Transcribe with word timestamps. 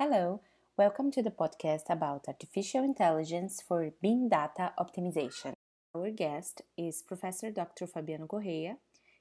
Hello, 0.00 0.40
welcome 0.76 1.12
to 1.12 1.22
the 1.22 1.30
podcast 1.30 1.88
about 1.88 2.26
artificial 2.26 2.82
intelligence 2.82 3.62
for 3.62 3.92
BIM 4.02 4.28
data 4.28 4.72
optimization. 4.76 5.54
Our 5.94 6.10
guest 6.10 6.62
is 6.76 7.00
Professor 7.00 7.52
Dr. 7.52 7.86
Fabiano 7.86 8.26
Correa. 8.26 8.78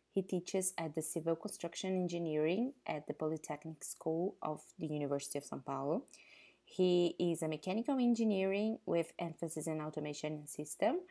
He 0.10 0.24
teaches 0.24 0.74
at 0.80 0.96
the 0.96 1.04
Civil 1.04 1.36
Construction 1.36 1.94
Engineering 1.94 2.74
at 2.88 3.06
the 3.06 3.14
Polytechnic 3.14 3.84
School 3.84 4.34
of 4.42 4.64
the 4.80 4.88
University 4.88 5.38
of 5.38 5.46
São 5.46 5.64
Paulo. 5.64 6.06
He 6.66 7.16
is 7.20 7.44
a 7.44 7.48
mechanical 7.48 8.00
engineering 8.00 8.80
with 8.88 9.14
emphasis 9.20 9.68
in 9.68 9.80
automation 9.80 10.34
and 10.34 10.50
system, 10.50 11.02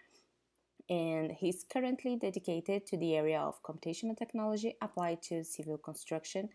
and 0.91 1.31
he's 1.31 1.65
currently 1.73 2.17
dedicated 2.17 2.85
to 2.87 2.97
the 2.97 3.15
area 3.15 3.39
of 3.39 3.63
computational 3.63 4.19
technology 4.19 4.75
applied 4.83 5.23
to 5.23 5.45
civil 5.45 5.79
construction 5.79 6.49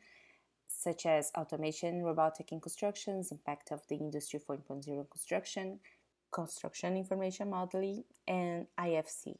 such 0.77 1.05
as 1.07 1.31
automation, 1.35 2.03
robotic 2.03 2.51
in 2.51 2.61
constructions, 2.61 3.31
impact 3.31 3.71
of 3.71 3.81
the 3.89 3.95
Industry 3.95 4.39
4.0 4.39 5.09
construction, 5.09 5.79
construction 6.31 6.95
information 6.95 7.49
modeling, 7.49 8.03
and 8.27 8.67
IFC. 8.79 9.35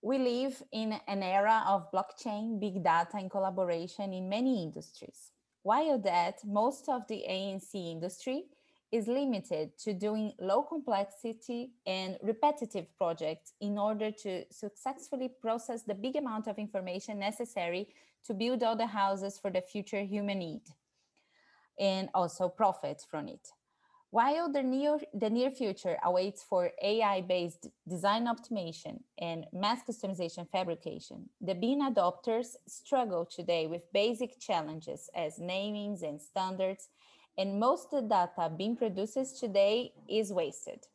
We 0.00 0.18
live 0.18 0.62
in 0.72 0.94
an 1.06 1.22
era 1.22 1.64
of 1.66 1.90
blockchain, 1.92 2.60
big 2.60 2.82
data, 2.82 3.16
and 3.18 3.30
collaboration 3.30 4.12
in 4.14 4.28
many 4.28 4.62
industries. 4.62 5.32
While 5.62 5.98
that, 5.98 6.36
most 6.44 6.88
of 6.88 7.06
the 7.08 7.24
AEC 7.28 7.90
industry 7.90 8.44
is 8.92 9.08
limited 9.08 9.76
to 9.78 9.92
doing 9.92 10.32
low 10.40 10.62
complexity 10.62 11.72
and 11.86 12.16
repetitive 12.22 12.86
projects 12.96 13.52
in 13.60 13.78
order 13.78 14.10
to 14.10 14.44
successfully 14.50 15.30
process 15.40 15.82
the 15.82 15.94
big 15.94 16.16
amount 16.16 16.46
of 16.46 16.58
information 16.58 17.18
necessary 17.18 17.88
to 18.24 18.34
build 18.34 18.62
all 18.62 18.76
the 18.76 18.86
houses 18.86 19.38
for 19.38 19.50
the 19.50 19.60
future 19.60 20.02
human 20.02 20.38
need 20.38 20.62
and 21.78 22.08
also 22.14 22.48
profit 22.48 23.02
from 23.10 23.28
it. 23.28 23.48
While 24.10 24.50
the 24.50 24.62
near, 24.62 24.98
the 25.12 25.28
near 25.28 25.50
future 25.50 25.98
awaits 26.02 26.42
for 26.42 26.70
AI-based 26.80 27.68
design 27.88 28.26
optimization 28.26 29.00
and 29.18 29.46
mass 29.52 29.80
customization 29.82 30.48
fabrication, 30.48 31.28
the 31.40 31.54
BIM 31.54 31.80
adopters 31.80 32.54
struggle 32.66 33.26
today 33.26 33.66
with 33.66 33.92
basic 33.92 34.38
challenges 34.38 35.10
as 35.14 35.38
namings 35.38 36.02
and 36.02 36.22
standards, 36.22 36.88
and 37.38 37.60
most 37.60 37.92
of 37.92 38.08
the 38.08 38.08
data 38.08 38.50
being 38.56 38.76
produced 38.76 39.38
today 39.38 39.92
is 40.08 40.32
wasted. 40.32 40.86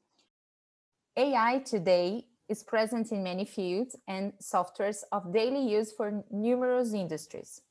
AI 1.17 1.59
today 1.59 2.25
is 2.47 2.63
present 2.63 3.11
in 3.11 3.23
many 3.23 3.45
fields 3.45 3.95
and 4.07 4.33
softwares 4.41 5.03
of 5.11 5.33
daily 5.33 5.69
use 5.69 5.91
for 5.91 6.23
numerous 6.31 6.93
industries. 6.93 7.61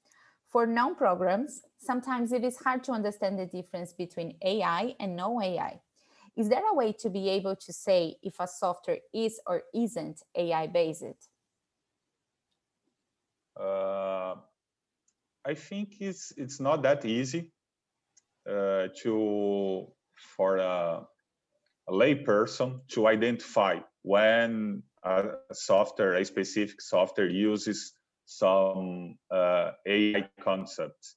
For 0.48 0.66
non-programs, 0.66 1.62
sometimes 1.78 2.32
it 2.32 2.44
is 2.44 2.58
hard 2.58 2.82
to 2.84 2.92
understand 2.92 3.38
the 3.38 3.46
difference 3.46 3.92
between 3.92 4.36
AI 4.42 4.94
and 4.98 5.16
no 5.16 5.40
AI. 5.40 5.80
Is 6.36 6.48
there 6.48 6.66
a 6.68 6.74
way 6.74 6.92
to 7.00 7.10
be 7.10 7.28
able 7.28 7.56
to 7.56 7.72
say 7.72 8.16
if 8.22 8.40
a 8.40 8.46
software 8.46 8.98
is 9.12 9.40
or 9.46 9.62
isn't 9.74 10.22
AI 10.34 10.66
based? 10.66 11.28
Uh, 13.58 14.36
I 15.44 15.54
think 15.54 16.00
it's 16.00 16.32
it's 16.36 16.60
not 16.60 16.82
that 16.82 17.04
easy 17.04 17.50
to 18.46 19.86
for 20.36 20.56
a, 20.58 21.06
a 21.88 21.92
layperson 21.92 22.80
to 22.88 23.06
identify 23.06 23.78
when 24.02 24.82
a 25.02 25.30
software, 25.52 26.14
a 26.14 26.24
specific 26.24 26.80
software 26.80 27.28
uses 27.28 27.92
some 28.26 29.16
uh, 29.30 29.72
AI 29.86 30.28
concepts. 30.40 31.16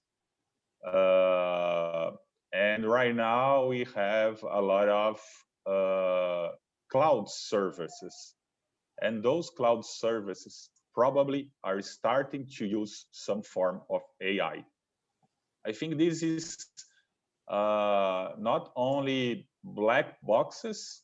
Uh, 0.85 2.11
and 2.53 2.85
right 2.85 3.15
now 3.15 3.65
we 3.65 3.85
have 3.95 4.41
a 4.43 4.61
lot 4.61 4.89
of 4.89 5.19
uh, 5.65 6.55
cloud 6.91 7.29
services. 7.29 8.35
And 9.01 9.23
those 9.23 9.49
cloud 9.49 9.85
services 9.85 10.69
probably 10.93 11.49
are 11.63 11.81
starting 11.81 12.47
to 12.57 12.65
use 12.65 13.05
some 13.11 13.41
form 13.41 13.81
of 13.89 14.01
AI. 14.21 14.63
I 15.65 15.71
think 15.71 15.97
this 15.97 16.21
is 16.21 16.57
uh, 16.57 16.92
not 17.49 18.71
only 18.75 19.47
black 19.63 20.17
boxes 20.21 21.03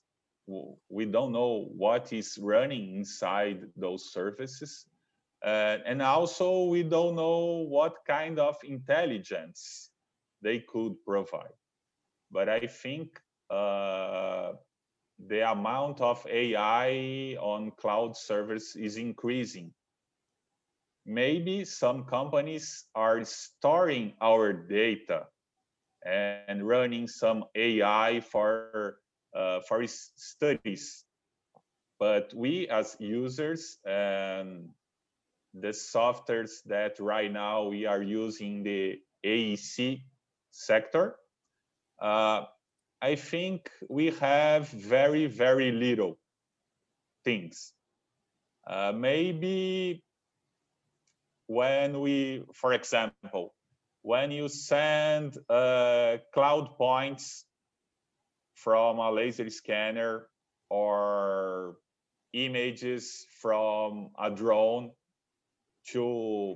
we 0.90 1.06
don't 1.06 1.32
know 1.32 1.70
what 1.76 2.12
is 2.12 2.38
running 2.42 2.96
inside 2.96 3.62
those 3.76 4.12
services. 4.12 4.86
Uh, 5.46 5.78
and 5.86 6.02
also 6.02 6.66
we 6.66 6.84
don't 6.84 7.16
know 7.16 7.66
what 7.70 7.96
kind 8.06 8.40
of 8.40 8.58
intelligence 8.64 9.92
they 10.42 10.60
could 10.60 10.96
provide. 11.06 11.56
But 12.32 12.50
I 12.50 12.60
think 12.68 13.20
uh, 13.50 14.54
the 15.28 15.52
amount 15.52 16.02
of 16.02 16.26
AI 16.30 17.38
on 17.40 17.72
cloud 17.78 18.18
servers 18.18 18.76
is 18.76 18.98
increasing. 18.98 19.72
Maybe 21.06 21.66
some 21.66 22.04
companies 22.04 22.86
are 22.94 23.24
storing 23.24 24.14
our 24.22 24.54
data 24.54 25.26
and 26.06 26.68
running 26.68 27.08
some 27.08 27.46
AI 27.56 28.22
for 28.22 29.00
uh, 29.36 29.60
for 29.68 29.86
studies. 29.88 31.04
But 32.00 32.34
we 32.34 32.68
as 32.70 32.96
users 33.00 33.78
and 33.86 34.70
the 35.54 35.70
softwares 35.70 36.64
that 36.66 37.00
right 37.00 37.32
now 37.32 37.68
we 37.68 37.86
are 37.86 38.02
using 38.02 38.64
the 38.64 39.00
AEC 39.26 40.02
sector, 40.52 41.16
uh, 42.02 42.46
I 43.02 43.16
think 43.16 43.70
we 43.90 44.12
have 44.20 44.70
very, 44.70 45.26
very 45.28 45.72
little 45.72 46.18
things. 47.24 47.74
Uh, 48.68 48.94
maybe 48.96 50.04
when 51.48 52.00
we, 52.00 52.44
for 52.54 52.74
example, 52.74 53.54
when 54.10 54.32
you 54.32 54.48
send 54.48 55.38
uh, 55.52 56.18
cloud 56.34 56.76
points 56.80 57.46
from 58.56 58.98
a 58.98 59.12
laser 59.12 59.48
scanner 59.52 60.26
or 60.72 61.76
images 62.34 63.28
from 63.40 64.10
a 64.18 64.32
drone 64.32 64.90
to 65.92 66.56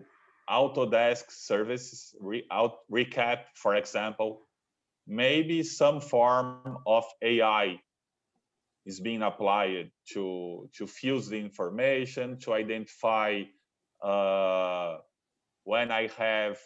Autodesk 0.50 1.25
services, 1.30 2.16
re, 2.19 2.44
out, 2.50 2.78
ReCap, 2.92 3.42
for 3.53 3.75
example, 3.75 4.42
maybe 5.06 5.62
some 5.62 6.02
form 6.02 6.80
of 6.88 7.06
AI 7.22 7.80
is 8.88 9.00
being 9.00 9.22
applied 9.22 9.92
to, 10.13 10.68
to 10.75 10.88
fuse 10.88 11.28
the 11.30 11.38
information, 11.38 12.40
to 12.40 12.52
identify 12.52 13.44
uh, 14.02 14.97
when 15.66 15.92
I 15.92 16.08
have 16.18 16.58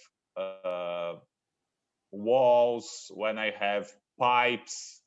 walls, 2.11 3.11
when 3.13 3.37
I 3.37 3.51
have 3.59 3.91
pipes, 4.19 5.01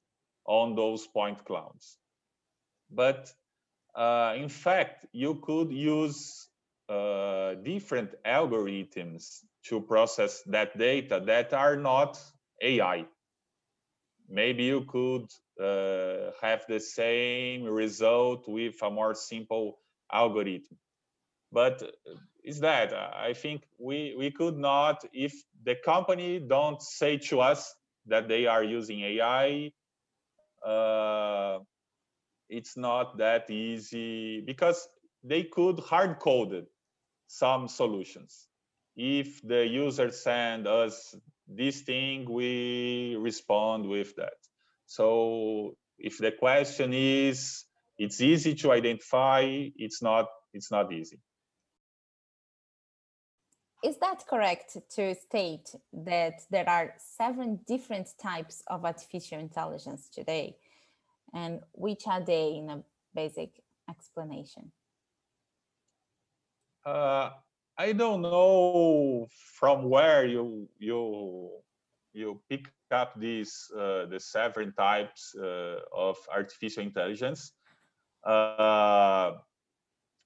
on 0.47 0.75
those 0.75 1.07
point 1.07 1.45
clouds. 1.45 1.99
But 2.91 3.33
uh, 3.95 4.35
in 4.37 4.49
fact, 4.49 5.07
you 5.13 5.37
could 5.43 5.71
use 5.71 6.49
uh, 6.89 7.55
different 7.55 8.15
algorithms 8.27 9.45
to 9.67 9.81
process 9.81 10.43
that 10.47 10.77
data 10.77 11.23
that 11.27 11.53
are 11.53 11.77
not 11.77 12.19
AI. 12.63 13.05
Maybe 14.29 14.65
you 14.65 14.85
could 14.89 15.27
uh, 15.61 16.33
have 16.41 16.65
the 16.69 16.81
same 16.81 17.65
result 17.65 18.49
with 18.49 18.75
a 18.83 18.91
more 18.91 19.15
simple 19.15 19.79
algorithm. 20.13 20.79
But 21.53 21.83
is 22.45 22.61
that 22.61 22.93
I 22.95 23.33
think 23.35 23.63
we 23.79 24.15
we 24.19 24.31
could 24.31 24.57
not 24.57 25.05
if 25.13 25.33
the 25.65 25.77
company 25.77 26.41
don't 26.41 26.81
say 26.83 27.19
to 27.29 27.41
us 27.41 27.75
that 28.07 28.29
they 28.29 28.47
are 28.47 28.65
using 28.65 29.01
AI 29.01 29.73
uh, 30.65 31.59
it's 32.49 32.77
not 32.77 33.19
that 33.19 33.51
easy 33.51 34.41
because 34.41 34.89
they 35.23 35.45
could 35.45 35.79
hard 35.81 36.19
code 36.19 36.67
some 37.29 37.69
solutions. 37.69 38.49
If 38.97 39.41
the 39.47 39.67
user 39.67 40.11
send 40.11 40.67
us 40.67 41.15
this 41.49 41.83
thing, 41.83 42.29
we 42.31 43.17
respond 43.19 43.89
with 43.89 44.17
that. 44.17 44.35
So 44.87 45.77
if 45.99 46.19
the 46.19 46.33
question 46.33 46.93
is, 46.93 47.65
it's 47.99 48.21
easy 48.21 48.55
to 48.57 48.73
identify, 48.73 49.43
it's 49.77 50.03
not, 50.03 50.27
it's 50.53 50.71
not 50.71 50.93
easy. 50.93 51.19
Is 53.83 53.97
that 53.99 54.27
correct 54.29 54.77
to 54.97 55.15
state 55.15 55.75
that 55.93 56.43
there 56.51 56.69
are 56.69 56.95
seven 56.99 57.61
different 57.67 58.09
types 58.23 58.63
of 58.67 58.85
artificial 58.85 59.39
intelligence 59.39 60.09
today? 60.09 60.57
And 61.33 61.61
which 61.73 62.07
are 62.07 62.21
they 62.21 62.57
in 62.57 62.69
a 62.69 62.83
basic 63.15 63.63
explanation? 63.89 64.71
Uh, 66.85 67.31
I 67.79 67.93
don't 67.93 68.21
know 68.21 69.27
from 69.59 69.89
where 69.89 70.27
you 70.27 70.69
you 70.79 71.51
you 72.13 72.41
pick 72.51 72.71
up 72.91 73.19
these 73.19 73.71
uh, 73.75 74.07
the 74.07 74.21
seven 74.21 74.75
types 74.77 75.35
uh, 75.41 75.77
of 75.95 76.17
artificial 76.31 76.83
intelligence. 76.83 77.53
Uh, 78.27 79.33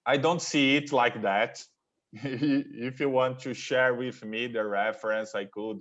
I 0.07 0.17
don't 0.17 0.43
see 0.43 0.77
it 0.77 0.93
like 0.93 1.23
that. 1.23 1.63
if 2.23 3.01
you 3.01 3.11
want 3.11 3.41
to 3.41 3.53
share 3.55 3.93
with 3.93 4.25
me 4.25 4.47
the 4.47 4.65
reference, 4.65 5.35
I 5.35 5.47
could 5.47 5.81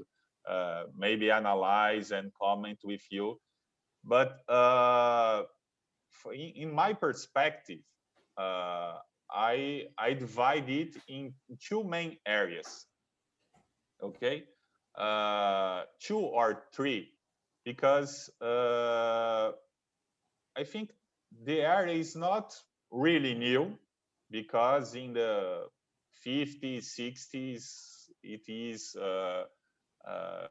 uh, 0.49 0.85
maybe 0.97 1.29
analyze 1.29 2.11
and 2.11 2.31
comment 2.41 2.79
with 2.83 3.03
you. 3.11 3.39
But 4.03 4.39
uh, 4.49 5.43
in, 6.33 6.53
in, 6.55 6.73
my 6.73 6.93
perspective, 6.93 7.79
uh, 8.35 8.95
I 9.31 9.85
I 9.97 10.13
divide 10.13 10.69
it 10.69 10.95
in 11.07 11.33
two 11.61 11.83
main 11.83 12.17
areas. 12.25 12.87
Okay, 14.01 14.45
uh, 14.97 15.83
two 15.99 16.17
or 16.19 16.63
three, 16.73 17.11
because 17.63 18.31
uh, 18.41 19.51
I 20.57 20.63
think 20.63 20.89
the 21.45 21.61
area 21.61 21.95
is 21.95 22.15
not 22.15 22.55
really 22.89 23.35
new, 23.35 23.77
because 24.31 24.95
in 24.95 25.13
the 25.13 25.67
50s, 26.25 26.85
60s, 26.99 28.09
it 28.23 28.41
is 28.47 28.95
uh, 28.95 29.43
uh, 30.07 30.47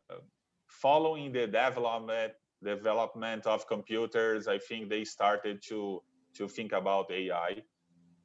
following 0.67 1.33
the 1.33 1.47
development 1.47 2.33
development 2.63 3.47
of 3.47 3.67
computers. 3.67 4.47
I 4.49 4.59
think 4.59 4.89
they 4.89 5.05
started 5.05 5.63
to 5.69 6.03
to 6.37 6.49
think 6.49 6.73
about 6.73 7.11
AI 7.11 7.63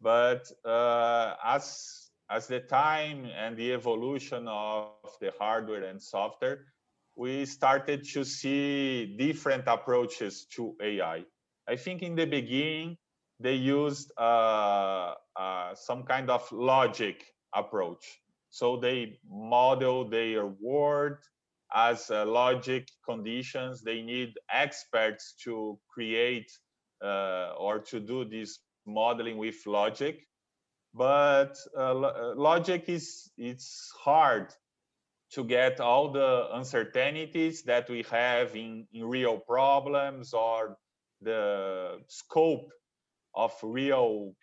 but 0.02 0.52
uh, 0.66 1.36
as 1.44 2.10
as 2.30 2.48
the 2.48 2.60
time 2.60 3.26
and 3.38 3.56
the 3.58 3.74
evolution 3.74 4.48
of 4.48 4.92
the 5.22 5.32
hardware 5.40 5.62
and 5.62 5.80
software, 5.80 6.42
we 7.16 7.46
started 7.46 8.04
to 8.04 8.24
see 8.24 9.16
different 9.18 9.64
approaches 9.68 10.46
to 10.56 10.76
AI. 10.82 11.24
I 11.68 11.76
think 11.76 12.02
in 12.02 12.16
the 12.16 12.26
beginning 12.26 12.98
they 13.40 13.56
used 13.56 14.12
uh, 14.18 15.14
uh, 15.36 15.74
some 15.76 16.04
kind 16.04 16.30
of 16.30 16.52
logic 16.52 17.24
approach. 17.58 18.22
So 18.52 18.78
they 18.78 19.20
model 19.30 20.10
their 20.10 20.48
word 20.48 21.20
as 21.76 22.12
uh, 22.12 22.26
logic 22.26 22.90
conditions. 23.08 23.84
They 23.84 24.02
need 24.04 24.36
experts 24.54 25.36
to 25.46 25.80
create 25.94 26.52
uh, 27.04 27.54
or 27.60 27.80
to 27.92 28.00
do 28.00 28.26
this 28.26 28.60
modeling 28.88 29.38
with 29.38 29.66
logic 29.68 30.20
but 30.94 31.58
uh, 31.78 31.94
uh, 32.02 32.34
logic 32.36 32.86
is 32.90 33.32
it's 33.38 33.94
hard 34.04 34.54
to 35.32 35.44
get 35.44 35.80
all 35.80 36.12
the 36.12 36.48
uncertainties 36.54 37.64
that 37.64 37.90
we 37.90 38.04
have 38.12 38.56
in, 38.56 38.88
in 38.94 39.06
real 39.06 39.38
problems 39.38 40.34
or 40.34 40.78
the 41.22 42.00
scope 42.08 42.72
of 43.36 43.54
real 43.64 44.34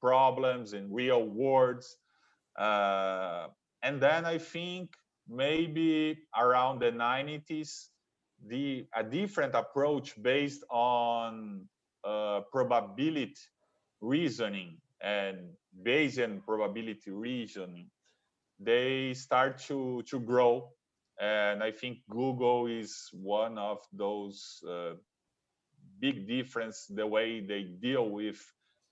problems 0.00 0.72
in 0.72 0.92
real 0.92 1.24
words 1.24 1.96
uh, 2.00 2.01
and 2.58 4.00
then 4.00 4.24
i 4.24 4.38
think 4.38 4.90
maybe 5.28 6.18
around 6.38 6.80
the 6.80 6.90
90s 6.90 7.88
the 8.46 8.86
a 8.94 9.04
different 9.04 9.54
approach 9.54 10.20
based 10.20 10.64
on 10.70 11.68
uh, 12.04 12.40
probability 12.50 13.36
reasoning 14.00 14.76
and 15.02 15.38
Bayesian 15.84 16.44
probability 16.44 17.10
reasoning, 17.10 17.90
they 18.58 19.14
start 19.14 19.58
to, 19.66 20.02
to 20.08 20.20
grow. 20.20 20.70
And 21.20 21.62
I 21.62 21.70
think 21.70 21.98
Google 22.08 22.66
is 22.66 23.08
one 23.12 23.58
of 23.58 23.78
those 23.92 24.62
uh, 24.68 24.94
big 26.00 26.26
difference 26.26 26.86
the 26.88 27.06
way 27.06 27.40
they 27.40 27.62
deal 27.62 28.08
with 28.10 28.40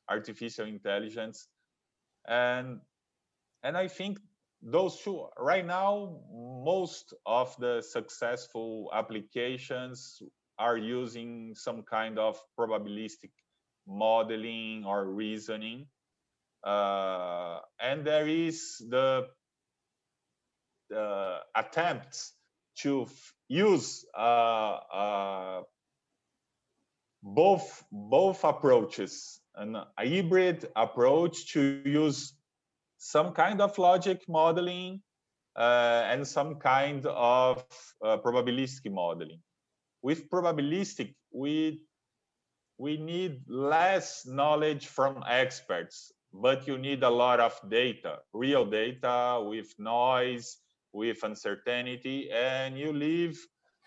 artificial 0.08 0.66
intelligence. 0.66 1.48
And, 2.26 2.80
and 3.62 3.76
I 3.76 3.88
think 3.88 4.18
those 4.62 5.00
two, 5.00 5.26
right 5.38 5.64
now, 5.64 6.18
most 6.32 7.14
of 7.24 7.56
the 7.58 7.82
successful 7.82 8.90
applications 8.94 10.22
are 10.58 10.76
using 10.76 11.54
some 11.54 11.82
kind 11.82 12.18
of 12.18 12.38
probabilistic 12.58 13.30
modeling 13.86 14.84
or 14.84 15.06
reasoning. 15.06 15.86
Uh, 16.62 17.60
and 17.80 18.04
there 18.06 18.28
is 18.28 18.76
the, 18.90 19.26
the 20.90 21.38
attempts 21.56 22.34
to 22.76 23.08
use 23.48 24.04
uh, 24.16 24.76
uh, 24.92 25.62
both 27.22 27.84
both 27.90 28.44
approaches, 28.44 29.40
an, 29.54 29.76
hybrid 29.98 30.68
approach 30.76 31.52
to 31.52 31.82
use 31.84 32.34
some 33.00 33.32
kind 33.32 33.62
of 33.62 33.76
logic 33.78 34.20
modeling 34.28 35.00
uh, 35.56 36.04
and 36.04 36.26
some 36.26 36.56
kind 36.56 37.06
of 37.06 37.64
uh, 38.04 38.18
probabilistic 38.18 38.92
modeling. 38.92 39.40
With 40.02 40.28
probabilistic, 40.28 41.14
we 41.32 41.80
we 42.76 42.96
need 42.98 43.40
less 43.48 44.26
knowledge 44.26 44.86
from 44.86 45.24
experts, 45.26 46.12
but 46.32 46.68
you 46.68 46.76
need 46.78 47.02
a 47.02 47.10
lot 47.10 47.40
of 47.40 47.58
data, 47.68 48.18
real 48.32 48.64
data 48.64 49.42
with 49.48 49.72
noise, 49.78 50.58
with 50.92 51.22
uncertainty, 51.22 52.30
and 52.30 52.78
you 52.78 52.92
leave 52.92 53.40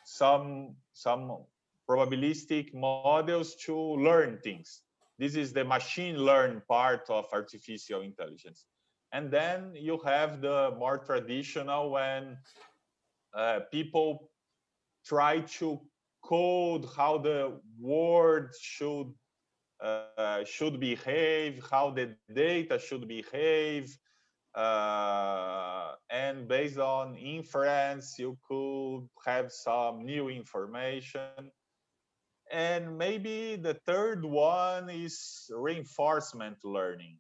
some 0.06 0.76
some 0.94 1.46
probabilistic 1.88 2.74
models 2.74 3.56
to 3.66 3.76
learn 3.78 4.40
things. 4.44 4.82
This 5.20 5.36
is 5.36 5.54
the 5.54 5.64
machine 5.64 6.18
learn 6.18 6.64
part 6.68 7.10
of 7.10 7.26
artificial 7.32 8.02
intelligence. 8.02 8.66
And 9.14 9.30
then 9.30 9.74
you 9.76 10.00
have 10.06 10.42
the 10.42 10.74
more 10.78 10.98
traditional 10.98 11.92
when 11.92 12.36
uh, 13.36 13.60
people 13.72 14.32
try 15.06 15.42
to 15.60 15.80
code 16.24 16.88
how 16.98 17.20
the 17.20 17.60
word 17.80 18.52
should 18.60 19.14
uh, 19.84 20.44
should 20.46 20.80
behave, 20.80 21.62
how 21.70 21.92
the 21.92 22.16
data 22.34 22.80
should 22.80 23.08
behave, 23.08 23.96
uh, 24.56 25.92
and 26.10 26.48
based 26.48 26.78
on 26.78 27.16
inference, 27.16 28.18
you 28.18 28.38
could 28.48 29.08
have 29.26 29.52
some 29.52 30.06
new 30.06 30.30
information. 30.30 31.52
And 32.52 32.98
maybe 32.98 33.58
the 33.58 33.74
third 33.86 34.24
one 34.24 34.90
is 34.90 35.52
reinforcement 35.52 36.58
learning 36.64 37.18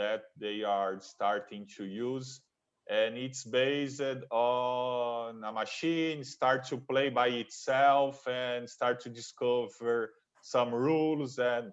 that 0.00 0.22
they 0.38 0.64
are 0.64 1.00
starting 1.00 1.66
to 1.76 1.84
use. 1.84 2.40
And 2.88 3.16
it's 3.16 3.44
based 3.44 4.02
on 4.32 5.44
a 5.44 5.52
machine 5.52 6.24
start 6.24 6.66
to 6.68 6.78
play 6.78 7.10
by 7.10 7.28
itself 7.28 8.26
and 8.26 8.68
start 8.68 9.00
to 9.02 9.10
discover 9.10 10.12
some 10.42 10.74
rules 10.74 11.38
and 11.38 11.72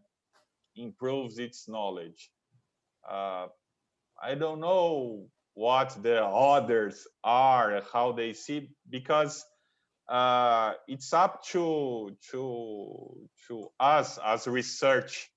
improves 0.75 1.39
its 1.39 1.67
knowledge. 1.67 2.29
Uh, 3.09 3.47
i 4.21 4.35
don't 4.35 4.59
know 4.59 5.27
what 5.53 5.97
the 6.03 6.23
others 6.23 7.07
are 7.23 7.81
how 7.93 8.11
they 8.11 8.33
see 8.33 8.69
because 8.89 9.45
uh, 10.09 10.73
it's 10.87 11.13
up 11.13 11.43
to 11.43 12.15
to 12.31 13.27
to 13.47 13.69
us 13.79 14.19
as 14.23 14.47
research 14.47 15.29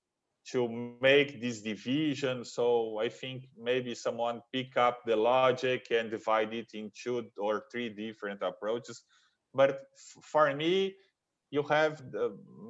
to 0.49 0.95
make 1.01 1.39
this 1.39 1.61
division. 1.61 2.43
So 2.43 2.99
I 2.99 3.09
think 3.09 3.47
maybe 3.57 3.93
someone 3.95 4.41
pick 4.51 4.75
up 4.77 4.99
the 5.05 5.15
logic 5.15 5.87
and 5.91 6.09
divide 6.09 6.53
it 6.53 6.71
in 6.73 6.91
two 6.95 7.25
or 7.37 7.63
three 7.71 7.89
different 7.89 8.41
approaches. 8.41 9.03
But 9.53 9.81
for 10.23 10.53
me, 10.53 10.95
you 11.51 11.63
have 11.63 12.01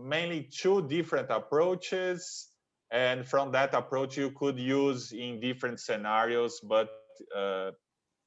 mainly 0.03 0.49
two 0.51 0.87
different 0.87 1.29
approaches. 1.29 2.49
And 2.91 3.25
from 3.25 3.51
that 3.53 3.73
approach, 3.73 4.17
you 4.17 4.31
could 4.31 4.59
use 4.59 5.13
in 5.13 5.39
different 5.39 5.79
scenarios. 5.79 6.59
But 6.61 6.89
uh, 7.35 7.71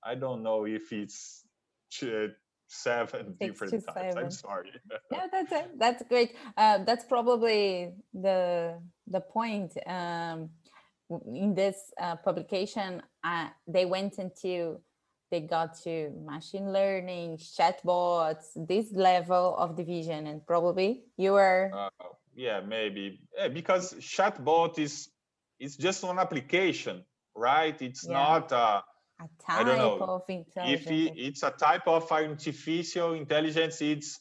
I 0.02 0.14
don't 0.14 0.42
know 0.42 0.64
if 0.64 0.92
it's 0.92 1.44
seven 2.68 3.36
Six 3.40 3.60
different 3.60 3.86
times. 3.86 4.16
I'm 4.16 4.30
sorry. 4.30 4.70
yeah, 5.10 5.26
that's 5.32 5.52
it. 5.52 5.78
That's 5.78 6.02
great. 6.08 6.34
Uh, 6.56 6.78
that's 6.84 7.04
probably 7.04 7.92
the 8.12 8.78
the 9.06 9.20
point. 9.20 9.72
Um, 9.86 10.50
in 11.26 11.54
this 11.54 11.92
uh, 12.00 12.16
publication, 12.16 13.02
uh, 13.22 13.48
they 13.68 13.84
went 13.84 14.18
into 14.18 14.80
they 15.30 15.40
got 15.40 15.76
to 15.82 16.10
machine 16.24 16.72
learning, 16.72 17.38
chatbots, 17.38 18.46
this 18.68 18.92
level 18.92 19.56
of 19.56 19.76
division, 19.76 20.26
and 20.26 20.46
probably 20.46 21.04
you 21.16 21.32
were. 21.32 21.70
Uh, 21.74 21.88
yeah, 22.34 22.60
maybe 22.60 23.20
yeah, 23.36 23.48
because 23.48 23.94
chatbot 23.94 24.78
is 24.78 25.08
it's 25.60 25.76
just 25.76 26.02
one 26.04 26.18
application, 26.18 27.04
right? 27.34 27.80
It's 27.80 28.06
yeah. 28.06 28.12
not 28.12 28.52
a 28.52 28.82
A 29.20 29.28
I 29.54 29.64
don't 29.64 29.78
type 29.78 29.78
know. 29.78 29.98
of 30.00 30.22
if 30.28 30.86
it- 30.90 31.14
it's 31.16 31.42
a 31.42 31.50
type 31.50 31.86
of 31.86 32.10
artificial 32.10 33.12
intelligence, 33.14 33.80
it's 33.82 34.20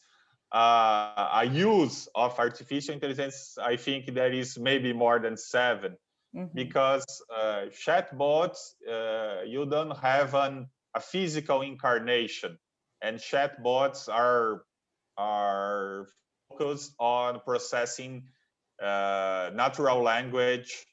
uh, 0.51 1.09
a 1.17 1.45
use 1.45 2.07
of 2.15 2.37
artificial 2.39 2.93
intelligence. 2.93 3.57
I 3.57 3.75
think 3.75 4.13
there 4.13 4.31
is 4.31 4.57
maybe 4.57 4.93
more 4.93 5.19
than 5.19 5.35
seven 5.37 5.97
Mhm. 6.35 6.53
because 6.53 7.05
uh, 7.33 7.65
chatbots 7.73 8.75
uh, 8.87 9.41
you 9.45 9.65
don't 9.65 9.97
have 9.97 10.35
an, 10.35 10.69
a 10.93 10.99
physical 10.99 11.61
incarnation, 11.61 12.59
and 13.01 13.17
chatbots 13.17 14.07
are 14.09 14.65
are 15.17 16.07
focused 16.49 16.93
on 16.99 17.39
processing 17.41 18.29
uh, 18.81 19.49
natural 19.53 20.01
language 20.01 20.85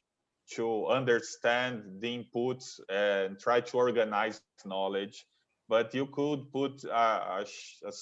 to 0.56 0.86
understand 0.86 2.00
the 2.00 2.24
inputs 2.24 2.80
and 2.88 3.38
try 3.38 3.60
to 3.60 3.76
organize 3.76 4.40
knowledge. 4.64 5.26
But 5.68 5.94
you 5.94 6.06
could 6.06 6.52
put 6.52 6.84
a, 6.84 6.90
a, 6.90 7.46
a 7.84 7.92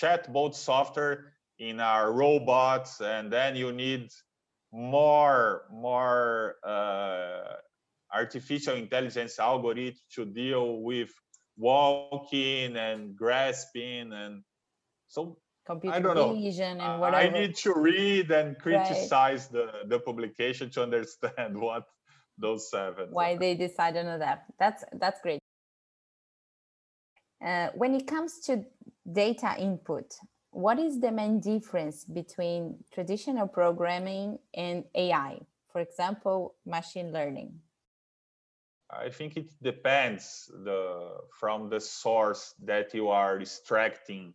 chatbot 0.00 0.54
software 0.54 1.32
in 1.58 1.80
our 1.80 2.12
robots, 2.12 3.00
and 3.00 3.32
then 3.32 3.56
you 3.56 3.72
need 3.72 4.10
more 4.72 5.62
more 5.70 6.56
uh, 6.66 7.54
artificial 8.12 8.74
intelligence 8.74 9.38
algorithm 9.38 9.94
to 10.14 10.24
deal 10.24 10.80
with 10.82 11.10
walking 11.56 12.76
and 12.76 13.16
grasping 13.16 14.12
and 14.12 14.42
so 15.06 15.38
computer 15.64 16.00
don't 16.00 16.14
know. 16.14 16.34
vision 16.34 16.72
and 16.72 16.82
I- 16.82 16.98
whatever. 16.98 17.36
I 17.36 17.40
need 17.40 17.54
to 17.56 17.74
read 17.74 18.30
and 18.30 18.58
criticize 18.58 19.48
the, 19.48 19.70
the 19.86 19.98
publication 19.98 20.70
to 20.70 20.82
understand 20.82 21.58
what 21.66 21.84
those 22.38 22.70
seven. 22.70 23.08
why 23.10 23.36
they 23.36 23.54
decided 23.54 24.06
on 24.06 24.18
that. 24.18 24.44
That's 24.58 24.84
that's 24.92 25.20
great. 25.20 25.38
Uh, 27.44 27.68
when 27.74 27.94
it 27.94 28.06
comes 28.06 28.40
to 28.40 28.64
data 29.10 29.54
input, 29.58 30.14
what 30.50 30.78
is 30.78 31.00
the 31.00 31.12
main 31.12 31.40
difference 31.40 32.04
between 32.04 32.76
traditional 32.92 33.46
programming 33.46 34.38
and 34.54 34.84
AI? 34.94 35.40
For 35.70 35.80
example, 35.80 36.54
machine 36.64 37.12
learning. 37.12 37.60
I 38.90 39.10
think 39.10 39.36
it 39.36 39.50
depends 39.62 40.50
the 40.64 41.18
from 41.38 41.68
the 41.68 41.80
source 41.80 42.54
that 42.62 42.94
you 42.94 43.08
are 43.08 43.40
extracting. 43.40 44.34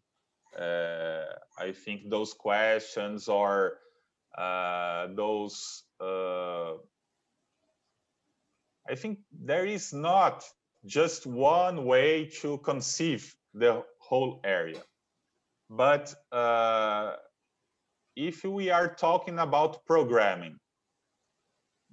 Uh, 0.57 1.25
I 1.57 1.71
think 1.71 2.09
those 2.09 2.33
questions 2.33 3.27
or 3.27 3.77
uh, 4.37 5.07
those. 5.15 5.83
Uh, 5.99 6.73
I 8.87 8.95
think 8.95 9.19
there 9.31 9.65
is 9.65 9.93
not 9.93 10.43
just 10.85 11.27
one 11.27 11.85
way 11.85 12.25
to 12.41 12.57
conceive 12.59 13.35
the 13.53 13.83
whole 13.99 14.39
area, 14.43 14.81
but 15.69 16.13
uh, 16.31 17.15
if 18.15 18.43
we 18.43 18.69
are 18.69 18.95
talking 18.95 19.37
about 19.39 19.85
programming, 19.85 20.57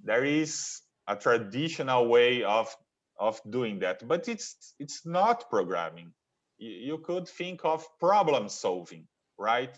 there 0.03 0.25
is 0.25 0.81
a 1.07 1.15
traditional 1.15 2.07
way 2.07 2.43
of 2.43 2.75
of 3.19 3.41
doing 3.49 3.79
that 3.79 4.07
but 4.07 4.27
it's 4.27 4.75
it's 4.79 5.05
not 5.05 5.49
programming 5.49 6.13
you, 6.57 6.97
could 6.99 7.27
think 7.27 7.63
of 7.63 7.85
problem 7.99 8.49
solving 8.49 9.07
right? 9.37 9.77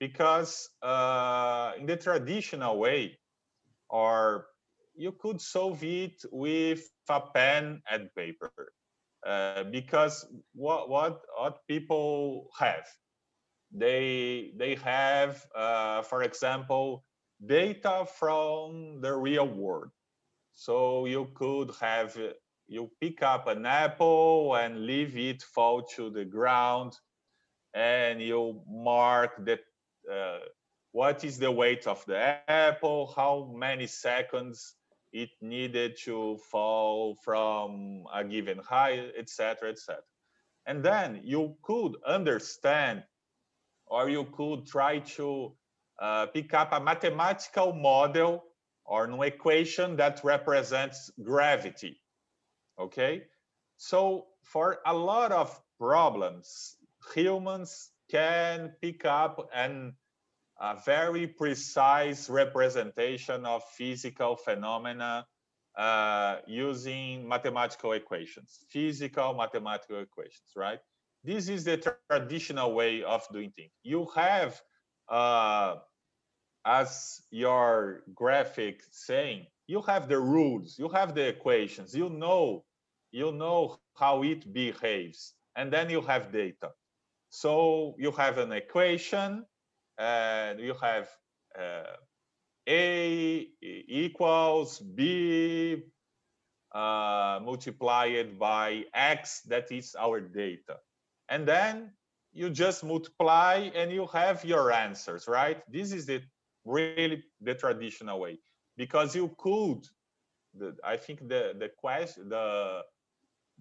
Because 0.00 0.68
uh, 0.82 1.72
in 1.78 1.86
the 1.86 1.96
traditional 1.96 2.78
way 2.78 3.18
or 3.90 4.46
you 4.96 5.12
could 5.12 5.40
solve 5.40 5.82
it 5.84 6.24
with 6.32 6.88
a 7.08 7.20
pen 7.20 7.82
and 7.90 8.08
paper 8.16 8.52
uh, 9.26 9.64
because 9.64 10.26
what 10.54 10.88
what 10.88 11.20
what 11.38 11.66
people 11.68 12.48
have 12.58 12.86
they 13.72 14.52
they 14.56 14.74
have 14.76 15.44
uh, 15.54 16.02
for 16.02 16.22
example 16.22 17.04
data 17.46 18.06
from 18.18 19.00
the 19.00 19.14
real 19.14 19.46
world. 19.46 19.90
So 20.54 21.06
you 21.06 21.28
could 21.34 21.70
have 21.80 22.16
you 22.68 22.90
pick 23.00 23.22
up 23.22 23.46
an 23.48 23.66
apple 23.66 24.54
and 24.56 24.86
leave 24.86 25.16
it 25.16 25.42
fall 25.42 25.82
to 25.82 26.10
the 26.10 26.24
ground 26.24 26.92
and 27.74 28.20
you 28.20 28.60
mark 28.68 29.44
that 29.44 29.60
uh, 30.12 30.38
what 30.92 31.24
is 31.24 31.38
the 31.38 31.50
weight 31.50 31.86
of 31.86 32.04
the 32.06 32.36
apple 32.50 33.12
how 33.16 33.52
many 33.56 33.86
seconds 33.86 34.74
it 35.12 35.30
needed 35.40 35.96
to 35.96 36.38
fall 36.50 37.16
from 37.24 38.04
a 38.14 38.22
given 38.22 38.58
height 38.58 39.12
etc 39.18 39.70
etc 39.70 40.02
and 40.66 40.84
then 40.84 41.20
you 41.24 41.56
could 41.62 41.96
understand 42.06 43.02
or 43.86 44.08
you 44.08 44.24
could 44.32 44.66
try 44.66 44.98
to 44.98 45.52
uh, 46.00 46.26
pick 46.26 46.54
up 46.54 46.72
a 46.72 46.80
mathematical 46.80 47.72
model 47.72 48.44
or 48.84 49.04
an 49.04 49.22
equation 49.22 49.96
that 49.96 50.20
represents 50.24 51.10
gravity. 51.22 52.00
Okay? 52.78 53.22
So, 53.76 54.26
for 54.42 54.78
a 54.86 54.94
lot 54.94 55.32
of 55.32 55.60
problems, 55.78 56.76
humans 57.14 57.90
can 58.10 58.72
pick 58.80 59.04
up 59.04 59.48
a 59.54 59.92
very 60.84 61.26
precise 61.26 62.28
representation 62.28 63.46
of 63.46 63.62
physical 63.76 64.36
phenomena 64.36 65.26
uh, 65.76 66.36
using 66.46 67.28
mathematical 67.28 67.92
equations, 67.92 68.58
physical 68.68 69.34
mathematical 69.34 70.00
equations, 70.00 70.50
right? 70.56 70.80
This 71.22 71.48
is 71.48 71.64
the 71.64 71.76
traditional 72.10 72.74
way 72.74 73.02
of 73.02 73.26
doing 73.32 73.52
things. 73.54 73.70
You 73.82 74.08
have 74.14 74.60
uh, 75.08 75.76
as 76.64 77.22
your 77.30 78.02
graphic 78.14 78.82
saying 78.90 79.46
you 79.66 79.80
have 79.82 80.08
the 80.08 80.18
rules 80.18 80.78
you 80.78 80.88
have 80.88 81.14
the 81.14 81.26
equations 81.26 81.94
you 81.94 82.10
know 82.10 82.64
you 83.10 83.32
know 83.32 83.78
how 83.94 84.22
it 84.22 84.52
behaves 84.52 85.34
and 85.56 85.72
then 85.72 85.90
you 85.90 86.00
have 86.00 86.32
data. 86.32 86.70
So 87.30 87.94
you 87.98 88.10
have 88.12 88.38
an 88.38 88.52
equation 88.52 89.44
and 89.98 90.60
you 90.60 90.74
have 90.80 91.08
uh, 91.58 91.96
a 92.68 93.48
equals 93.60 94.78
b 94.78 95.82
uh, 96.74 97.40
multiplied 97.42 98.38
by 98.38 98.84
x 98.94 99.40
that 99.48 99.72
is 99.72 99.96
our 99.98 100.20
data. 100.20 100.76
And 101.28 101.46
then 101.46 101.92
you 102.32 102.50
just 102.50 102.84
multiply 102.84 103.70
and 103.74 103.90
you 103.90 104.06
have 104.12 104.44
your 104.44 104.70
answers 104.72 105.26
right? 105.26 105.62
This 105.70 105.92
is 105.92 106.06
the 106.06 106.22
really 106.64 107.24
the 107.40 107.54
traditional 107.54 108.20
way. 108.20 108.38
Because 108.76 109.16
you 109.16 109.34
could 109.38 109.84
the, 110.54 110.76
i 110.84 110.96
think 110.96 111.20
the 111.28 111.54
the 111.58 111.70
question 111.76 112.28
the 112.28 112.82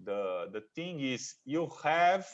the 0.04 0.50
the 0.54 0.62
thing 0.76 1.00
is 1.00 1.36
you 1.46 1.70
have 1.84 2.28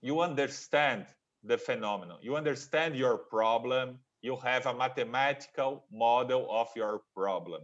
you 0.00 0.20
understand 0.20 1.06
the 1.44 1.58
phenomenon. 1.58 2.18
You 2.22 2.36
understand 2.36 2.96
your 2.96 3.18
problem. 3.18 3.98
You 4.22 4.36
have 4.36 4.66
a 4.66 4.74
mathematical 4.74 5.84
model 5.92 6.46
of 6.50 6.68
your 6.74 7.02
problem. 7.14 7.62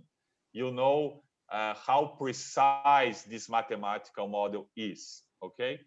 You 0.52 0.71
know 0.71 1.23
uh, 1.50 1.75
how 1.75 2.16
precise 2.18 3.23
this 3.23 3.49
mathematical 3.49 4.09
model 4.28 4.52
is 4.76 5.23
okay? 5.42 5.80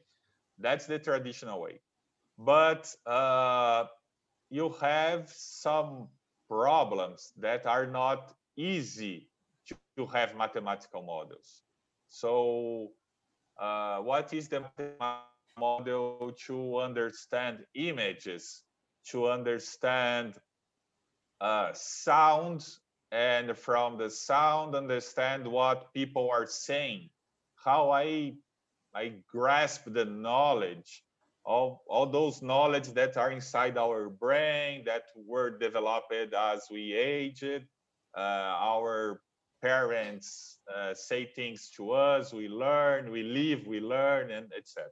That's 0.60 0.86
the 0.86 1.00
traditional 1.00 1.62
way. 1.62 1.80
But 2.38 2.94
uh, 3.06 3.86
you 4.50 4.70
have 4.82 5.30
some 5.30 6.08
problems 6.50 7.32
that 7.38 7.66
are 7.66 7.86
not 7.86 8.34
easy 8.56 9.30
to, 9.68 9.76
to 9.98 10.06
have 10.08 10.36
mathematical 10.36 11.02
models. 11.04 11.64
So, 12.10 12.92
uh, 13.60 14.00
what 14.00 14.34
is 14.34 14.48
the 14.48 14.64
model 15.58 16.32
to 16.46 16.78
understand 16.78 17.60
images, 17.76 18.64
to 19.10 19.28
understand 19.30 20.36
uh, 21.42 21.72
sound, 21.74 22.66
and 23.12 23.58
from 23.58 23.98
the 23.98 24.10
sound, 24.10 24.76
understand 24.76 25.48
what 25.48 25.94
people 25.94 26.30
are 26.32 26.46
saying, 26.46 27.10
how 27.56 27.90
I 27.92 28.34
I 28.94 29.14
grasp 29.32 29.84
the 29.86 30.06
knowledge 30.06 31.04
all, 31.48 31.82
all 31.88 32.06
those 32.06 32.42
knowledge 32.42 32.90
that 32.90 33.16
are 33.16 33.32
inside 33.32 33.78
our 33.78 34.10
brain 34.10 34.84
that 34.86 35.04
were 35.16 35.58
developed 35.58 36.12
as 36.12 36.68
we 36.70 36.94
aged 36.94 37.64
uh, 38.16 38.20
our 38.20 39.22
parents 39.62 40.60
uh, 40.76 40.94
say 40.94 41.26
things 41.26 41.70
to 41.76 41.92
us 41.92 42.34
we 42.34 42.48
learn 42.48 43.12
we 43.12 43.24
live 43.24 43.66
we 43.68 43.80
learn 43.80 44.32
and 44.32 44.52
etc 44.56 44.90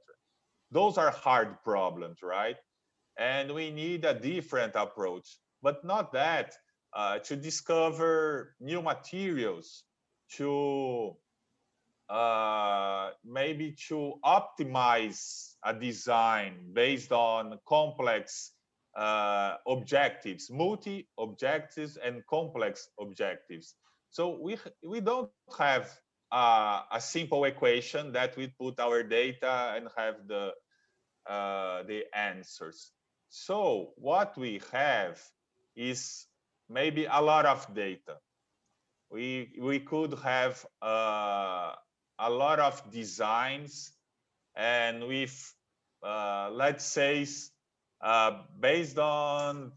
those 0.70 0.98
are 0.98 1.10
hard 1.10 1.62
problems 1.62 2.22
right 2.22 2.56
and 3.18 3.52
we 3.52 3.70
need 3.70 4.04
a 4.04 4.14
different 4.14 4.72
approach 4.74 5.38
but 5.62 5.84
not 5.84 6.12
that 6.12 6.54
uh, 6.94 7.18
to 7.18 7.36
discover 7.36 8.54
new 8.60 8.80
materials 8.82 9.84
to 10.32 11.16
uh, 12.08 13.10
maybe 13.24 13.74
to 13.88 14.14
optimize 14.24 15.54
a 15.64 15.74
design 15.74 16.54
based 16.72 17.12
on 17.12 17.58
complex 17.66 18.52
uh, 18.96 19.56
objectives, 19.66 20.50
multi 20.50 21.08
objectives 21.18 21.96
and 21.96 22.24
complex 22.26 22.88
objectives. 23.00 23.74
So 24.16 24.40
we 24.40 24.56
we 24.82 25.00
don't 25.00 25.28
have 25.58 25.92
uh, 26.32 26.88
a 26.90 27.02
simple 27.02 27.44
equation 27.44 28.12
that 28.12 28.34
we 28.34 28.48
put 28.48 28.80
our 28.80 29.02
data 29.02 29.74
and 29.76 29.88
have 29.94 30.26
the 30.26 30.54
uh, 31.28 31.82
the 31.82 32.06
answers. 32.16 32.92
So 33.28 33.92
what 33.96 34.32
we 34.38 34.62
have 34.72 35.20
is 35.76 36.24
maybe 36.70 37.04
a 37.04 37.20
lot 37.20 37.44
of 37.44 37.68
data. 37.74 38.16
We 39.10 39.52
we 39.60 39.80
could 39.80 40.14
have 40.24 40.64
uh, 40.80 41.76
a 42.18 42.30
lot 42.30 42.58
of 42.58 42.90
designs, 42.90 43.92
and 44.56 45.06
with 45.06 45.36
uh, 46.02 46.48
let's 46.52 46.86
say 46.86 47.26
uh, 48.00 48.48
based 48.58 48.96
on 48.96 49.72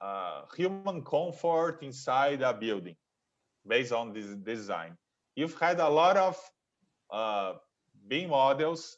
uh, 0.00 0.42
human 0.56 1.02
comfort 1.02 1.78
inside 1.82 2.42
a 2.42 2.52
building 2.54 2.96
based 3.66 3.92
on 3.92 4.12
this 4.12 4.26
design. 4.26 4.96
You've 5.36 5.58
had 5.58 5.80
a 5.80 5.88
lot 5.88 6.16
of 6.16 6.50
uh, 7.10 7.54
BIM 8.08 8.30
models 8.30 8.96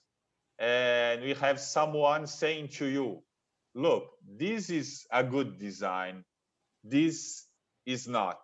and 0.58 1.22
we 1.22 1.34
have 1.34 1.58
someone 1.58 2.26
saying 2.26 2.68
to 2.68 2.86
you, 2.86 3.22
look, 3.74 4.10
this 4.38 4.70
is 4.70 5.06
a 5.10 5.24
good 5.24 5.58
design, 5.58 6.24
this 6.84 7.46
is 7.86 8.06
not. 8.06 8.38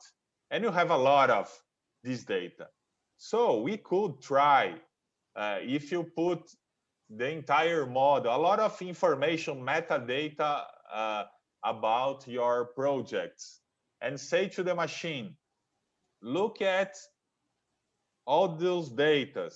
And 0.50 0.64
you 0.64 0.70
have 0.70 0.90
a 0.90 0.96
lot 0.96 1.30
of 1.30 1.48
this 2.02 2.24
data. 2.24 2.68
So 3.18 3.60
we 3.60 3.76
could 3.76 4.20
try, 4.20 4.74
uh, 5.36 5.58
if 5.60 5.92
you 5.92 6.04
put 6.04 6.50
the 7.10 7.30
entire 7.30 7.86
model, 7.86 8.34
a 8.34 8.38
lot 8.38 8.60
of 8.60 8.80
information, 8.82 9.64
metadata 9.64 10.64
uh, 10.92 11.24
about 11.64 12.26
your 12.26 12.66
projects 12.66 13.60
and 14.00 14.18
say 14.18 14.48
to 14.48 14.62
the 14.62 14.74
machine, 14.74 15.36
look 16.22 16.62
at 16.62 16.96
all 18.26 18.48
those 18.56 18.90
data 18.90 19.50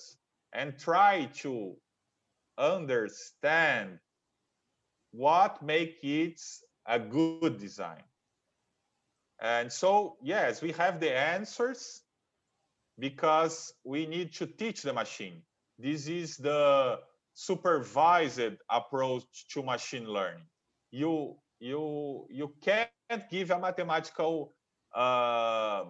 and 0.53 0.79
try 0.79 1.29
to 1.35 1.75
understand 2.59 3.99
what 5.13 5.63
make 5.63 5.99
it 6.03 6.41
a 6.87 6.99
good 6.99 7.59
design. 7.59 8.03
And 9.41 9.73
so, 9.73 10.17
yes, 10.23 10.63
we 10.63 10.73
have 10.73 11.01
the 11.01 11.17
answers 11.17 12.03
because 12.99 13.73
we 13.85 14.07
need 14.07 14.33
to 14.35 14.47
teach 14.47 14.83
the 14.83 14.93
machine. 14.93 15.43
This 15.79 16.07
is 16.07 16.37
the 16.37 17.01
supervised 17.35 18.41
approach 18.71 19.47
to 19.49 19.63
machine 19.63 20.07
learning. 20.07 20.47
You 20.91 21.37
you 21.63 22.27
you 22.29 22.53
can't 22.61 22.91
give 23.31 23.51
a 23.51 23.59
mathematical 23.59 24.53
uh, 24.95 25.85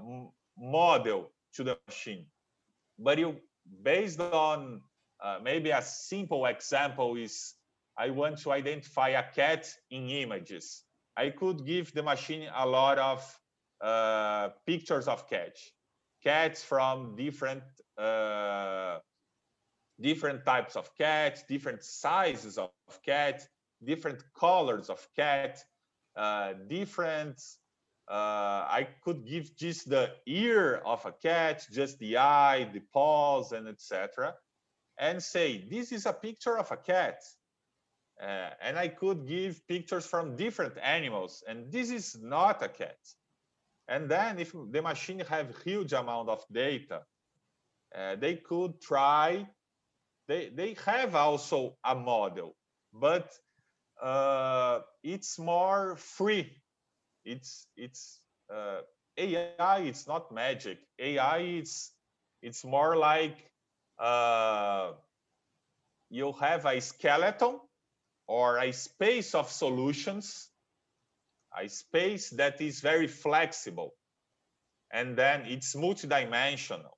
model 0.58 1.32
to 1.54 1.64
the 1.64 1.78
machine, 1.88 2.26
but 2.98 3.18
you 3.18 3.36
based 3.82 4.20
on 4.20 4.82
uh, 5.22 5.38
maybe 5.42 5.70
a 5.70 5.80
simple 5.82 6.44
example 6.46 7.16
is 7.16 7.54
I 7.96 8.10
want 8.10 8.38
to 8.40 8.52
identify 8.52 9.10
a 9.10 9.22
cat 9.34 9.68
in 9.90 10.08
images. 10.10 10.84
I 11.16 11.30
could 11.30 11.64
give 11.64 11.92
the 11.92 12.02
machine 12.02 12.48
a 12.54 12.66
lot 12.66 12.98
of 12.98 13.40
uh, 13.80 14.50
pictures 14.66 15.08
of 15.08 15.28
cats, 15.28 15.72
cats 16.22 16.62
from 16.62 17.16
different 17.16 17.64
uh, 17.96 18.98
different 20.00 20.44
types 20.44 20.76
of 20.76 20.94
cats, 20.96 21.44
different 21.48 21.82
sizes 21.82 22.58
of 22.58 22.70
cats, 23.06 23.48
different 23.84 24.22
colors 24.34 24.90
of 24.90 25.06
cat, 25.16 25.62
uh, 26.16 26.54
different. 26.68 27.40
Uh, 28.08 28.66
I 28.68 28.88
could 29.02 29.24
give 29.24 29.56
just 29.56 29.88
the 29.88 30.12
ear 30.26 30.82
of 30.84 31.04
a 31.06 31.12
cat, 31.12 31.66
just 31.72 31.98
the 31.98 32.18
eye, 32.18 32.68
the 32.72 32.80
paws, 32.92 33.52
and 33.52 33.68
etc., 33.68 34.34
and 34.98 35.22
say 35.22 35.64
this 35.70 35.92
is 35.92 36.06
a 36.06 36.12
picture 36.12 36.58
of 36.58 36.70
a 36.70 36.76
cat. 36.76 37.22
Uh, 38.20 38.50
and 38.60 38.78
I 38.78 38.88
could 38.88 39.26
give 39.26 39.66
pictures 39.66 40.06
from 40.06 40.36
different 40.36 40.74
animals, 40.82 41.42
and 41.48 41.72
this 41.72 41.90
is 41.90 42.16
not 42.20 42.62
a 42.62 42.68
cat. 42.68 42.98
And 43.88 44.08
then, 44.08 44.38
if 44.38 44.52
the 44.52 44.82
machine 44.82 45.20
have 45.20 45.56
huge 45.64 45.92
amount 45.92 46.28
of 46.28 46.44
data, 46.52 47.02
uh, 47.94 48.16
they 48.16 48.36
could 48.36 48.80
try. 48.80 49.48
They 50.28 50.50
they 50.50 50.76
have 50.84 51.14
also 51.14 51.76
a 51.84 51.94
model, 51.94 52.54
but 52.92 53.32
uh, 54.02 54.80
it's 55.04 55.38
more 55.38 55.96
free. 55.96 56.50
It's 57.24 57.66
it's 57.76 58.20
uh, 58.52 58.80
AI. 59.16 59.78
It's 59.78 60.08
not 60.08 60.32
magic. 60.32 60.78
AI. 60.98 61.38
It's 61.38 61.92
it's 62.42 62.64
more 62.64 62.96
like 62.96 63.36
uh, 63.98 64.92
you 66.10 66.32
have 66.40 66.66
a 66.66 66.80
skeleton 66.80 67.60
or 68.26 68.58
a 68.58 68.72
space 68.72 69.34
of 69.34 69.50
solutions, 69.50 70.48
a 71.56 71.68
space 71.68 72.30
that 72.30 72.60
is 72.60 72.80
very 72.80 73.06
flexible, 73.06 73.94
and 74.92 75.16
then 75.16 75.42
it's 75.46 75.76
multidimensional. 75.76 76.96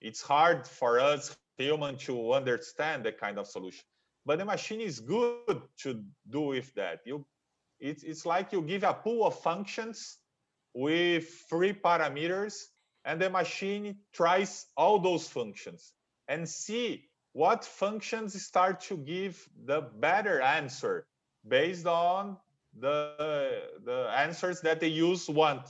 It's 0.00 0.22
hard 0.22 0.66
for 0.66 1.00
us 1.00 1.36
human 1.58 1.96
to 1.96 2.32
understand 2.32 3.04
the 3.04 3.12
kind 3.12 3.38
of 3.38 3.46
solution 3.46 3.84
but 4.26 4.40
the 4.40 4.44
machine 4.44 4.80
is 4.80 4.98
good 4.98 5.62
to 5.78 6.02
do 6.28 6.40
with 6.40 6.74
that. 6.74 7.00
You, 7.06 7.24
it's, 7.78 8.02
it's 8.02 8.26
like 8.26 8.52
you 8.52 8.60
give 8.60 8.82
a 8.82 8.92
pool 8.92 9.24
of 9.24 9.38
functions 9.38 10.18
with 10.74 11.28
three 11.48 11.72
parameters, 11.72 12.64
and 13.04 13.20
the 13.20 13.30
machine 13.30 13.98
tries 14.12 14.66
all 14.76 14.98
those 14.98 15.28
functions 15.28 15.92
and 16.26 16.48
see 16.48 17.08
what 17.32 17.64
functions 17.64 18.42
start 18.42 18.80
to 18.80 18.96
give 18.96 19.48
the 19.64 19.82
better 20.00 20.40
answer 20.40 21.06
based 21.46 21.86
on 21.86 22.36
the, 22.78 23.62
the 23.84 24.10
answers 24.16 24.60
that 24.62 24.80
the 24.80 24.88
use 24.88 25.28
want. 25.28 25.68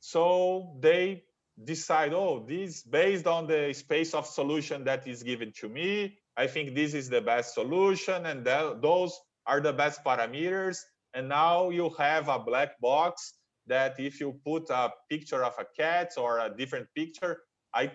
So 0.00 0.76
they 0.80 1.24
decide, 1.62 2.12
oh, 2.12 2.44
this 2.46 2.82
based 2.82 3.26
on 3.26 3.46
the 3.46 3.72
space 3.74 4.12
of 4.12 4.26
solution 4.26 4.84
that 4.84 5.06
is 5.06 5.22
given 5.22 5.52
to 5.60 5.68
me, 5.68 6.18
I 6.36 6.46
think 6.46 6.74
this 6.74 6.94
is 6.94 7.08
the 7.08 7.20
best 7.20 7.54
solution 7.54 8.26
and 8.26 8.44
that, 8.44 8.82
those 8.82 9.18
are 9.46 9.60
the 9.60 9.72
best 9.72 10.04
parameters. 10.04 10.78
And 11.14 11.28
now 11.28 11.70
you 11.70 11.90
have 11.98 12.28
a 12.28 12.38
black 12.38 12.80
box 12.80 13.34
that 13.66 13.98
if 13.98 14.20
you 14.20 14.40
put 14.44 14.68
a 14.70 14.90
picture 15.08 15.44
of 15.44 15.54
a 15.58 15.66
cat 15.76 16.12
or 16.16 16.40
a 16.40 16.54
different 16.54 16.88
picture, 16.94 17.42
I 17.72 17.92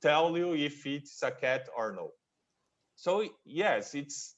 tell 0.00 0.36
you 0.36 0.54
if 0.54 0.86
it's 0.86 1.22
a 1.22 1.30
cat 1.30 1.68
or 1.76 1.92
no. 1.92 2.12
So 2.96 3.28
yes, 3.44 3.94
it's 3.94 4.36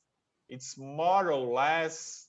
it's 0.48 0.76
more 0.76 1.32
or 1.32 1.54
less 1.54 2.26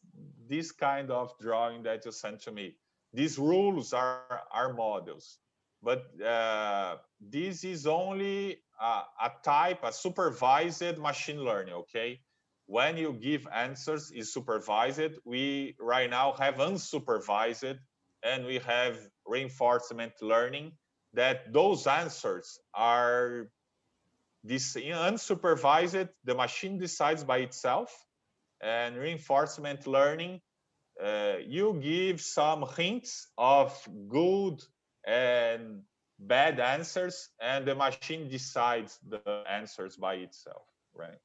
this 0.48 0.72
kind 0.72 1.12
of 1.12 1.34
drawing 1.40 1.84
that 1.84 2.06
you 2.06 2.12
sent 2.12 2.42
to 2.44 2.52
me. 2.52 2.76
These 3.14 3.38
rules 3.38 3.94
are, 3.94 4.42
are 4.52 4.74
models, 4.74 5.40
but 5.84 6.06
uh, 6.22 6.96
this 7.20 7.64
is 7.64 7.86
only 7.86 8.58
a, 8.80 9.02
a 9.22 9.32
type, 9.44 9.84
a 9.84 9.92
supervised 9.92 10.98
machine 10.98 11.44
learning, 11.44 11.74
okay? 11.74 12.22
When 12.66 12.98
you 12.98 13.14
give 13.14 13.46
answers 13.54 14.12
is 14.12 14.34
supervised. 14.34 15.20
We 15.26 15.76
right 15.80 16.10
now 16.10 16.34
have 16.40 16.56
unsupervised 16.56 17.78
and 18.24 18.46
we 18.46 18.60
have 18.60 18.98
reinforcement 19.28 20.14
learning 20.22 20.72
that 21.14 21.52
those 21.52 21.86
answers 21.86 22.58
are 22.74 23.50
this 24.44 24.76
unsupervised, 24.76 26.10
the 26.24 26.36
machine 26.36 26.78
decides 26.78 27.24
by 27.24 27.40
itself 27.40 27.94
and 28.62 28.96
reinforcement 28.96 29.86
learning, 29.86 30.40
uh, 31.04 31.34
you 31.46 31.80
give 31.82 32.22
some 32.22 32.66
hints 32.78 33.28
of 33.38 33.78
good 34.08 34.62
and 35.06 35.82
bad 36.20 36.60
answers 36.60 37.30
and 37.42 37.66
the 37.66 37.76
machine 37.76 38.30
decides 38.30 39.00
the 39.08 39.44
answers 39.50 39.98
by 39.98 40.16
itself, 40.16 40.64
right? 40.94 41.20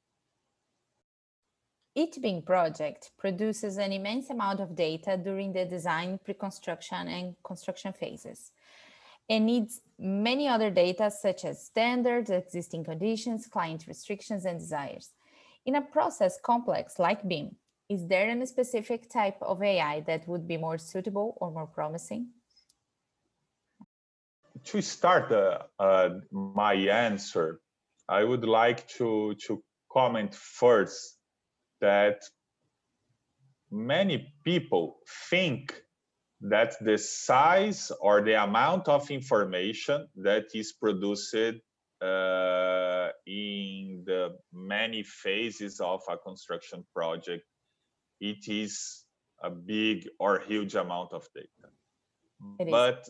Each 1.95 2.21
BIM 2.21 2.43
project 2.43 3.11
produces 3.17 3.77
an 3.77 3.91
immense 3.91 4.29
amount 4.29 4.59
of 4.59 4.75
data 4.75 5.17
during 5.17 5.53
the 5.53 5.65
design, 5.65 6.19
pre-construction 6.23 7.07
and 7.07 7.35
construction 7.43 7.93
phases 7.93 8.51
and 9.29 9.45
needs 9.45 9.81
many 9.99 10.47
other 10.47 10.71
data 10.71 11.11
such 11.11 11.45
as 11.45 11.63
standards, 11.63 12.29
existing 12.31 12.83
conditions, 12.83 13.45
client 13.45 13.85
restrictions, 13.87 14.45
and 14.45 14.59
desires. 14.59 15.11
In 15.65 15.75
a 15.75 15.81
process 15.81 16.39
complex 16.41 16.97
like 16.97 17.27
BIM, 17.27 17.55
is 17.89 18.07
there 18.07 18.29
any 18.29 18.45
specific 18.45 19.09
type 19.09 19.37
of 19.41 19.61
AI 19.61 20.01
that 20.01 20.27
would 20.27 20.47
be 20.47 20.57
more 20.57 20.77
suitable 20.77 21.37
or 21.39 21.51
more 21.51 21.67
promising? 21.67 22.29
To 24.65 24.81
start 24.81 25.31
uh, 25.31 25.59
uh, 25.79 26.09
my 26.31 26.73
answer, 26.73 27.59
I 28.07 28.23
would 28.23 28.45
like 28.45 28.87
to, 28.97 29.35
to 29.47 29.63
comment 29.91 30.35
first 30.35 31.17
that 31.81 32.21
many 33.71 34.33
people 34.43 34.99
think 35.29 35.81
that 36.41 36.75
the 36.81 36.97
size 36.97 37.91
or 37.99 38.21
the 38.21 38.41
amount 38.41 38.87
of 38.87 39.11
information 39.11 40.07
that 40.15 40.45
is 40.53 40.73
produced 40.73 41.35
uh, 42.01 43.09
in 43.25 44.03
the 44.05 44.37
many 44.53 45.03
phases 45.03 45.79
of 45.81 46.01
a 46.09 46.17
construction 46.17 46.85
project, 46.95 47.43
it 48.21 48.47
is 48.47 49.03
a 49.43 49.49
big 49.49 50.07
or 50.19 50.39
huge 50.39 50.75
amount 50.75 51.11
of 51.13 51.27
data. 51.35 51.69
It 52.59 52.69
but 52.69 53.01
is. 53.01 53.09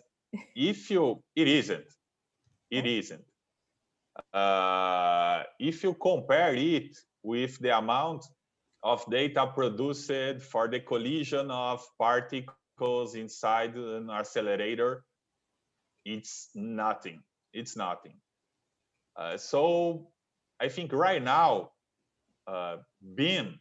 If 0.56 0.90
you, 0.92 1.22
it 1.36 1.48
isn't, 1.48 1.86
it 2.70 2.86
isn't. 2.86 3.24
Uh, 4.34 5.44
if 5.60 5.84
you 5.84 5.94
compare 5.94 6.56
it 6.56 6.98
with 7.24 7.58
the 7.60 7.78
amount 7.78 8.26
of 8.84 9.06
data 9.10 9.48
produced 9.48 10.12
for 10.52 10.68
the 10.68 10.80
collision 10.80 11.50
of 11.52 11.86
particles 11.98 13.16
inside 13.16 13.76
an 13.76 14.10
accelerator, 14.10 15.04
it's 16.06 16.50
nothing. 16.56 17.22
It's 17.54 17.76
nothing. 17.76 18.16
Uh, 19.16 19.38
so 19.38 20.08
I 20.60 20.70
think 20.70 20.94
right 20.94 21.22
now, 21.22 21.72
uh, 22.48 22.78
BIM, 23.16 23.60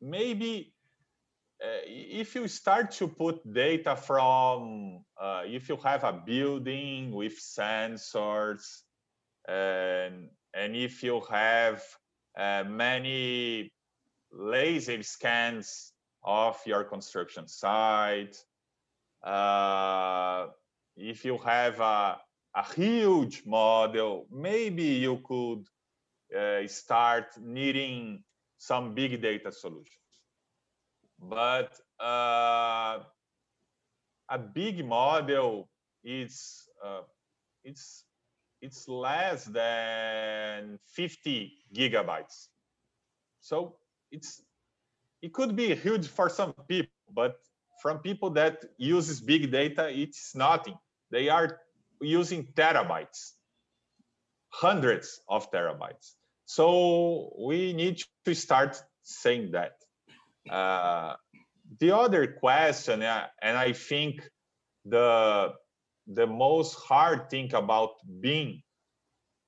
maybe 0.00 0.72
if 1.60 2.34
you 2.34 2.46
start 2.48 2.90
to 2.92 3.08
put 3.08 3.52
data 3.52 3.96
from, 3.96 5.04
uh, 5.20 5.42
if 5.44 5.68
you 5.68 5.76
have 5.76 6.04
a 6.04 6.12
building 6.12 7.12
with 7.12 7.38
sensors, 7.38 8.82
and, 9.48 10.28
and 10.54 10.76
if 10.76 11.02
you 11.02 11.20
have 11.30 11.82
uh, 12.38 12.64
many 12.68 13.72
laser 14.30 15.02
scans 15.02 15.92
of 16.22 16.58
your 16.66 16.84
construction 16.84 17.48
site, 17.48 18.36
uh, 19.24 20.46
if 20.96 21.24
you 21.24 21.38
have 21.38 21.80
a, 21.80 22.18
a 22.54 22.74
huge 22.74 23.42
model, 23.46 24.26
maybe 24.30 24.84
you 24.84 25.20
could 25.24 25.64
uh, 26.36 26.66
start 26.66 27.26
needing 27.40 28.22
some 28.58 28.94
big 28.94 29.20
data 29.22 29.50
solutions. 29.50 30.07
But 31.18 31.78
uh, 32.00 33.00
a 34.28 34.38
big 34.38 34.84
model 34.84 35.68
is 36.04 36.68
uh, 36.84 37.02
it's 37.64 38.04
it's 38.60 38.88
less 38.88 39.44
than 39.44 40.78
50 40.94 41.52
gigabytes. 41.74 42.48
So 43.40 43.76
it's 44.10 44.42
it 45.22 45.32
could 45.32 45.56
be 45.56 45.74
huge 45.74 46.08
for 46.08 46.28
some 46.28 46.54
people, 46.68 46.92
but 47.12 47.36
from 47.82 47.98
people 47.98 48.30
that 48.30 48.64
uses 48.76 49.20
big 49.20 49.50
data, 49.50 49.88
it's 49.88 50.34
nothing. 50.34 50.76
They 51.10 51.28
are 51.28 51.60
using 52.00 52.46
terabytes, 52.54 53.32
hundreds 54.50 55.20
of 55.28 55.50
terabytes. 55.50 56.14
So 56.44 57.32
we 57.38 57.72
need 57.72 58.02
to 58.24 58.34
start 58.34 58.80
saying 59.02 59.52
that. 59.52 59.77
Uh, 60.50 61.14
the 61.80 61.92
other 61.92 62.26
question, 62.26 63.02
and 63.02 63.58
I 63.58 63.72
think 63.72 64.28
the 64.84 65.52
the 66.06 66.26
most 66.26 66.74
hard 66.74 67.28
thing 67.28 67.52
about 67.54 67.90
BIM, 68.20 68.62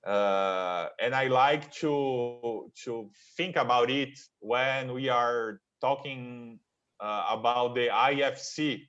uh, 0.06 0.88
and 1.00 1.14
I 1.14 1.28
like 1.28 1.72
to 1.80 2.70
to 2.84 3.10
think 3.36 3.56
about 3.56 3.90
it 3.90 4.18
when 4.40 4.92
we 4.92 5.08
are 5.08 5.60
talking 5.80 6.58
uh, 7.00 7.26
about 7.30 7.74
the 7.74 7.88
IFC 7.88 8.86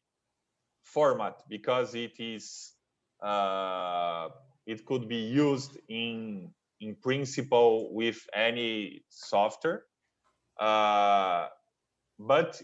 format 0.83 1.41
because 1.47 1.95
it 1.95 2.19
is 2.19 2.73
uh, 3.23 4.29
it 4.65 4.85
could 4.85 5.07
be 5.07 5.23
used 5.31 5.77
in 5.87 6.51
in 6.81 6.95
principle 6.95 7.93
with 7.93 8.19
any 8.33 9.03
software. 9.09 9.83
Uh, 10.59 11.47
but 12.27 12.61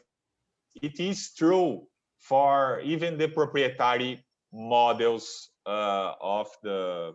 it 0.82 1.00
is 1.00 1.34
true 1.34 1.88
for 2.20 2.80
even 2.82 3.18
the 3.18 3.28
proprietary 3.28 4.24
models 4.54 5.50
uh, 5.66 6.14
of 6.22 6.48
the 6.64 7.14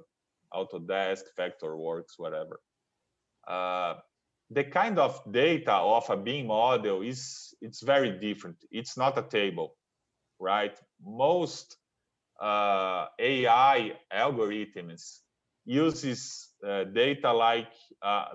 Autodesk, 0.55 1.25
Vectorworks, 1.39 2.19
whatever. 2.19 2.61
Uh, 3.47 3.95
the 4.51 4.65
kind 4.65 4.99
of 4.99 5.21
data 5.33 5.73
of 5.75 6.09
a 6.11 6.17
BIM 6.17 6.47
model 6.47 7.03
is 7.03 7.55
it's 7.61 7.83
very 7.83 8.19
different. 8.19 8.57
It's 8.71 8.97
not 8.97 9.19
a 9.19 9.23
table, 9.23 9.77
right? 10.39 10.79
Most 11.03 11.79
uh, 12.41 13.07
AI 13.19 13.93
algorithms 14.13 15.21
uses 15.65 16.51
uh, 16.67 16.85
data 16.85 17.33
like 17.33 17.73
uh, 18.03 18.27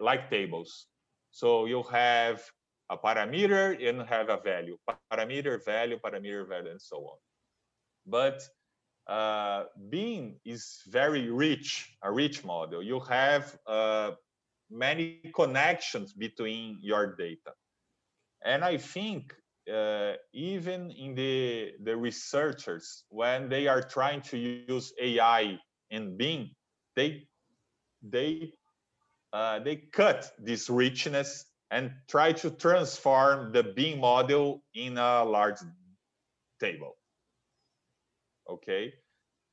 like 0.00 0.30
tables. 0.30 0.86
So 1.30 1.66
you 1.66 1.82
have 1.84 2.42
a 2.90 2.96
parameter 2.96 3.88
and 3.88 4.02
have 4.08 4.28
a 4.28 4.38
value, 4.38 4.76
parameter, 5.10 5.64
value, 5.64 5.98
parameter, 5.98 6.48
value, 6.48 6.70
and 6.70 6.80
so 6.80 6.96
on. 6.98 7.18
But 8.06 8.42
uh, 9.06 9.64
BIM 9.90 10.36
is 10.44 10.80
very 10.86 11.30
rich, 11.30 11.96
a 12.02 12.12
rich 12.12 12.44
model. 12.44 12.82
You 12.82 13.00
have 13.00 13.56
uh, 13.66 14.12
many 14.70 15.20
connections 15.34 16.12
between 16.12 16.78
your 16.80 17.14
data. 17.16 17.52
And 18.44 18.64
I 18.64 18.76
think 18.76 19.34
uh, 19.72 20.14
even 20.32 20.90
in 20.90 21.14
the, 21.14 21.72
the 21.82 21.96
researchers, 21.96 23.04
when 23.08 23.48
they 23.48 23.68
are 23.68 23.82
trying 23.82 24.22
to 24.22 24.38
use 24.38 24.92
AI 25.00 25.58
in 25.90 26.16
BIM, 26.16 26.50
they, 26.96 27.28
they, 28.02 28.52
uh, 29.32 29.60
they 29.60 29.76
cut 29.76 30.32
this 30.38 30.68
richness 30.68 31.46
and 31.72 31.90
try 32.06 32.32
to 32.32 32.50
transform 32.50 33.50
the 33.50 33.62
BIM 33.62 34.00
model 34.00 34.62
in 34.74 34.98
a 34.98 35.24
large 35.24 35.56
table. 36.60 36.96
Okay, 38.48 38.92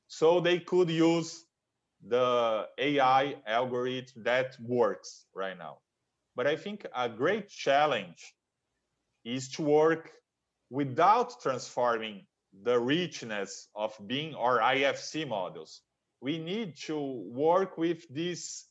so 0.06 0.38
they 0.40 0.58
could 0.58 0.90
use 0.90 1.46
the 2.06 2.68
AI 2.78 3.36
algorithm 3.46 4.22
that 4.24 4.54
works 4.60 5.24
right 5.34 5.56
now. 5.56 5.78
But 6.36 6.46
I 6.46 6.56
think 6.56 6.86
a 6.94 7.08
great 7.08 7.48
challenge 7.48 8.34
is 9.24 9.48
to 9.52 9.62
work 9.62 10.12
without 10.68 11.40
transforming 11.40 12.26
the 12.62 12.78
richness 12.78 13.68
of 13.74 13.96
BIM 14.06 14.34
or 14.38 14.60
IFC 14.60 15.26
models. 15.26 15.80
We 16.20 16.36
need 16.36 16.76
to 16.86 16.98
work 17.00 17.78
with 17.78 18.06
this 18.14 18.66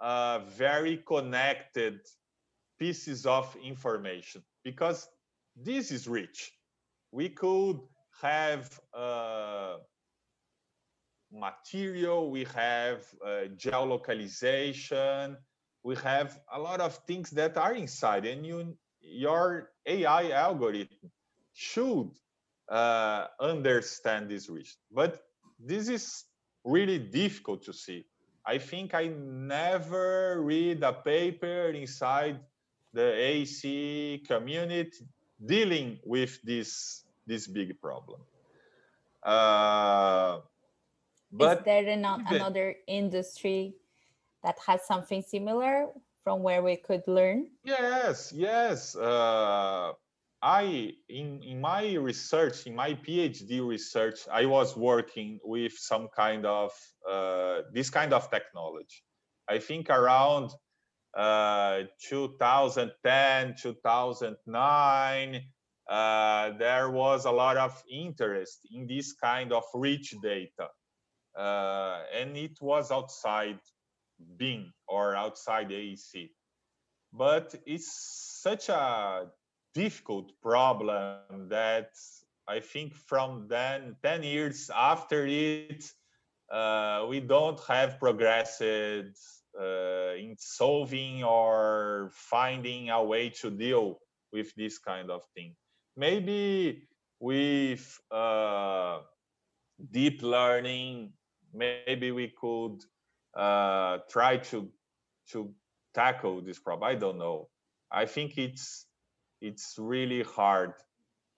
uh, 0.00 0.40
very 0.56 0.98
connected 0.98 1.98
pieces 2.82 3.26
of 3.26 3.46
information 3.62 4.42
because 4.64 5.08
this 5.54 5.92
is 5.92 6.08
rich. 6.08 6.50
We 7.12 7.28
could 7.28 7.78
have 8.20 8.64
uh, 8.92 9.76
material, 11.30 12.28
we 12.28 12.44
have 12.56 13.00
uh, 13.24 13.28
geolocalization, 13.64 15.36
we 15.84 15.94
have 15.96 16.40
a 16.52 16.58
lot 16.58 16.80
of 16.80 16.92
things 17.06 17.30
that 17.30 17.56
are 17.56 17.74
inside 17.74 18.24
and 18.26 18.44
you 18.44 18.76
your 19.00 19.70
AI 19.86 20.30
algorithm 20.30 21.06
should 21.52 22.10
uh, 22.68 23.26
understand 23.38 24.28
this 24.28 24.48
rich. 24.48 24.76
But 24.90 25.22
this 25.70 25.88
is 25.88 26.24
really 26.64 26.98
difficult 26.98 27.62
to 27.64 27.72
see. 27.72 28.06
I 28.44 28.58
think 28.58 28.92
I 28.92 29.04
never 29.06 30.42
read 30.42 30.82
a 30.82 30.92
paper 30.92 31.70
inside 31.70 32.40
the 32.92 33.00
AEC 33.02 34.26
community 34.26 35.06
dealing 35.44 35.98
with 36.04 36.40
this 36.42 37.04
this 37.26 37.46
big 37.46 37.80
problem. 37.80 38.20
Uh, 39.22 40.40
but 41.30 41.58
is 41.58 41.64
there 41.64 41.88
an, 41.88 42.04
another 42.04 42.74
industry 42.86 43.74
that 44.42 44.56
has 44.66 44.84
something 44.86 45.22
similar 45.22 45.86
from 46.24 46.42
where 46.42 46.62
we 46.62 46.76
could 46.76 47.06
learn? 47.06 47.48
Yes, 47.64 48.32
yes. 48.34 48.96
Uh, 48.96 49.92
I 50.42 50.94
in 51.08 51.42
in 51.42 51.60
my 51.60 51.94
research, 51.94 52.66
in 52.66 52.74
my 52.74 52.94
PhD 52.94 53.66
research, 53.66 54.26
I 54.30 54.46
was 54.46 54.76
working 54.76 55.38
with 55.44 55.72
some 55.78 56.08
kind 56.14 56.44
of 56.44 56.72
uh, 57.08 57.62
this 57.72 57.90
kind 57.90 58.12
of 58.12 58.28
technology. 58.30 59.02
I 59.48 59.58
think 59.58 59.88
around 59.88 60.50
uh, 61.14 61.82
2010, 62.08 63.54
2009, 63.60 65.42
uh, 65.88 66.50
there 66.58 66.90
was 66.90 67.24
a 67.24 67.30
lot 67.30 67.56
of 67.56 67.82
interest 67.90 68.66
in 68.70 68.86
this 68.86 69.12
kind 69.12 69.52
of 69.52 69.64
rich 69.74 70.14
data. 70.22 70.68
Uh, 71.36 72.02
and 72.14 72.36
it 72.36 72.58
was 72.60 72.90
outside 72.90 73.58
BIM 74.36 74.72
or 74.86 75.16
outside 75.16 75.70
AEC. 75.70 76.30
But 77.12 77.54
it's 77.66 77.92
such 78.42 78.68
a 78.68 79.26
difficult 79.74 80.32
problem 80.42 81.48
that 81.48 81.90
I 82.48 82.60
think 82.60 82.94
from 82.94 83.48
then 83.48 83.96
10 84.02 84.22
years 84.22 84.70
after 84.74 85.26
it, 85.26 85.84
uh, 86.50 87.06
we 87.08 87.20
don't 87.20 87.60
have 87.68 87.98
progressed 87.98 88.62
uh, 89.62 90.14
in 90.16 90.34
solving 90.38 91.22
or 91.22 92.10
finding 92.12 92.90
a 92.90 93.02
way 93.02 93.30
to 93.30 93.50
deal 93.50 93.98
with 94.32 94.52
this 94.56 94.78
kind 94.78 95.10
of 95.10 95.22
thing. 95.34 95.54
Maybe 95.96 96.88
with 97.20 98.00
uh, 98.10 99.00
deep 99.90 100.22
learning, 100.22 101.12
maybe 101.54 102.10
we 102.10 102.32
could 102.40 102.78
uh, 103.36 103.98
try 104.10 104.38
to 104.38 104.68
to 105.30 105.54
tackle 105.94 106.40
this 106.42 106.58
problem. 106.58 106.88
I 106.90 106.94
don't 106.94 107.18
know. 107.18 107.48
I 107.90 108.06
think 108.06 108.38
it's 108.38 108.86
it's 109.40 109.76
really 109.78 110.22
hard. 110.22 110.72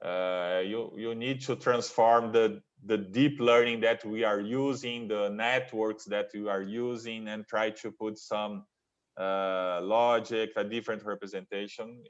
Uh, 0.05 0.63
you 0.65 0.93
you 0.97 1.15
need 1.15 1.41
to 1.43 1.57
transform 1.57 2.33
the 2.33 2.63
the 2.87 2.99
deep 2.99 3.41
learning 3.41 3.81
that 3.81 4.05
we 4.05 4.25
are 4.25 4.41
using, 4.41 5.09
the 5.09 5.31
networks 5.31 6.05
that 6.05 6.31
we 6.35 6.49
are 6.49 6.63
using, 6.63 7.29
and 7.29 7.47
try 7.47 7.71
to 7.71 7.91
put 7.91 8.19
some 8.19 8.65
uh, 9.19 9.81
logic, 9.83 10.51
a 10.57 10.65
different 10.65 11.05
representation. 11.05 12.03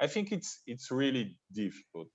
I 0.00 0.06
think 0.06 0.32
it's 0.32 0.62
it's 0.66 0.90
really 0.90 1.36
difficult. 1.52 2.08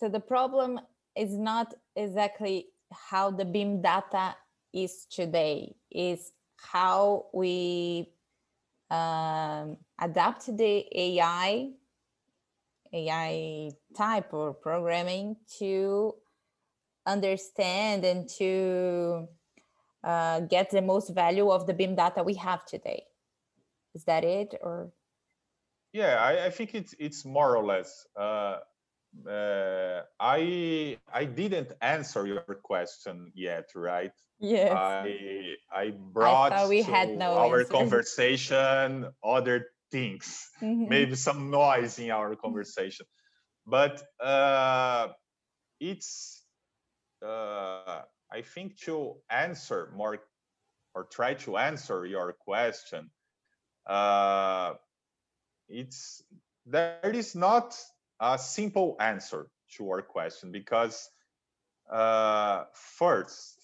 So 0.00 0.08
the 0.08 0.20
problem 0.20 0.80
is 1.16 1.36
not 1.36 1.74
exactly 1.96 2.66
how 2.92 3.30
the 3.30 3.44
BIM 3.44 3.82
data 3.82 4.36
is 4.72 5.06
today, 5.10 5.74
is 5.90 6.32
how 6.56 7.26
we 7.32 8.10
um, 8.90 9.76
adapt 10.00 10.56
the 10.56 10.86
AI 10.94 11.70
AI 12.92 13.70
type 13.96 14.32
or 14.32 14.54
programming 14.54 15.36
to 15.58 16.14
understand 17.08 18.04
and 18.04 18.28
to 18.38 19.28
uh, 20.04 20.40
get 20.40 20.70
the 20.70 20.82
most 20.82 21.10
value 21.14 21.50
of 21.50 21.66
the 21.66 21.74
BIM 21.74 21.96
data 21.96 22.22
we 22.22 22.34
have 22.34 22.64
today. 22.66 23.04
Is 23.94 24.04
that 24.04 24.24
it, 24.24 24.54
or? 24.62 24.92
Yeah, 25.92 26.16
I, 26.22 26.46
I 26.46 26.50
think 26.50 26.74
it's 26.74 26.94
it's 26.98 27.24
more 27.24 27.56
or 27.56 27.64
less. 27.64 28.06
Uh, 28.16 28.58
uh, 29.28 30.02
I 30.20 30.98
I 31.12 31.24
didn't 31.24 31.72
answer 31.80 32.26
your 32.26 32.44
question 32.62 33.32
yet, 33.34 33.70
right? 33.74 34.12
Yes. 34.38 34.72
I 34.72 35.56
I 35.72 35.90
brought 35.90 36.52
I 36.52 36.66
we 36.68 36.82
had 36.82 37.16
no 37.16 37.36
our 37.36 37.60
answer. 37.60 37.74
conversation 37.78 39.12
other 39.24 39.66
things, 39.90 40.50
Mhm. 40.62 40.88
maybe 40.88 41.14
some 41.16 41.50
noise 41.50 41.98
in 41.98 42.10
our 42.10 42.36
conversation, 42.36 43.06
but 43.66 44.02
uh, 44.20 45.08
it's 45.80 46.37
uh, 47.22 48.02
I 48.30 48.42
think 48.42 48.78
to 48.80 49.16
answer 49.30 49.92
more 49.94 50.18
or 50.94 51.04
try 51.04 51.34
to 51.34 51.56
answer 51.56 52.06
your 52.06 52.32
question. 52.32 53.10
Uh, 53.86 54.74
it's 55.68 56.22
there 56.66 57.10
is 57.14 57.34
not 57.34 57.76
a 58.20 58.38
simple 58.38 58.96
answer 59.00 59.48
to 59.76 59.90
our 59.90 60.02
question 60.02 60.52
because 60.52 61.08
uh, 61.90 62.64
first 62.74 63.60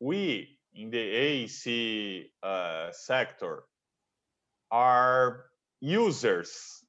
we 0.00 0.58
in 0.74 0.90
the 0.90 0.98
AEC 0.98 2.30
uh, 2.42 2.90
sector 2.92 3.64
are 4.70 5.44
users 5.80 6.82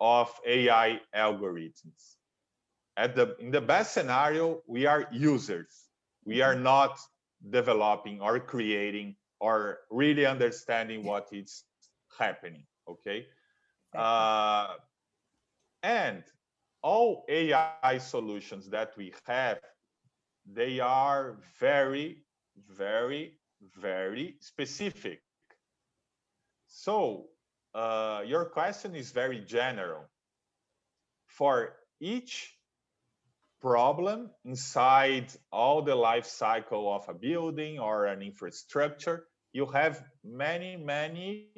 of 0.00 0.32
AI 0.44 1.00
algorithms. 1.14 2.16
At 2.96 3.14
the 3.14 3.36
in 3.38 3.50
the 3.50 3.60
best 3.60 3.92
scenario, 3.92 4.62
we 4.66 4.86
are 4.86 5.06
users. 5.12 5.88
We 6.24 6.40
are 6.40 6.56
not 6.56 6.98
developing 7.50 8.20
or 8.20 8.40
creating 8.40 9.16
or 9.40 9.80
really 9.90 10.26
understanding 10.26 11.04
what 11.04 11.28
is 11.32 11.64
happening. 12.18 12.64
Okay. 12.88 13.26
Uh, 13.94 14.74
and 15.82 16.24
all 16.82 17.24
AI 17.28 17.98
solutions 17.98 18.68
that 18.70 18.96
we 18.96 19.12
have, 19.26 19.58
they 20.46 20.80
are 20.80 21.36
very, 21.60 22.24
very, 22.68 23.38
very 23.78 24.36
specific. 24.40 25.20
So 26.66 27.28
uh, 27.74 28.22
your 28.26 28.44
question 28.46 28.94
is 28.94 29.10
very 29.10 29.40
general. 29.40 30.04
For 31.26 31.76
each 32.00 32.55
problem 33.60 34.30
inside 34.44 35.32
all 35.52 35.82
the 35.82 35.94
life 35.94 36.26
cycle 36.26 36.94
of 36.94 37.08
a 37.08 37.14
building 37.14 37.78
or 37.78 38.06
an 38.06 38.22
infrastructure, 38.22 39.26
you 39.52 39.66
have 39.66 40.02
many, 40.24 40.76
many 40.76 41.48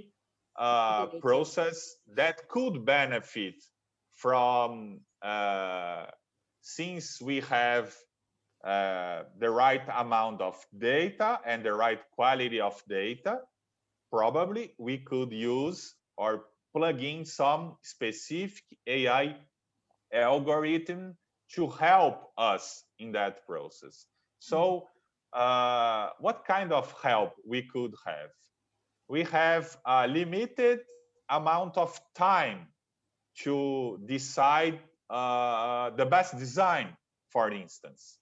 uh, 0.57 1.07
process 1.21 1.97
that 2.15 2.49
could 2.49 2.85
benefit 2.85 3.55
from 4.15 5.01
uh, 5.23 6.07
since 6.63 7.21
we 7.21 7.41
have 7.41 7.95
uh, 8.65 9.23
the 9.39 9.51
right 9.51 9.83
amount 9.97 10.41
of 10.41 10.57
data 10.77 11.41
and 11.47 11.65
the 11.65 11.73
right 11.73 12.01
quality 12.13 12.61
of 12.61 12.83
data, 12.89 13.39
probably 14.11 14.75
we 14.79 14.99
could 14.99 15.33
use 15.33 15.95
or 16.17 16.45
plug 16.75 17.03
in 17.03 17.25
some 17.25 17.77
specific 17.83 18.65
AI 18.87 19.37
algorithm 20.13 21.17
to 21.55 21.69
help 21.69 22.33
us 22.39 22.85
in 22.99 23.13
that 23.13 23.47
process. 23.47 24.07
So, 24.39 24.89
uh, 25.33 26.11
what 26.21 26.45
kind 26.47 26.73
of 26.73 26.93
help 27.03 27.35
we 27.47 27.63
could 27.63 27.95
have? 28.07 28.31
We 29.09 29.25
have 29.25 29.77
a 29.87 30.07
limited 30.07 30.81
amount 31.29 31.77
of 31.79 31.99
time 32.15 32.69
to 33.45 34.01
decide 34.07 34.81
uh, 35.11 35.91
the 35.91 36.07
best 36.07 36.39
design, 36.39 36.97
for 37.31 37.51
instance. 37.51 38.19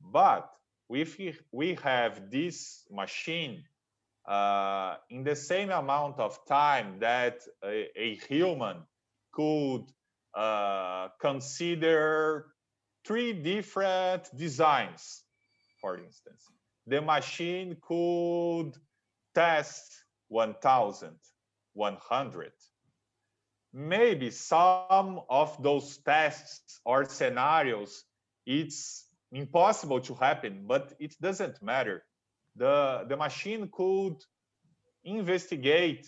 But 0.00 0.50
if 0.90 1.18
we- 1.18 1.38
we 1.52 1.74
have 1.76 2.30
this 2.30 2.86
machine 2.90 3.64
uh, 4.26 4.96
in 5.10 5.24
the 5.24 5.34
same 5.36 5.70
amount 5.70 6.18
of 6.20 6.44
time 6.46 6.98
that 7.00 7.42
a, 7.64 7.90
a 8.00 8.14
human 8.16 8.86
could 9.32 9.84
uh, 10.34 11.08
consider 11.20 12.46
three 13.04 13.32
different 13.32 14.28
designs, 14.36 15.22
for 15.80 15.98
instance. 15.98 16.44
The 16.86 17.00
machine 17.00 17.76
could 17.80 18.72
test 19.34 19.92
1,000, 20.28 21.10
100. 21.74 22.52
Maybe 23.74 24.30
some 24.30 25.20
of 25.28 25.62
those 25.62 25.98
tests 25.98 26.80
or 26.84 27.04
scenarios, 27.04 28.04
it's 28.46 29.06
impossible 29.30 30.00
to 30.00 30.14
happen, 30.14 30.64
but 30.66 30.94
it 30.98 31.14
doesn't 31.20 31.62
matter. 31.62 32.04
The, 32.56 33.06
the 33.08 33.16
machine 33.16 33.70
could 33.72 34.16
investigate 35.04 36.06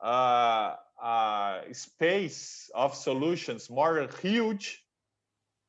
uh, 0.00 0.76
a 1.02 1.62
space 1.72 2.70
of 2.74 2.94
solutions 2.94 3.70
more 3.70 4.08
huge 4.20 4.82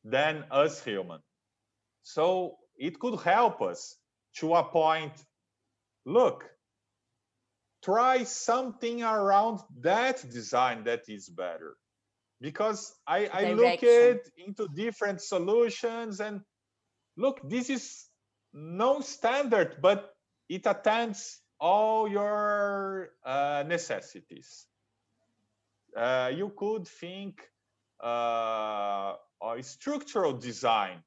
than 0.03 0.45
us 0.51 0.83
human. 0.83 1.19
So 2.03 2.57
it 2.77 2.99
could 2.99 3.19
help 3.21 3.61
us 3.61 3.97
to 4.37 4.55
a 4.55 4.63
point. 4.63 5.13
Look, 6.05 6.45
try 7.83 8.23
something 8.23 9.03
around 9.03 9.59
that 9.81 10.27
design 10.29 10.83
that 10.85 11.03
is 11.07 11.29
better. 11.29 11.75
Because 12.41 12.93
I, 13.05 13.27
I 13.27 13.53
look 13.53 13.83
at 13.83 14.21
into 14.37 14.67
different 14.73 15.21
solutions 15.21 16.21
and 16.21 16.41
look, 17.17 17.41
this 17.43 17.69
is 17.69 18.07
no 18.53 19.01
standard, 19.01 19.77
but 19.81 20.15
it 20.47 20.65
attends 20.65 21.41
all 21.59 22.07
your 22.07 23.09
uh, 23.25 23.65
necessities. 23.67 24.65
Uh, 25.95 26.31
you 26.33 26.53
could 26.55 26.87
think 26.87 27.41
uh, 28.01 29.13
structural 29.61 30.33
design 30.33 31.03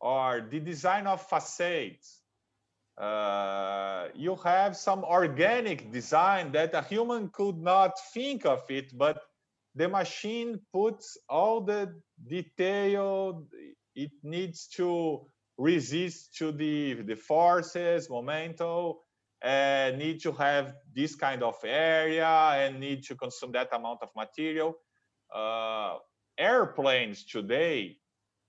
or 0.00 0.46
the 0.50 0.60
design 0.60 1.06
of 1.06 1.20
facades. 1.22 2.20
Uh, 2.96 4.08
you 4.14 4.36
have 4.36 4.76
some 4.76 5.02
organic 5.04 5.90
design 5.90 6.52
that 6.52 6.74
a 6.74 6.82
human 6.82 7.28
could 7.30 7.58
not 7.58 7.92
think 8.12 8.46
of 8.46 8.62
it, 8.70 8.96
but 8.96 9.20
the 9.74 9.88
machine 9.88 10.60
puts 10.72 11.18
all 11.28 11.60
the 11.60 11.92
detail 12.28 13.44
it 13.94 14.10
needs 14.22 14.66
to 14.68 15.26
resist 15.58 16.36
to 16.36 16.52
the 16.52 16.94
the 17.02 17.14
forces 17.14 18.10
momentum 18.10 18.94
and 19.44 19.98
need 19.98 20.22
to 20.22 20.32
have 20.32 20.74
this 20.94 21.14
kind 21.14 21.42
of 21.42 21.54
area 21.64 22.26
and 22.26 22.80
need 22.80 23.04
to 23.04 23.14
consume 23.14 23.52
that 23.52 23.68
amount 23.72 24.00
of 24.02 24.08
material. 24.16 24.76
Uh, 25.32 25.98
airplanes 26.38 27.24
today 27.24 27.96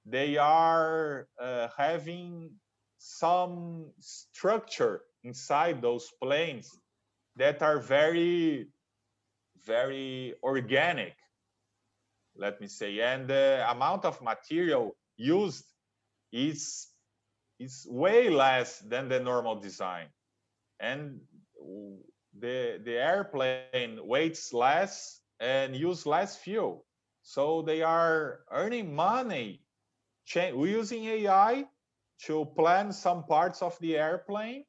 they 0.08 0.38
are 0.38 1.27
uh, 1.39 1.67
having 1.77 2.49
some 2.97 3.91
structure 3.99 5.01
inside 5.23 5.81
those 5.81 6.12
planes 6.21 6.71
that 7.36 7.62
are 7.62 7.79
very 7.79 8.67
very 9.65 10.34
organic 10.43 11.15
let 12.38 12.60
me 12.62 12.67
say. 12.67 12.99
And 12.99 13.27
the 13.27 13.65
amount 13.69 14.05
of 14.05 14.21
material 14.21 14.95
used 15.17 15.65
is 16.31 16.88
is 17.60 17.88
way 17.89 18.29
less 18.29 18.79
than 18.79 19.08
the 19.08 19.19
normal 19.19 19.55
design 19.55 20.08
and 20.79 21.19
the 22.39 22.81
the 22.83 22.97
airplane 22.97 23.99
weighs 24.05 24.53
less 24.53 25.21
and 25.39 25.75
use 25.75 26.05
less 26.05 26.38
fuel. 26.38 26.85
So 27.23 27.61
they 27.61 27.81
are 27.81 28.41
earning 28.51 28.93
money 28.95 29.65
we're 30.35 30.67
using 30.67 31.05
ai 31.05 31.65
to 32.23 32.45
plan 32.57 32.91
some 32.91 33.25
parts 33.25 33.61
of 33.61 33.77
the 33.79 33.97
airplane. 33.97 34.65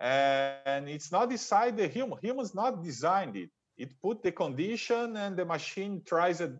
And 0.00 0.88
it's 0.88 1.10
not 1.10 1.28
decide 1.30 1.76
the 1.76 1.88
human 1.88 2.18
humans 2.22 2.54
not 2.54 2.82
designed 2.82 3.36
it. 3.36 3.50
It 3.76 4.00
put 4.00 4.22
the 4.22 4.32
condition 4.32 5.16
and 5.16 5.36
the 5.36 5.44
machine 5.44 6.02
tries 6.04 6.40
it 6.40 6.52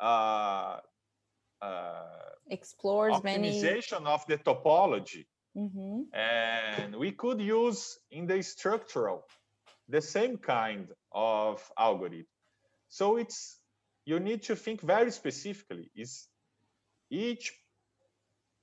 uh, 0.00 0.78
uh, 1.60 2.02
explores 2.50 3.14
optimization 3.14 4.02
many... 4.02 4.14
of 4.14 4.26
the 4.26 4.38
topology 4.38 5.26
mm-hmm. 5.56 6.02
and 6.14 6.96
we 6.96 7.12
could 7.12 7.40
use 7.40 7.98
in 8.10 8.26
the 8.26 8.42
structural 8.42 9.24
the 9.88 10.00
same 10.00 10.36
kind 10.36 10.88
of 11.12 11.62
algorithm. 11.78 12.26
So 12.88 13.16
it's 13.16 13.58
you 14.04 14.20
need 14.20 14.42
to 14.44 14.56
think 14.56 14.80
very 14.80 15.10
specifically. 15.10 15.90
Is 15.94 16.28
each 17.10 17.52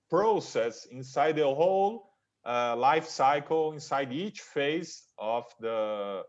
process 0.10 0.86
inside 0.86 1.36
the 1.36 1.45
whole 1.45 2.10
uh, 2.45 2.76
life 2.76 3.08
cycle 3.08 3.74
inside 3.74 4.13
each 4.13 4.41
phase 4.41 5.04
of 5.17 5.45
the 5.60 6.24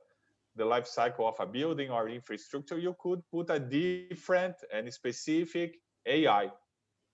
the 0.57 0.65
life 0.65 0.87
cycle 0.87 1.29
of 1.29 1.39
a 1.39 1.47
building 1.47 1.91
or 1.91 2.09
infrastructure 2.09 2.79
you 2.79 2.97
could 2.99 3.21
put 3.31 3.51
a 3.51 3.59
different 3.59 4.57
and 4.73 4.93
specific 4.93 5.77
ai 6.07 6.51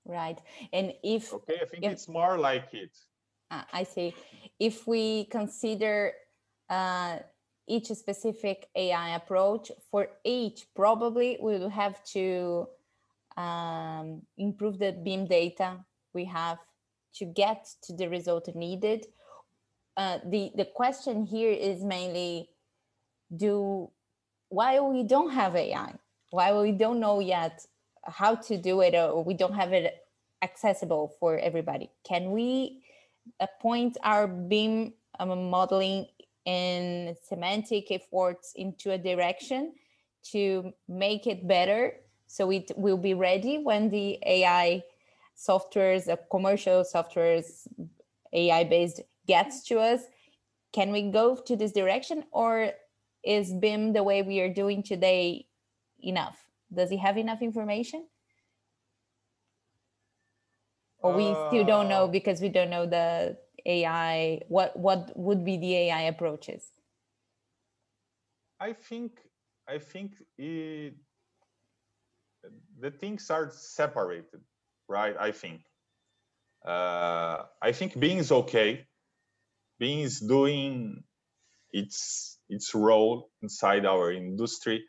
right. 0.07 0.41
And 0.73 0.93
if 1.03 1.33
okay 1.35 1.59
i 1.61 1.65
think 1.65 1.85
if, 1.85 1.93
it's 1.93 2.09
more 2.09 2.39
like 2.39 2.69
it 2.73 2.97
uh, 3.53 3.63
i 3.73 3.85
see 3.85 4.15
if 4.59 4.87
we 4.87 5.27
consider 5.27 6.13
uh, 6.71 7.19
each 7.69 7.87
specific 7.87 8.69
ai 8.75 9.15
approach 9.15 9.71
for 9.91 10.09
each 10.25 10.67
probably 10.75 11.39
we 11.41 11.59
will 11.59 11.71
have 11.71 12.03
to 12.05 12.67
um, 13.37 14.23
improve 14.37 14.79
the 14.79 14.93
BIM 14.93 15.27
data 15.27 15.79
we 16.13 16.25
have 16.27 16.59
to 17.15 17.25
get 17.25 17.69
to 17.83 17.93
the 17.93 18.09
result 18.09 18.49
needed. 18.55 19.07
Uh, 19.97 20.19
the 20.27 20.51
the 20.57 20.65
question 20.65 21.25
here 21.27 21.51
is 21.53 21.85
mainly, 21.85 22.49
do 23.35 23.91
why 24.49 24.81
we 24.81 25.03
don't 25.03 25.31
have 25.31 25.55
AI? 25.57 25.95
Why 26.31 26.53
we 26.53 26.73
don't 26.73 27.01
know 27.01 27.21
yet 27.21 27.67
how 28.05 28.35
to 28.35 28.57
do 28.57 28.81
it, 28.81 28.95
or 28.95 29.23
we 29.23 29.35
don't 29.35 29.55
have 29.55 29.73
it 29.73 30.07
accessible 30.43 31.15
for 31.21 31.39
everybody? 31.39 31.91
Can 32.05 32.33
we 32.33 32.82
point 33.61 33.97
our 34.03 34.27
BIM 34.27 34.93
um, 35.19 35.51
modeling 35.51 36.07
and 36.47 37.17
semantic 37.29 37.91
efforts 37.91 38.53
into 38.57 38.91
a 38.91 38.99
direction 38.99 39.75
to 40.33 40.73
make 40.89 41.27
it 41.27 41.47
better 41.47 41.95
so 42.27 42.51
it 42.51 42.71
will 42.77 42.97
be 42.97 43.15
ready 43.15 43.59
when 43.59 43.91
the 43.91 44.19
AI 44.25 44.83
softwares, 45.37 46.09
uh, 46.09 46.17
commercial 46.31 46.83
softwares, 46.83 47.67
AI 48.33 48.65
based 48.65 49.03
gets 49.27 49.63
to 49.65 49.79
us. 49.79 50.01
Can 50.73 50.93
we 50.93 51.11
go 51.11 51.37
to 51.37 51.57
this 51.57 51.73
direction 51.73 52.25
or 52.33 52.71
is 53.23 53.53
BIM 53.53 53.93
the 53.93 54.03
way 54.03 54.23
we 54.23 54.41
are 54.41 54.53
doing 54.53 54.83
today 54.83 55.47
enough? 56.03 56.39
Does 56.73 56.91
he 56.91 56.97
have 56.97 57.19
enough 57.19 57.43
information? 57.43 58.07
Or 61.03 61.13
we 61.13 61.31
uh, 61.31 61.49
still 61.49 61.65
don't 61.65 61.89
know 61.89 62.05
uh. 62.05 62.09
because 62.09 62.41
we 62.41 62.49
don't 62.49 62.71
know 62.71 62.87
the 62.87 63.37
AI, 63.67 64.41
what, 64.49 64.77
what 64.79 65.13
would 65.17 65.45
be 65.45 65.57
the 65.57 65.75
AI 65.77 66.03
approaches? 66.03 66.63
I 68.61 68.73
think 68.73 69.19
I 69.69 69.79
think 69.79 70.13
it, 70.39 70.95
the 72.81 72.91
things 72.91 73.31
are 73.31 73.51
separated 73.51 74.41
right? 74.93 75.17
I 75.19 75.33
think. 75.33 75.63
Uh, 76.65 77.45
I 77.61 77.73
think 77.73 77.99
BIM 77.99 78.19
is 78.19 78.31
okay. 78.31 78.87
BIM 79.81 79.99
is 80.01 80.21
doing 80.21 81.03
its 81.73 82.39
its 82.49 82.75
role 82.75 83.31
inside 83.41 83.87
our 83.87 84.13
industry. 84.13 84.85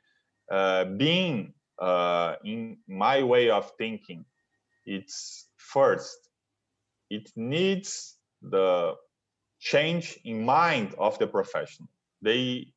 Uh, 0.52 0.84
BIM, 0.86 1.54
uh, 1.80 2.36
in 2.44 2.78
my 2.88 3.24
way 3.24 3.50
of 3.50 3.72
thinking, 3.78 4.26
it's 4.86 5.48
first, 5.72 6.18
it 7.10 7.32
needs 7.36 8.18
the 8.42 8.96
change 9.60 10.20
in 10.26 10.44
mind 10.44 10.96
of 10.98 11.18
the 11.20 11.28
profession. 11.28 11.88
They 12.22 12.74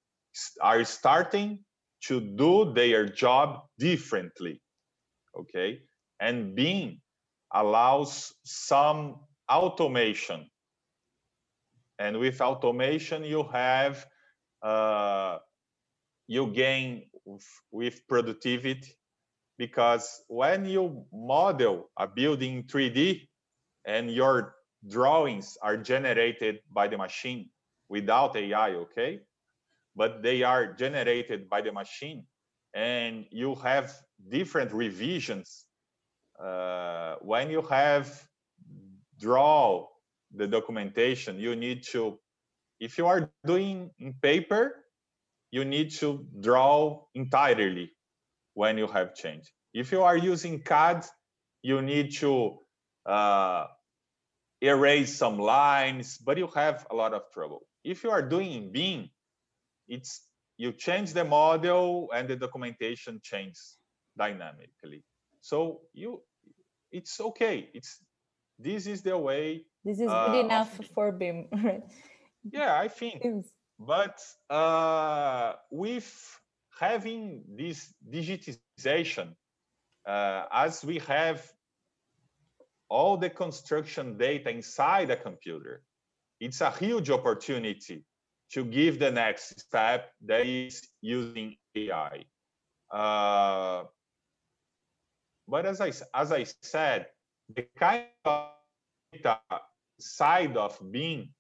are 0.60 0.84
starting 0.84 1.64
to 2.04 2.20
do 2.20 2.72
their 2.72 3.06
job 3.06 3.62
differently. 3.78 4.60
Okay, 5.38 5.80
and 6.20 6.54
BIM 6.54 7.00
allows 7.52 8.32
some 8.44 9.20
automation. 9.50 10.48
And 11.98 12.18
with 12.18 12.40
automation, 12.40 13.24
you 13.24 13.44
have 13.52 14.06
uh, 14.62 15.38
you 16.26 16.48
gain 16.48 17.08
with 17.70 18.00
productivity 18.08 18.96
because 19.58 20.22
when 20.28 20.64
you 20.66 21.04
model 21.12 21.90
a 21.98 22.06
building 22.06 22.56
in 22.58 22.62
3D 22.64 23.28
and 23.86 24.10
your 24.10 24.54
drawings 24.88 25.56
are 25.62 25.76
generated 25.76 26.60
by 26.72 26.88
the 26.88 26.98
machine 26.98 27.50
without 27.88 28.36
AI, 28.36 28.70
okay? 28.70 29.20
But 29.94 30.22
they 30.22 30.42
are 30.42 30.72
generated 30.72 31.48
by 31.48 31.62
the 31.62 31.72
machine 31.72 32.24
and 32.74 33.26
you 33.30 33.54
have 33.56 33.92
different 34.30 34.72
revisions 34.72 35.64
uh, 36.38 37.16
when 37.22 37.50
you 37.50 37.62
have 37.62 38.22
draw 39.18 39.86
the 40.34 40.46
documentation, 40.46 41.38
you 41.38 41.56
need 41.56 41.82
to, 41.82 42.18
if 42.80 42.98
you 42.98 43.06
are 43.06 43.30
doing 43.46 43.90
in 43.98 44.12
paper, 44.20 44.84
you 45.50 45.64
need 45.64 45.90
to 45.90 46.26
draw 46.40 47.02
entirely 47.14 47.90
when 48.56 48.78
you 48.78 48.86
have 48.86 49.14
change. 49.14 49.52
If 49.74 49.92
you 49.92 50.02
are 50.02 50.16
using 50.16 50.60
CAD, 50.60 51.04
you 51.60 51.82
need 51.82 52.14
to 52.24 52.58
uh, 53.04 53.66
erase 54.62 55.14
some 55.14 55.38
lines, 55.38 56.16
but 56.16 56.38
you 56.38 56.48
have 56.54 56.86
a 56.90 56.96
lot 56.96 57.12
of 57.12 57.30
trouble. 57.34 57.66
If 57.84 58.02
you 58.02 58.10
are 58.10 58.22
doing 58.22 58.52
in 58.52 58.72
BIM, 58.72 59.10
it's 59.88 60.22
you 60.56 60.72
change 60.72 61.12
the 61.12 61.24
model 61.24 62.08
and 62.14 62.26
the 62.28 62.36
documentation 62.36 63.20
changes 63.22 63.76
dynamically. 64.16 65.04
So 65.42 65.82
you, 65.92 66.22
it's 66.90 67.20
okay. 67.20 67.68
It's 67.74 68.00
this 68.58 68.86
is 68.86 69.02
the 69.02 69.18
way. 69.18 69.66
This 69.84 70.00
is 70.00 70.08
good 70.08 70.36
uh, 70.40 70.46
enough 70.46 70.80
for 70.94 71.12
BIM, 71.12 71.48
right? 71.62 71.82
Yeah, 72.50 72.80
I 72.80 72.88
think. 72.88 73.22
But 73.78 74.18
uh, 74.48 75.52
with 75.70 76.08
having 76.78 77.42
this 77.48 77.92
digitization, 78.08 79.34
uh, 80.06 80.44
as 80.52 80.84
we 80.84 80.98
have 81.00 81.42
all 82.88 83.16
the 83.16 83.30
construction 83.30 84.16
data 84.16 84.50
inside 84.50 85.10
a 85.10 85.16
computer, 85.16 85.82
it's 86.40 86.60
a 86.60 86.70
huge 86.70 87.10
opportunity 87.10 88.04
to 88.52 88.64
give 88.64 88.98
the 88.98 89.10
next 89.10 89.58
step 89.58 90.12
that 90.24 90.46
is 90.46 90.86
using 91.00 91.56
AI. 91.74 92.24
Uh, 92.90 93.84
but 95.48 95.66
as 95.66 95.80
I, 95.80 95.92
as 96.14 96.32
I 96.32 96.44
said, 96.62 97.06
the 97.54 97.66
kind 97.76 98.04
of 98.24 98.50
data 99.12 99.40
side 99.98 100.56
of 100.56 100.78
BIM, 100.92 101.30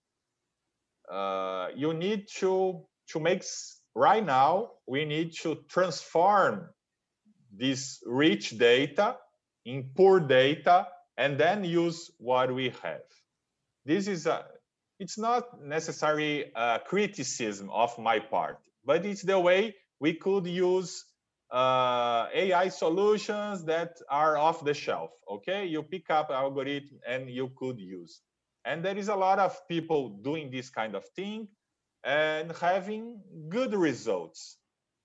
uh, 1.10 1.68
you 1.76 1.92
need 1.94 2.26
to, 2.38 2.84
to 3.08 3.20
make, 3.20 3.44
right 3.96 4.24
now, 4.24 4.72
we 4.86 5.06
need 5.06 5.32
to 5.32 5.56
transform 5.68 6.68
this 7.50 8.02
rich 8.06 8.56
data 8.58 9.16
in 9.64 9.90
poor 9.96 10.20
data 10.20 10.86
and 11.16 11.38
then 11.40 11.64
use 11.64 12.10
what 12.18 12.54
we 12.54 12.72
have. 12.82 13.08
This 13.86 14.06
is 14.06 14.26
a, 14.26 14.44
it's 15.00 15.18
not 15.18 15.62
necessarily 15.62 16.52
a 16.54 16.78
criticism 16.84 17.70
of 17.70 17.98
my 17.98 18.18
part, 18.18 18.58
but 18.84 19.06
it's 19.06 19.22
the 19.22 19.40
way 19.40 19.74
we 19.98 20.12
could 20.12 20.46
use 20.46 21.04
uh, 21.50 22.26
AI 22.34 22.68
solutions 22.68 23.64
that 23.64 23.96
are 24.10 24.36
off 24.36 24.62
the 24.62 24.74
shelf. 24.74 25.10
Okay, 25.30 25.64
you 25.64 25.82
pick 25.82 26.10
up 26.10 26.30
algorithm 26.30 26.98
and 27.08 27.30
you 27.30 27.50
could 27.56 27.80
use. 27.80 28.20
And 28.66 28.84
there 28.84 28.98
is 28.98 29.08
a 29.08 29.16
lot 29.16 29.38
of 29.38 29.56
people 29.68 30.18
doing 30.22 30.50
this 30.50 30.68
kind 30.68 30.94
of 30.94 31.04
thing 31.16 31.48
and 32.04 32.52
having 32.60 33.20
good 33.48 33.74
results, 33.74 34.58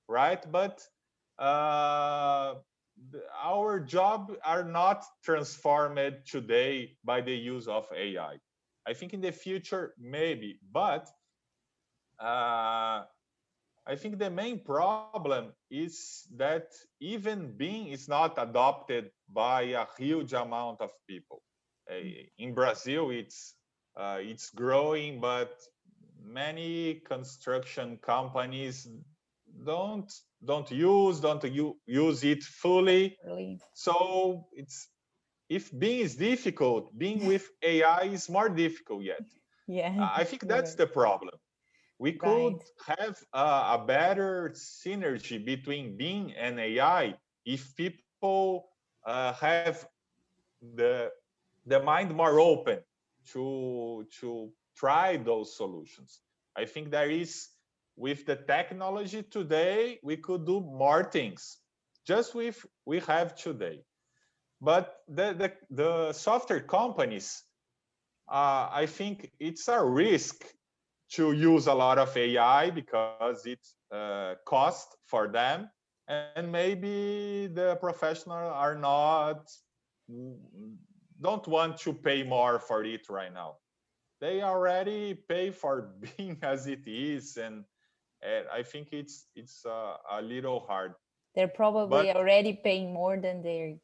right? 0.08 0.44
But 0.52 0.82
uh, 1.40 2.56
our 3.44 3.80
job 3.80 4.34
are 4.46 4.64
not 4.64 5.04
transformed 5.24 6.18
today 6.26 6.98
by 7.04 7.22
the 7.22 7.36
use 7.36 7.68
of 7.68 7.88
AI. 7.96 8.38
I 8.88 8.94
think 8.94 9.14
in 9.14 9.22
the 9.22 9.32
future, 9.32 9.94
maybe, 10.00 10.60
but 10.72 11.10
uh, 12.20 13.04
I 13.88 13.96
think 13.96 14.20
the 14.20 14.30
main 14.30 14.60
problem 14.64 15.54
is 15.70 16.28
that 16.36 16.68
even 17.00 17.58
BIM 17.58 17.88
is 17.88 18.08
not 18.08 18.36
adopted 18.38 19.12
by 19.30 19.62
a 19.74 19.86
huge 19.98 20.34
amount 20.34 20.82
of 20.82 20.92
people. 21.08 21.42
Uh, 21.90 21.96
in 22.38 22.54
Brazil, 22.54 23.10
it's 23.10 23.56
uh, 23.98 24.20
it's 24.22 24.50
growing, 24.52 25.20
but 25.20 25.52
many 26.24 27.02
construction 27.06 27.98
companies 28.02 28.88
don't 29.66 30.12
don't 30.44 30.70
use 30.72 31.20
don't 31.20 31.44
use 31.86 32.24
it 32.24 32.44
fully. 32.44 33.18
Really? 33.26 33.60
So 33.74 34.48
it's 34.54 34.88
if 35.50 35.72
BIM 35.78 36.00
is 36.00 36.16
difficult, 36.16 36.98
BIM 36.98 37.26
with 37.32 37.50
AI 37.62 38.04
is 38.04 38.30
more 38.30 38.50
difficult 38.50 39.04
yet. 39.04 39.26
Yeah, 39.68 40.10
I 40.14 40.24
think 40.24 40.48
that's 40.48 40.76
the 40.76 40.88
problem 40.88 41.36
we 42.02 42.14
could 42.14 42.56
right. 42.56 42.98
have 42.98 43.24
a, 43.32 43.78
a, 43.78 43.84
better 43.86 44.52
synergy 44.56 45.38
between 45.46 45.96
BIM 45.98 46.34
and 46.36 46.60
AI 46.60 47.14
if 47.46 47.76
people 47.76 48.66
uh, 49.06 49.34
have 49.34 49.86
the 50.76 51.12
the 51.68 51.80
mind 51.84 52.10
more 52.16 52.40
open 52.40 52.80
to 53.32 54.08
to 54.20 54.50
try 54.76 55.18
those 55.18 55.56
solutions. 55.56 56.22
I 56.58 56.66
think 56.66 56.92
there 56.92 57.10
is 57.10 57.50
with 57.96 58.26
the 58.26 58.36
technology 58.36 59.24
today 59.24 60.00
we 60.04 60.18
could 60.18 60.46
do 60.46 60.62
more 60.62 61.04
things 61.04 61.58
just 62.06 62.34
with 62.34 62.66
we 62.86 63.00
have 63.00 63.36
today. 63.36 63.84
But 64.62 64.98
the 65.08 65.34
the, 65.34 65.54
the 65.70 66.14
software 66.14 66.62
companies, 66.62 67.44
uh, 68.30 68.70
I 68.72 68.86
think 68.88 69.32
it's 69.40 69.68
a 69.68 69.84
risk 69.84 70.46
to 71.14 71.34
use 71.34 71.68
a 71.68 71.74
lot 71.74 71.98
of 71.98 72.16
AI 72.16 72.70
because 72.70 73.46
it's 73.46 73.76
uh, 73.92 74.36
cost 74.46 74.96
for 75.06 75.28
them, 75.28 75.70
and 76.08 76.52
maybe 76.52 77.48
the 77.48 77.76
professionals 77.82 78.52
are 78.54 78.76
not 78.76 79.50
don't 81.22 81.48
want 81.48 81.78
to 81.80 81.94
pay 81.94 82.24
more 82.24 82.60
for 82.60 82.84
it 82.84 83.08
right 83.10 83.34
now. 83.34 83.58
They 84.22 84.44
already 84.44 85.16
pay 85.16 85.50
for 85.50 85.90
BIM 86.18 86.38
as 86.44 86.68
it 86.68 86.88
is, 86.88 87.38
and, 87.38 87.66
and 88.22 88.46
I 88.54 88.62
think 88.64 88.94
it's 88.94 89.26
it's 89.36 89.66
uh, 89.66 89.98
a 90.12 90.22
little 90.22 90.62
hard. 90.62 90.94
They're 91.36 91.48
probably 91.50 92.14
but, 92.14 92.16
already 92.16 92.54
paying 92.54 92.94
more 92.94 93.18
than 93.18 93.42
they're 93.42 93.76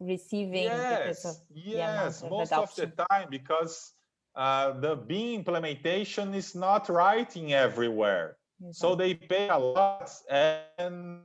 receiving 0.00 0.64
yes, 0.64 1.24
of 1.24 1.36
yes, 1.54 2.22
most 2.22 2.52
of 2.52 2.74
the 2.74 2.90
time 3.10 3.28
because 3.30 3.92
uh, 4.34 4.72
the 4.80 4.96
BIM 4.96 5.46
implementation 5.46 6.34
is 6.34 6.54
not 6.54 6.88
writing 6.88 7.52
everywhere. 7.54 8.36
Exactly. 8.60 8.72
So 8.72 8.94
they 8.94 9.14
pay 9.14 9.48
a 9.48 9.58
lot 9.58 10.10
and 10.28 11.22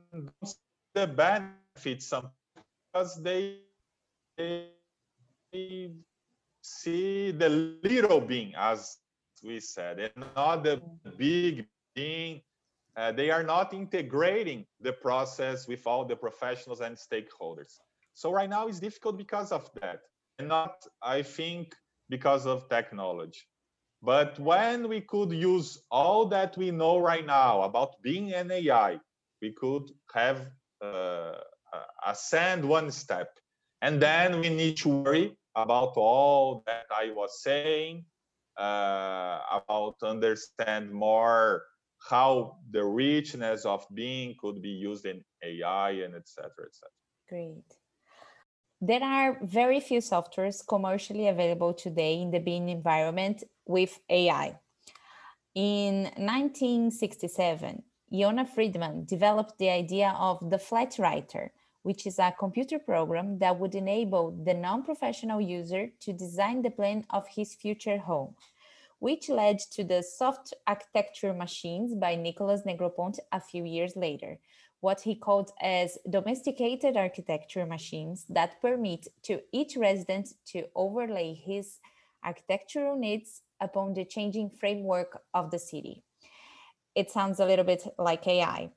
the 0.94 1.06
benefits 1.06 2.06
sometimes 2.06 2.32
because 2.92 3.22
they, 3.22 3.58
they 4.36 4.68
see 6.62 7.32
the 7.32 7.48
little 7.82 8.20
BIM, 8.20 8.52
as 8.56 8.98
we 9.44 9.60
said, 9.60 9.98
and 9.98 10.24
not 10.36 10.64
the 10.64 10.80
big 11.18 11.66
BIM. 11.94 12.40
Uh, 12.96 13.10
they 13.10 13.30
are 13.30 13.42
not 13.42 13.72
integrating 13.72 14.66
the 14.80 14.92
process 14.92 15.66
with 15.66 15.86
all 15.86 16.04
the 16.04 16.16
professionals 16.16 16.80
and 16.80 16.96
stakeholders. 16.96 17.78
So 18.14 18.30
right 18.30 18.48
now 18.48 18.68
it's 18.68 18.80
difficult 18.80 19.16
because 19.16 19.50
of 19.50 19.70
that. 19.80 20.00
And 20.38 20.48
not, 20.48 20.84
I 21.02 21.22
think, 21.22 21.74
because 22.08 22.46
of 22.46 22.68
technology. 22.68 23.40
But 24.02 24.38
when 24.38 24.88
we 24.88 25.00
could 25.00 25.32
use 25.32 25.80
all 25.90 26.26
that 26.26 26.56
we 26.56 26.70
know 26.70 26.98
right 26.98 27.24
now 27.24 27.62
about 27.62 28.02
BIM 28.02 28.32
an 28.34 28.50
AI, 28.50 28.98
we 29.40 29.52
could 29.52 29.90
have 30.12 30.48
uh, 30.84 31.32
ascend 32.06 32.64
one 32.64 32.90
step. 32.90 33.30
And 33.80 34.00
then 34.00 34.40
we 34.40 34.48
need 34.48 34.76
to 34.78 34.88
worry 34.88 35.36
about 35.54 35.94
all 35.96 36.62
that 36.66 36.86
I 36.90 37.10
was 37.14 37.42
saying, 37.42 38.04
uh, 38.58 39.38
about 39.50 39.96
understand 40.02 40.92
more 40.92 41.64
how 42.08 42.58
the 42.70 42.84
richness 42.84 43.64
of 43.64 43.86
BIM 43.94 44.34
could 44.40 44.60
be 44.60 44.70
used 44.70 45.06
in 45.06 45.22
AI 45.42 45.90
and 45.90 46.14
etc. 46.14 46.50
etc. 46.66 46.90
Great. 47.28 47.64
There 48.80 49.02
are 49.02 49.38
very 49.44 49.78
few 49.78 50.00
softwares 50.00 50.66
commercially 50.66 51.28
available 51.28 51.72
today 51.72 52.20
in 52.20 52.32
the 52.32 52.40
BIM 52.40 52.68
environment 52.68 53.44
with 53.64 54.00
AI. 54.10 54.58
In 55.54 56.04
1967, 56.16 57.82
Yona 58.12 58.48
Friedman 58.48 59.04
developed 59.04 59.58
the 59.58 59.70
idea 59.70 60.14
of 60.18 60.50
the 60.50 60.56
Flatwriter, 60.56 61.50
which 61.82 62.06
is 62.06 62.18
a 62.18 62.34
computer 62.38 62.78
program 62.78 63.38
that 63.38 63.58
would 63.58 63.74
enable 63.74 64.30
the 64.44 64.54
non-professional 64.54 65.40
user 65.40 65.88
to 66.00 66.12
design 66.12 66.62
the 66.62 66.70
plan 66.70 67.04
of 67.10 67.26
his 67.28 67.54
future 67.54 67.98
home, 67.98 68.34
which 68.98 69.28
led 69.28 69.58
to 69.58 69.82
the 69.82 70.02
soft 70.02 70.54
architecture 70.66 71.34
machines 71.34 71.94
by 71.94 72.14
Nicholas 72.14 72.62
Negroponte 72.66 73.18
a 73.32 73.40
few 73.40 73.64
years 73.64 73.96
later, 73.96 74.38
what 74.80 75.00
he 75.00 75.14
called 75.14 75.50
as 75.60 75.98
domesticated 76.08 76.96
architecture 76.96 77.66
machines 77.66 78.26
that 78.28 78.60
permit 78.60 79.08
to 79.22 79.40
each 79.52 79.76
resident 79.76 80.34
to 80.46 80.64
overlay 80.74 81.34
his 81.34 81.78
architectural 82.24 82.96
needs 82.96 83.42
upon 83.60 83.94
the 83.94 84.04
changing 84.04 84.50
framework 84.50 85.22
of 85.34 85.50
the 85.50 85.58
city. 85.58 86.02
It 86.94 87.10
sounds 87.10 87.40
a 87.40 87.46
little 87.46 87.64
bit 87.64 87.86
like 87.98 88.26
AI. 88.26 88.70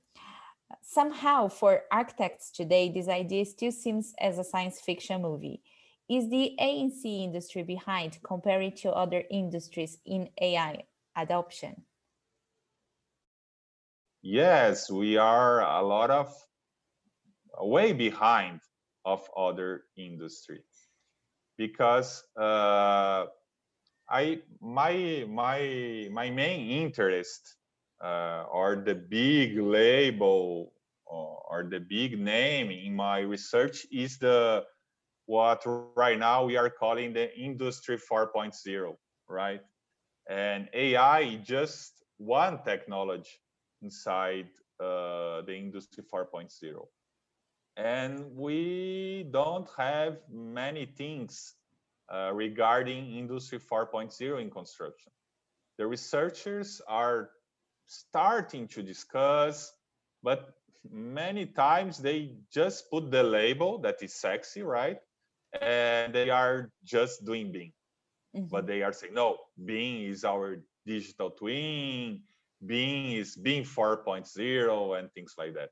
Somehow, 0.82 1.48
for 1.48 1.84
architects 1.92 2.52
today, 2.52 2.90
this 2.90 3.08
idea 3.08 3.46
still 3.46 3.72
seems 3.72 4.14
as 4.20 4.38
a 4.38 4.44
science 4.44 4.80
fiction 4.80 5.22
movie. 5.22 5.62
Is 6.10 6.30
the 6.30 6.56
AEC 6.60 7.24
industry 7.24 7.64
behind 7.64 8.20
compared 8.24 8.76
to 8.78 8.92
other 8.92 9.24
industries 9.30 9.98
in 10.06 10.30
AI 10.40 10.84
adoption? 11.16 11.86
yes, 14.22 14.90
we 14.92 15.18
are 15.18 15.62
a 15.62 15.82
lot 15.82 16.10
of 16.12 16.34
way 17.60 17.94
behind 17.94 18.60
of 19.06 19.30
other 19.38 19.84
industries 19.96 20.90
because 21.58 22.24
uh, 22.38 23.26
I 24.10 24.42
my 24.62 25.26
my 25.30 26.10
my 26.12 26.30
main 26.30 26.70
interest 26.72 27.56
or 28.52 28.84
the 28.86 28.96
big 28.96 29.58
label 29.58 30.74
or, 31.06 31.42
or 31.50 31.64
the 31.70 31.80
big 31.80 32.20
name 32.20 32.72
in 32.72 32.96
my 32.96 33.20
research 33.20 33.86
is 33.92 34.18
the 34.18 34.64
what 35.28 35.64
right 35.96 36.20
now 36.20 36.46
we 36.46 36.56
are 36.56 36.70
calling 36.70 37.14
the 37.14 37.36
industry 37.38 37.98
4.0 37.98 38.96
right? 39.28 39.62
And 40.30 40.70
ai 40.74 41.36
just 41.44 42.04
one 42.18 42.64
technology 42.64 43.30
inside 43.82 44.50
uh, 44.80 45.42
the 45.42 45.56
industry 45.56 46.04
4.0 46.04 46.88
and 47.78 48.26
we 48.36 49.28
don't 49.32 49.68
have 49.78 50.18
many 50.32 50.86
things 50.86 51.56
uh, 52.14 52.32
regarding 52.34 53.16
industry 53.16 53.60
4.0 53.60 54.42
in 54.42 54.50
construction. 54.50 55.12
The 55.78 55.88
researchers 55.88 56.82
are 56.88 57.32
starting 57.86 58.68
to 58.68 58.82
discuss 58.82 59.74
but 60.24 60.54
many 60.92 61.46
times 61.46 61.98
they 61.98 62.32
just 62.52 62.90
put 62.90 63.12
the 63.12 63.24
label 63.24 63.78
that 63.80 64.02
is 64.02 64.14
sexy 64.14 64.62
right 64.62 65.00
and 65.62 66.14
they 66.14 66.30
are 66.30 66.72
just 66.84 67.26
doing 67.26 67.52
BIM 67.52 67.72
mm-hmm. 68.36 68.48
but 68.48 68.68
they 68.68 68.82
are 68.84 68.94
saying 68.94 69.14
no 69.14 69.38
BIM 69.64 70.12
is 70.12 70.24
our 70.24 70.62
digital 70.86 71.32
twin 71.32 72.22
BIM 72.66 73.18
is 73.18 73.36
BIM 73.36 73.64
4.0 73.64 75.00
and 75.00 75.12
things 75.12 75.36
like 75.38 75.54
that. 75.54 75.70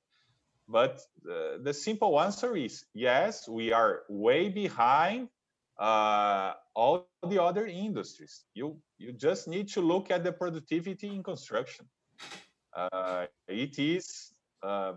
but 0.67 1.01
uh, 1.29 1.57
the 1.61 1.73
simple 1.73 2.19
answer 2.19 2.55
is 2.55 2.85
yes, 2.93 3.47
we 3.47 3.73
are 3.73 4.03
way 4.09 4.49
behind 4.49 5.27
uh, 5.79 6.53
all 6.73 7.07
the 7.27 7.41
other 7.41 7.65
industries. 7.65 8.45
You 8.53 8.77
you 8.97 9.11
just 9.13 9.47
need 9.47 9.67
to 9.69 9.81
look 9.81 10.11
at 10.11 10.23
the 10.23 10.31
productivity 10.31 11.07
in 11.07 11.23
construction. 11.23 11.85
Uh, 12.75 13.25
it 13.47 13.79
is 13.79 14.33
uh, 14.63 14.93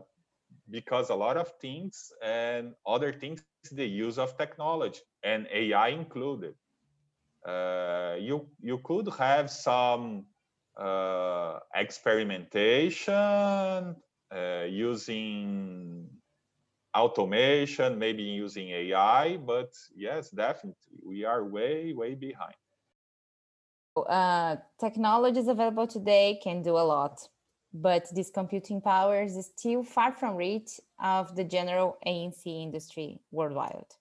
because 0.71 1.11
a 1.11 1.15
lot 1.15 1.37
of 1.37 1.53
things 1.61 2.11
and 2.23 2.75
other 2.87 3.13
things 3.13 3.45
the 3.73 3.87
use 3.87 4.19
of 4.19 4.37
technology 4.39 5.01
and 5.23 5.47
AI 5.53 5.89
included. 5.89 6.55
Uh, 7.47 8.17
you 8.19 8.49
you 8.61 8.79
could 8.79 9.09
have 9.19 9.51
some 9.51 10.25
uh, 10.77 11.59
experimentation 11.75 13.97
uh, 14.35 14.65
using 14.69 16.09
automation, 16.97 17.99
maybe 17.99 18.23
using 18.23 18.71
AI, 18.71 19.37
but 19.37 19.73
yes, 19.95 20.31
definitely, 20.31 20.99
we 21.05 21.25
are 21.25 21.45
way, 21.45 21.93
way 21.93 22.15
behind. 22.15 22.55
Uh, 23.97 24.57
technologies 24.79 25.49
available 25.49 25.87
today 25.87 26.39
can 26.43 26.63
do 26.63 26.77
a 26.77 26.85
lot, 26.85 27.29
but 27.83 28.07
this 28.15 28.31
computing 28.31 28.81
power 28.81 29.23
is 29.23 29.51
still 29.57 29.83
far 29.83 30.13
from 30.13 30.37
reach 30.37 30.81
of 31.03 31.37
the 31.37 31.45
general 31.45 31.99
AEC 32.07 32.47
industry 32.47 33.21
worldwide. 33.31 33.93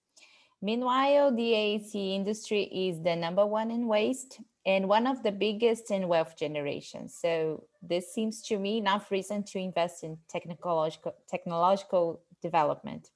Meanwhile, 0.62 1.36
the 1.36 1.52
AEC 1.52 2.16
industry 2.16 2.64
is 2.64 3.02
the 3.02 3.16
number 3.16 3.46
one 3.46 3.70
in 3.72 3.88
waste 3.88 4.40
and 4.66 4.88
one 4.88 5.06
of 5.06 5.22
the 5.22 5.32
biggest 5.32 5.92
in 5.92 6.08
wealth 6.08 6.38
generation. 6.38 7.08
So 7.10 7.66
this 7.82 8.14
seems 8.14 8.42
to 8.44 8.58
me 8.58 8.78
enough 8.78 9.12
reason 9.12 9.44
to 9.44 9.60
invest 9.60 10.04
in 10.04 10.18
technological 10.30 11.14
technological 11.30 12.22
development. 12.42 13.10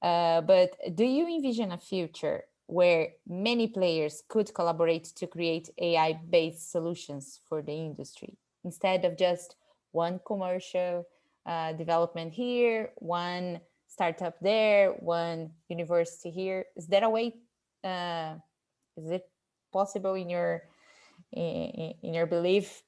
Uh, 0.00 0.40
but 0.40 0.76
do 0.94 1.04
you 1.04 1.26
envision 1.26 1.72
a 1.72 1.78
future 1.78 2.44
where 2.66 3.08
many 3.26 3.66
players 3.68 4.22
could 4.28 4.54
collaborate 4.54 5.04
to 5.16 5.26
create 5.26 5.68
AI-based 5.78 6.70
solutions 6.70 7.40
for 7.46 7.60
the 7.60 7.72
industry 7.72 8.38
instead 8.64 9.04
of 9.04 9.18
just 9.18 9.56
one 9.94 10.20
commercial 10.26 11.06
uh, 11.46 11.72
development 11.72 12.32
here, 12.32 12.90
one 12.96 13.60
startup 13.86 14.34
there, 14.40 14.90
one 14.98 15.50
university 15.68 16.30
here? 16.30 16.66
Is 16.76 16.86
there 16.86 17.04
a 17.04 17.10
way? 17.10 17.34
Uh, 17.82 18.34
is 18.96 19.10
it 19.10 19.28
possible 19.72 20.14
in 20.14 20.28
your 20.28 20.62
in, 21.32 21.94
in 22.02 22.14
your 22.14 22.26
belief 22.26 22.82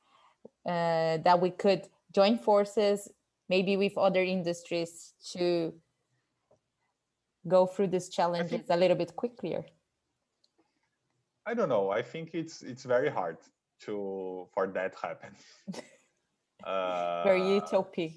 uh, 0.67 1.19
that 1.19 1.41
we 1.41 1.51
could 1.51 1.83
join 2.13 2.39
forces 2.39 3.09
maybe 3.49 3.77
with 3.77 3.97
other 3.97 4.23
industries 4.23 5.13
to 5.33 5.73
go 7.47 7.67
through 7.67 7.87
these 7.87 8.09
challenges 8.09 8.51
think, 8.51 8.65
a 8.71 8.77
little 8.77 8.97
bit 8.97 9.15
quicker 9.15 9.65
i 11.47 11.55
don't 11.55 11.69
know 11.69 11.91
i 11.91 12.03
think 12.03 12.35
it's 12.35 12.63
it's 12.63 12.85
very 12.85 13.11
hard 13.11 13.37
to 13.81 14.49
for 14.55 14.67
that 14.69 14.95
happen 15.03 15.33
uh, 16.65 17.23
very 17.25 17.61
utopic 17.61 18.15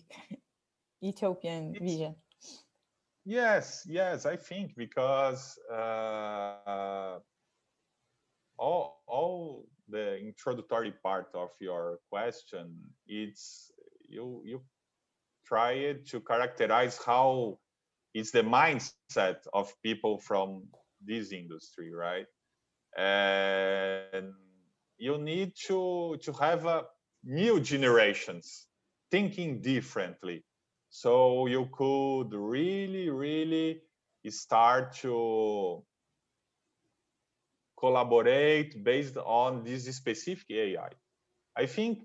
utopian 1.01 1.73
vision. 1.73 2.15
Yes 3.25 3.85
yes 3.87 4.25
i 4.25 4.35
think 4.35 4.75
because 4.75 5.57
uh, 5.71 7.19
all 8.57 9.01
all 9.07 9.65
the 9.89 10.17
introductory 10.19 10.93
part 11.03 11.27
of 11.33 11.49
your 11.59 11.99
question 12.09 12.75
it's 13.07 13.71
you 14.07 14.41
you 14.45 14.61
try 15.45 15.95
to 16.05 16.19
characterize 16.21 16.99
how 17.05 17.57
is 18.13 18.31
the 18.31 18.43
mindset 18.43 19.37
of 19.53 19.73
people 19.83 20.17
from 20.19 20.63
this 21.05 21.31
industry 21.31 21.91
right? 21.93 22.25
And 22.97 24.33
you 24.97 25.17
need 25.17 25.53
to 25.67 26.17
to 26.21 26.33
have 26.33 26.65
a 26.65 26.83
new 27.23 27.59
generations 27.59 28.65
thinking 29.11 29.61
differently 29.61 30.43
so 30.89 31.45
you 31.47 31.67
could 31.71 32.33
really 32.33 33.09
really 33.09 33.81
start 34.29 34.93
to 34.93 35.83
collaborate 37.79 38.83
based 38.83 39.17
on 39.17 39.63
this 39.63 39.85
specific 39.95 40.49
AI. 40.51 40.89
I 41.55 41.65
think 41.65 41.99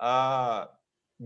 uh, 0.00 0.66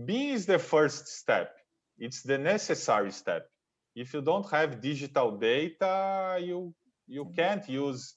B 0.05 0.31
is 0.31 0.45
the 0.45 0.59
first 0.59 1.07
step. 1.07 1.55
It's 1.97 2.21
the 2.21 2.37
necessary 2.37 3.11
step. 3.11 3.47
If 3.95 4.13
you 4.13 4.21
don't 4.21 4.49
have 4.51 4.81
digital 4.81 5.37
data, 5.37 6.37
you 6.41 6.73
you 7.07 7.31
can't 7.35 7.67
use 7.69 8.15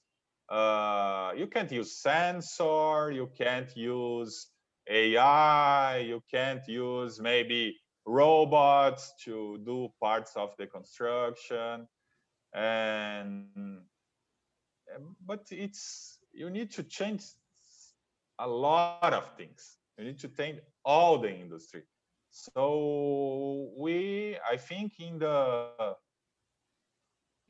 uh, 0.48 1.32
you 1.36 1.46
can't 1.46 1.70
use 1.70 1.98
sensor, 1.98 3.10
you 3.12 3.28
can't 3.36 3.76
use 3.76 4.46
AI, 4.88 5.98
you 5.98 6.22
can't 6.30 6.66
use 6.68 7.20
maybe 7.20 7.76
robots 8.06 9.12
to 9.24 9.58
do 9.64 9.88
parts 10.00 10.36
of 10.36 10.54
the 10.58 10.66
construction 10.66 11.88
and 12.54 13.46
eh, 14.88 14.98
but 15.26 15.46
it's 15.50 16.18
you 16.32 16.50
need 16.50 16.70
to 16.70 16.82
change 16.84 17.24
a 18.38 18.46
lot 18.46 19.12
of 19.12 19.36
things. 19.36 19.78
You 19.98 20.04
need 20.04 20.18
to 20.20 20.28
change 20.28 20.60
all 20.84 21.18
the 21.18 21.30
industry. 21.30 21.82
So 22.30 23.70
we, 23.78 24.36
I 24.50 24.58
think, 24.58 25.00
in 25.00 25.18
the 25.18 25.96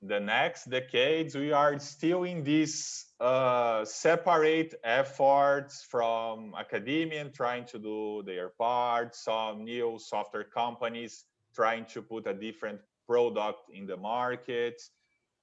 the 0.07 0.20
next 0.20 0.70
decades, 0.70 1.34
we 1.34 1.52
are 1.52 1.78
still 1.78 2.24
in 2.24 2.44
this 2.44 3.07
uh, 3.20 3.84
separate 3.84 4.74
efforts 4.84 5.86
from 5.88 6.54
academia 6.59 7.28
trying 7.30 7.64
to 7.66 7.78
do 7.78 8.22
their 8.24 8.50
part. 8.50 9.14
Some 9.14 9.64
new 9.64 9.98
software 9.98 10.44
companies 10.44 11.24
trying 11.54 11.86
to 11.86 12.02
put 12.02 12.26
a 12.26 12.34
different 12.34 12.80
product 13.07 13.70
in 13.72 13.86
the 13.86 13.96
market 13.96 14.82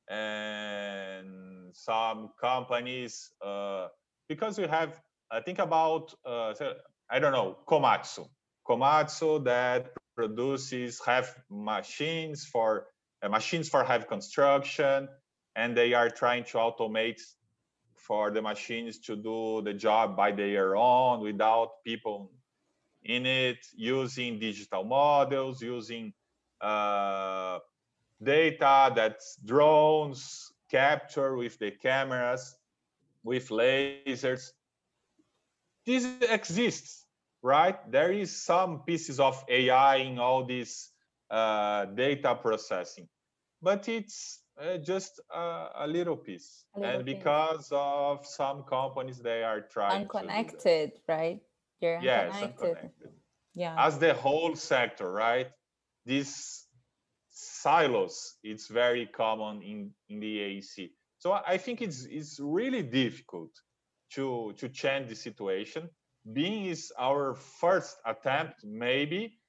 and 0.09 1.73
some 1.73 2.29
companies 2.39 3.31
uh, 3.43 3.87
because 4.27 4.57
we 4.57 4.67
have 4.67 4.99
I 5.31 5.39
think 5.41 5.59
about 5.59 6.13
uh, 6.25 6.53
I 7.09 7.19
don't 7.19 7.31
know 7.31 7.57
Komatsu 7.67 8.27
Komatsu 8.67 9.43
that 9.45 9.91
produces 10.15 11.01
have 11.05 11.35
machines 11.49 12.45
for 12.45 12.87
machines 13.29 13.69
for 13.69 13.83
heavy 13.83 14.05
construction 14.05 15.07
and 15.55 15.77
they 15.77 15.93
are 15.93 16.09
trying 16.09 16.43
to 16.43 16.57
automate 16.57 17.21
for 17.95 18.31
the 18.31 18.41
machines 18.41 18.99
to 18.99 19.15
do 19.15 19.61
the 19.63 19.73
job 19.73 20.17
by 20.17 20.31
their 20.31 20.75
own 20.75 21.21
without 21.21 21.83
people 21.85 22.31
in 23.03 23.25
it 23.25 23.65
using 23.75 24.39
digital 24.39 24.83
models 24.83 25.61
using 25.61 26.13
uh, 26.61 27.59
data 28.21 28.91
that 28.95 29.19
drones 29.45 30.51
capture 30.71 31.35
with 31.35 31.59
the 31.59 31.71
cameras, 31.71 32.55
with 33.23 33.49
lasers. 33.49 34.51
This 35.85 36.07
exists, 36.21 37.05
right? 37.41 37.77
There 37.91 38.11
is 38.11 38.35
some 38.35 38.79
pieces 38.79 39.19
of 39.19 39.43
AI 39.47 39.97
in 39.97 40.17
all 40.17 40.45
this 40.45 40.89
uh, 41.29 41.85
data 41.85 42.35
processing, 42.35 43.07
but 43.63 43.87
it's 43.87 44.41
uh, 44.61 44.77
just 44.77 45.19
a, 45.33 45.69
a, 45.75 45.87
little 45.87 46.17
piece. 46.17 46.65
A 46.75 46.79
little 46.79 46.95
and 46.95 47.05
piece. 47.05 47.15
because 47.15 47.69
of 47.71 48.25
some 48.25 48.63
companies, 48.63 49.19
they 49.19 49.43
are 49.43 49.61
trying 49.61 50.01
unconnected, 50.01 50.91
right? 51.07 51.39
You're 51.79 51.99
yes, 52.01 52.33
unconnected. 52.33 52.69
unconnected. 52.69 53.09
Yeah. 53.55 53.75
As 53.77 53.97
the 53.97 54.13
whole 54.13 54.55
sector, 54.55 55.11
right? 55.11 55.47
This 56.05 56.67
silos 57.35 58.35
it's 58.43 58.67
very 58.67 59.07
common 59.07 59.61
in 59.63 59.91
in 60.09 60.19
the 60.19 60.37
AEC. 60.37 60.91
So 61.17 61.39
I 61.47 61.57
think 61.57 61.81
it's 61.81 62.05
it's 62.05 62.39
really 62.39 62.83
difficult 62.83 63.51
to 64.15 64.53
to 64.57 64.69
change 64.69 65.09
the 65.09 65.15
situation. 65.15 65.89
BIM 66.31 66.65
is 66.67 66.91
our 66.97 67.33
first 67.33 67.97
attempt, 68.05 68.63
maybe, 68.63 69.39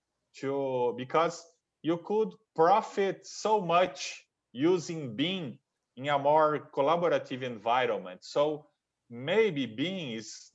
to 0.40 0.94
because 0.96 1.44
you 1.85 1.99
could 1.99 2.32
profit 2.57 3.26
so 3.26 3.61
much 3.61 4.24
using 4.53 5.14
BIM 5.14 5.59
in 5.97 6.09
a 6.09 6.18
more 6.18 6.70
collaborative 6.74 7.43
environment. 7.43 8.20
So 8.24 8.66
maybe 9.11 9.66
BIM 9.66 10.18
is 10.18 10.51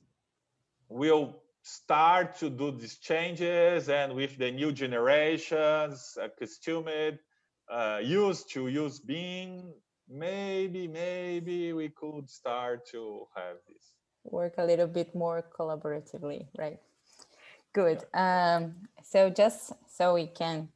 will 0.88 1.40
start 1.62 2.36
to 2.38 2.50
do 2.50 2.72
these 2.72 2.96
changes 2.96 3.88
and 3.88 4.12
with 4.14 4.36
the 4.38 4.50
new 4.50 4.72
generations 4.72 6.18
accustomed 6.20 7.20
uh, 7.70 8.00
used 8.02 8.50
to 8.50 8.66
use 8.66 8.98
BIM, 8.98 9.72
maybe, 10.08 10.88
maybe 10.88 11.72
we 11.72 11.90
could 11.90 12.28
start 12.28 12.84
to 12.88 13.28
have 13.36 13.56
this. 13.68 13.94
Work 14.24 14.54
a 14.58 14.64
little 14.64 14.88
bit 14.88 15.14
more 15.14 15.44
collaboratively, 15.56 16.48
right? 16.58 16.80
Good. 17.72 18.02
Yeah. 18.12 18.56
Um, 18.56 18.74
so 19.04 19.30
just 19.30 19.72
so 19.86 20.14
we 20.14 20.26
can 20.26 20.68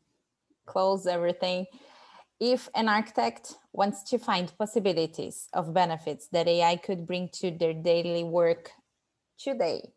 close 0.66 1.06
everything. 1.06 1.66
If 2.40 2.68
an 2.74 2.88
architect 2.88 3.54
wants 3.72 4.02
to 4.10 4.18
find 4.18 4.52
possibilities 4.58 5.48
of 5.52 5.72
benefits 5.72 6.28
that 6.28 6.48
ai 6.48 6.76
could 6.76 7.06
bring 7.06 7.28
to 7.40 7.50
their 7.50 7.72
daily 7.72 8.24
work 8.24 8.70
today 9.38 9.94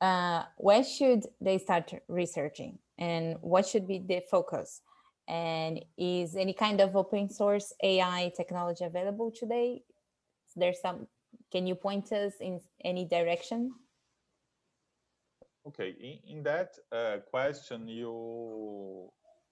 uh, 0.00 0.44
where 0.56 0.82
should 0.82 1.26
they 1.40 1.58
start 1.58 1.92
researching? 2.08 2.78
And 2.98 3.36
what 3.40 3.66
should 3.66 3.86
be 3.86 3.98
the 3.98 4.22
focus? 4.30 4.82
And 5.28 5.84
is 5.96 6.36
any 6.36 6.52
kind 6.52 6.80
of 6.80 6.96
open 6.96 7.28
source 7.28 7.72
ai 7.82 8.32
technology 8.36 8.84
available 8.84 9.30
today? 9.30 9.82
Is 10.48 10.54
there 10.56 10.72
some 10.72 11.06
can 11.52 11.66
you 11.66 11.74
point 11.76 12.10
us 12.12 12.34
in 12.40 12.60
any 12.84 13.04
direction? 13.04 13.72
Okay 15.66 15.94
in, 16.00 16.38
in 16.38 16.42
that 16.42 16.74
uh, 16.90 17.18
question 17.30 17.86
you 17.86 19.10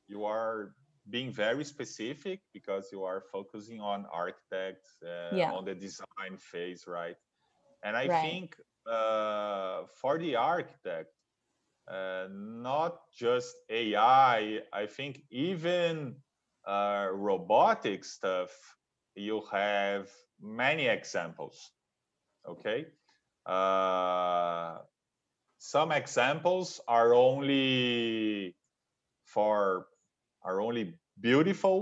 you 0.09 0.25
are 0.25 0.75
being 1.11 1.33
very 1.33 1.65
specific 1.65 2.41
because 2.53 2.89
you 2.93 3.05
are 3.05 3.23
focusing 3.33 3.81
on 3.81 4.07
architects 4.13 4.97
uh, 5.03 5.35
yeah. 5.35 5.53
on 5.53 5.65
the 5.65 5.75
design 5.75 6.37
phase 6.39 6.85
right 6.87 7.17
and 7.85 7.97
i 7.97 8.07
right. 8.07 8.23
think 8.23 8.57
uh, 8.91 9.83
for 10.01 10.19
the 10.19 10.35
architect 10.35 11.13
uh, 11.91 12.27
not 12.31 13.01
just 13.17 13.55
ai 13.71 14.61
i 14.73 14.87
think 14.87 15.23
even 15.31 16.15
uh, 16.67 17.09
robotic 17.13 18.05
stuff 18.05 18.51
you 19.15 19.43
have 19.51 20.11
many 20.41 20.87
examples 20.87 21.71
okay 22.47 22.87
uh, 23.47 24.79
some 25.59 25.91
examples 25.91 26.81
are 26.87 27.15
only 27.15 28.55
for 29.25 29.87
are 30.49 30.61
only 30.61 30.95
beautiful 31.21 31.77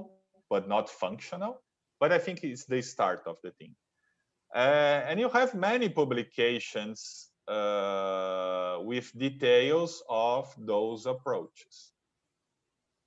but 0.50 0.68
not 0.68 0.90
functional. 0.90 1.62
But 2.00 2.12
i 2.12 2.18
think 2.18 2.44
it's 2.44 2.66
the 2.66 2.82
start 2.82 3.22
of 3.26 3.36
the 3.42 3.52
thing. 3.58 3.74
Uh, 4.54 5.02
and 5.08 5.20
you 5.20 5.28
have 5.28 5.54
many 5.54 5.88
publications 5.88 7.30
uh, 7.48 8.78
with 8.82 9.06
details 9.18 10.02
of 10.08 10.54
those 10.58 11.06
approaches. 11.06 11.92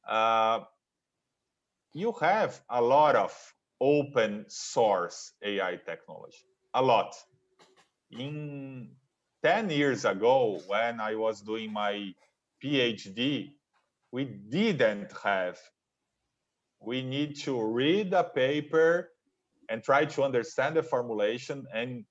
Uh, 0.07 0.59
you 1.93 2.11
have 2.21 2.59
a 2.69 2.81
lot 2.81 3.15
of 3.15 3.31
open 3.79 4.45
source 4.47 5.33
ai 5.43 5.79
technology. 5.85 6.45
A 6.73 6.81
lot. 6.81 7.15
In 8.11 8.89
10 9.43 9.69
years 9.69 10.03
ago 10.05 10.59
when 10.67 10.99
i 10.99 11.15
was 11.15 11.41
doing 11.41 11.71
my 11.71 12.13
phd 12.61 13.53
we 14.11 14.25
didn't 14.25 15.11
have. 15.23 15.57
We 16.81 17.01
need 17.03 17.35
to 17.41 17.61
read 17.61 18.13
a 18.13 18.23
paper 18.23 19.11
and 19.69 19.83
try 19.83 20.05
to 20.05 20.23
understand 20.23 20.75
the 20.75 20.83
formulation 20.83 21.65
and 21.73 22.05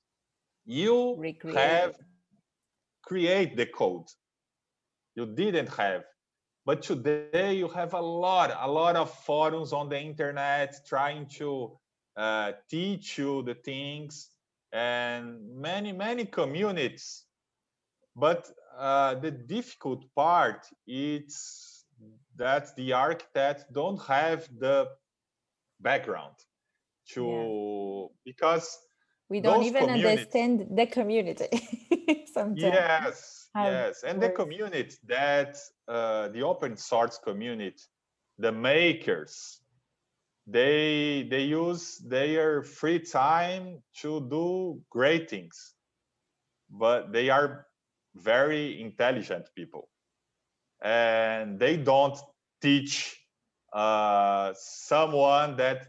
you 0.66 1.16
Recreate. 1.18 1.56
have 1.58 1.96
create 3.02 3.56
the 3.56 3.66
code. 3.66 4.06
You 5.16 5.26
didn't 5.26 5.70
have. 5.74 6.04
But 6.66 6.82
today 6.82 7.54
you 7.54 7.68
have 7.68 7.94
a 7.94 8.00
lot, 8.00 8.54
a 8.60 8.70
lot 8.70 8.94
of 8.94 9.10
forums 9.10 9.72
on 9.72 9.88
the 9.88 9.98
internet 9.98 10.74
trying 10.86 11.26
to 11.38 11.78
uh, 12.16 12.52
teach 12.68 13.16
you 13.16 13.42
the 13.42 13.54
things 13.54 14.30
and 14.72 15.40
many, 15.56 15.92
many 15.92 16.26
communities. 16.26 17.24
But 18.14 18.50
uh, 18.78 19.14
the 19.14 19.30
difficult 19.30 20.04
part 20.14 20.66
is 20.86 21.67
that 22.36 22.74
the 22.76 22.92
architects 22.92 23.64
don't 23.72 24.00
have 24.06 24.48
the 24.58 24.88
background 25.80 26.34
to 27.10 27.24
yeah. 27.24 28.06
because 28.24 28.78
we 29.28 29.40
don't 29.40 29.64
even 29.64 29.90
understand 29.90 30.66
the 30.70 30.86
community 30.86 31.48
sometimes. 32.32 32.60
Yes 32.60 33.38
yes. 33.64 34.02
And 34.04 34.22
the 34.22 34.30
community 34.30 34.96
that 35.06 35.56
uh, 35.86 36.28
the 36.28 36.42
open 36.42 36.76
source 36.76 37.18
community 37.22 37.82
the 38.38 38.52
makers 38.52 39.60
they 40.46 41.26
they 41.30 41.42
use 41.42 41.98
their 41.98 42.62
free 42.62 43.00
time 43.00 43.82
to 44.00 44.20
do 44.30 44.80
great 44.90 45.28
things 45.28 45.74
but 46.70 47.12
they 47.12 47.28
are 47.28 47.66
very 48.14 48.80
intelligent 48.80 49.48
people 49.54 49.88
and 50.82 51.58
they 51.58 51.76
don't 51.76 52.18
teach 52.60 53.16
uh, 53.72 54.52
someone 54.54 55.56
that 55.56 55.86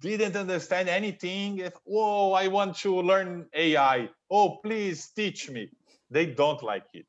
didn't 0.00 0.36
understand 0.36 0.88
anything. 0.88 1.58
If 1.58 1.74
whoa 1.84 2.32
i 2.32 2.46
want 2.48 2.76
to 2.78 3.00
learn 3.02 3.46
ai 3.54 4.08
oh 4.30 4.58
please 4.62 5.10
teach 5.10 5.50
me. 5.50 5.70
They 6.10 6.26
don't 6.26 6.62
like 6.62 6.86
it. 6.94 7.06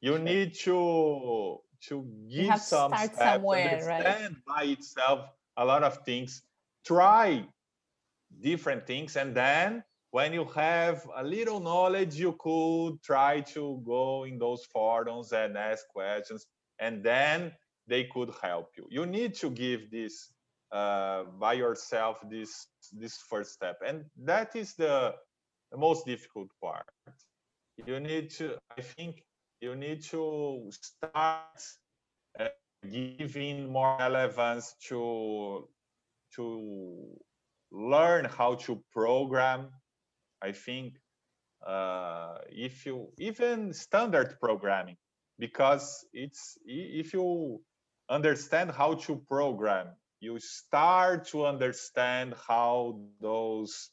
You 0.00 0.18
need 0.18 0.54
to 0.66 1.58
to 1.88 2.06
give 2.28 2.58
some 2.58 2.90
start 2.92 3.14
steps, 3.14 3.18
somewhere 3.18 3.78
understand 3.78 4.36
right? 4.46 4.56
by 4.56 4.64
itself 4.64 5.30
a 5.56 5.64
lot 5.64 5.82
of 5.82 5.98
things. 6.04 6.42
Try 6.84 7.44
different 8.40 8.86
things 8.86 9.16
and 9.16 9.34
then 9.34 9.82
when 10.10 10.32
you 10.32 10.44
have 10.54 11.06
a 11.16 11.22
little 11.22 11.60
knowledge, 11.60 12.14
you 12.14 12.36
could 12.38 13.02
try 13.02 13.40
to 13.40 13.82
go 13.84 14.24
in 14.24 14.38
those 14.38 14.64
forums 14.64 15.32
and 15.32 15.56
ask 15.56 15.86
questions, 15.88 16.46
and 16.78 17.02
then 17.02 17.52
they 17.86 18.04
could 18.04 18.30
help 18.42 18.70
you. 18.76 18.86
You 18.90 19.06
need 19.06 19.34
to 19.36 19.50
give 19.50 19.90
this 19.90 20.32
uh, 20.72 21.24
by 21.38 21.54
yourself 21.54 22.20
this 22.30 22.66
this 22.92 23.18
first 23.28 23.52
step, 23.52 23.78
and 23.86 24.04
that 24.24 24.56
is 24.56 24.74
the, 24.74 25.14
the 25.72 25.78
most 25.78 26.06
difficult 26.06 26.48
part. 26.62 26.86
You 27.86 28.00
need 28.00 28.30
to, 28.38 28.56
I 28.76 28.80
think, 28.80 29.22
you 29.60 29.76
need 29.76 30.02
to 30.04 30.70
start 30.70 31.60
uh, 32.40 32.48
giving 32.90 33.70
more 33.70 33.96
relevance 33.98 34.74
to 34.88 35.68
to 36.36 37.18
learn 37.70 38.24
how 38.24 38.54
to 38.54 38.82
program 38.92 39.68
I 40.42 40.52
think 40.52 40.94
uh, 41.66 42.38
if 42.50 42.86
you 42.86 43.08
even 43.18 43.72
standard 43.72 44.36
programming, 44.40 44.96
because 45.38 46.04
it's 46.12 46.58
if 46.64 47.12
you 47.12 47.60
understand 48.08 48.70
how 48.70 48.94
to 48.94 49.16
program, 49.28 49.88
you 50.20 50.38
start 50.38 51.26
to 51.28 51.46
understand 51.46 52.34
how 52.46 53.00
those 53.20 53.90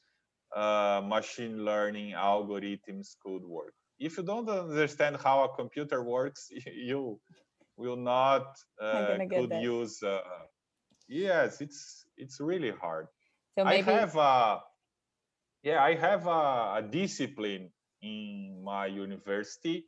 uh, 0.55 1.01
machine 1.03 1.65
learning 1.65 2.13
algorithms 2.13 3.15
could 3.23 3.43
work. 3.43 3.73
If 3.99 4.17
you 4.17 4.23
don't 4.23 4.49
understand 4.49 5.17
how 5.23 5.43
a 5.43 5.55
computer 5.55 6.03
works, 6.03 6.49
you 6.73 7.19
will 7.77 7.97
not 7.97 8.55
uh, 8.81 9.17
could 9.29 9.53
use. 9.61 10.01
Uh, 10.03 10.21
yes, 11.07 11.61
it's 11.61 12.05
it's 12.17 12.39
really 12.39 12.71
hard. 12.71 13.07
So 13.57 13.65
maybe... 13.65 13.89
I 13.89 13.99
have 13.99 14.15
a 14.15 14.59
yeah, 15.65 15.83
I 15.83 15.95
have 15.95 16.27
a, 16.27 16.77
a 16.77 16.83
discipline 16.87 17.71
in 18.01 18.61
my 18.63 18.85
university 18.85 19.87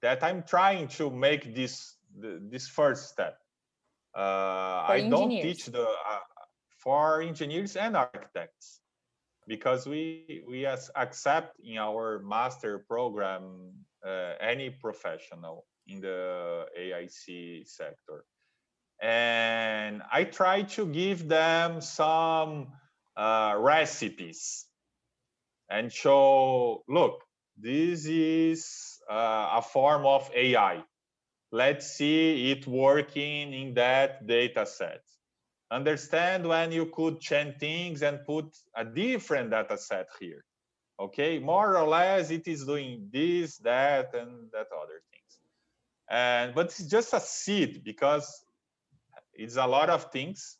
that 0.00 0.24
I'm 0.24 0.42
trying 0.42 0.88
to 0.96 1.10
make 1.10 1.54
this 1.54 1.96
this 2.16 2.66
first 2.66 3.10
step. 3.10 3.36
Uh, 4.16 4.88
I 4.88 5.06
don't 5.08 5.28
teach 5.28 5.66
the 5.66 5.84
uh, 5.84 6.24
for 6.78 7.20
engineers 7.20 7.76
and 7.76 7.94
architects 7.94 8.80
because 9.46 9.86
we 9.86 10.42
we 10.48 10.64
accept 10.64 11.60
in 11.62 11.76
our 11.76 12.24
master 12.24 12.78
program 12.88 13.76
uh, 14.00 14.32
any 14.40 14.70
professional 14.70 15.66
in 15.86 16.00
the 16.00 16.64
AEC 16.72 17.68
sector, 17.68 18.24
and 19.02 20.00
I 20.10 20.24
try 20.24 20.62
to 20.78 20.86
give 20.86 21.28
them 21.28 21.82
some 21.82 22.72
uh, 23.14 23.56
recipes 23.58 24.67
and 25.70 25.92
show, 25.92 26.82
look, 26.88 27.24
this 27.56 28.06
is 28.06 29.00
uh, 29.10 29.50
a 29.54 29.62
form 29.62 30.06
of 30.06 30.30
AI. 30.34 30.82
Let's 31.50 31.92
see 31.94 32.50
it 32.50 32.66
working 32.66 33.52
in 33.52 33.74
that 33.74 34.26
data 34.26 34.66
set. 34.66 35.02
Understand 35.70 36.46
when 36.46 36.72
you 36.72 36.86
could 36.86 37.20
change 37.20 37.58
things 37.58 38.02
and 38.02 38.24
put 38.24 38.56
a 38.74 38.84
different 38.84 39.50
data 39.50 39.76
set 39.76 40.08
here. 40.20 40.44
Okay, 41.00 41.38
more 41.38 41.76
or 41.76 41.86
less 41.86 42.30
it 42.30 42.48
is 42.48 42.64
doing 42.64 43.08
this, 43.12 43.58
that, 43.58 44.14
and 44.14 44.50
that 44.52 44.66
other 44.72 45.00
things. 45.12 45.38
And 46.10 46.54
but 46.54 46.66
it's 46.66 46.84
just 46.84 47.12
a 47.12 47.20
seed 47.20 47.84
because 47.84 48.44
it's 49.34 49.56
a 49.56 49.66
lot 49.66 49.90
of 49.90 50.10
things. 50.10 50.56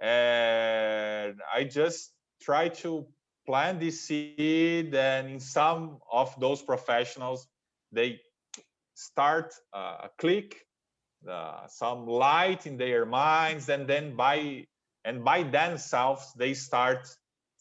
And 0.00 1.36
I 1.54 1.64
just 1.64 2.12
try 2.40 2.68
to 2.68 3.06
plant 3.46 3.80
this 3.80 4.02
seed 4.02 4.94
and 4.94 5.28
in 5.28 5.40
some 5.40 5.98
of 6.10 6.34
those 6.40 6.62
professionals 6.62 7.48
they 7.92 8.20
start 8.94 9.54
a 9.72 10.08
click 10.18 10.66
uh, 11.28 11.66
some 11.66 12.06
light 12.06 12.66
in 12.66 12.76
their 12.76 13.04
minds 13.04 13.68
and 13.68 13.86
then 13.86 14.16
by 14.16 14.66
and 15.04 15.24
by 15.24 15.42
themselves 15.42 16.32
they 16.36 16.54
start 16.54 17.08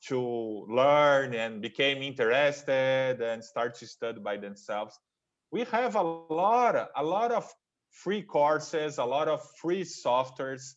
to 0.07 0.65
learn 0.69 1.33
and 1.33 1.61
became 1.61 2.01
interested 2.01 3.21
and 3.21 3.43
start 3.43 3.75
to 3.75 3.85
study 3.85 4.19
by 4.19 4.37
themselves. 4.37 4.97
We 5.51 5.65
have 5.65 5.95
a 5.95 6.01
lot 6.01 6.89
a 6.95 7.03
lot 7.03 7.31
of 7.31 7.51
free 7.91 8.21
courses 8.21 8.97
a 8.97 9.03
lot 9.03 9.27
of 9.27 9.41
free 9.61 9.83
softwares 9.83 10.75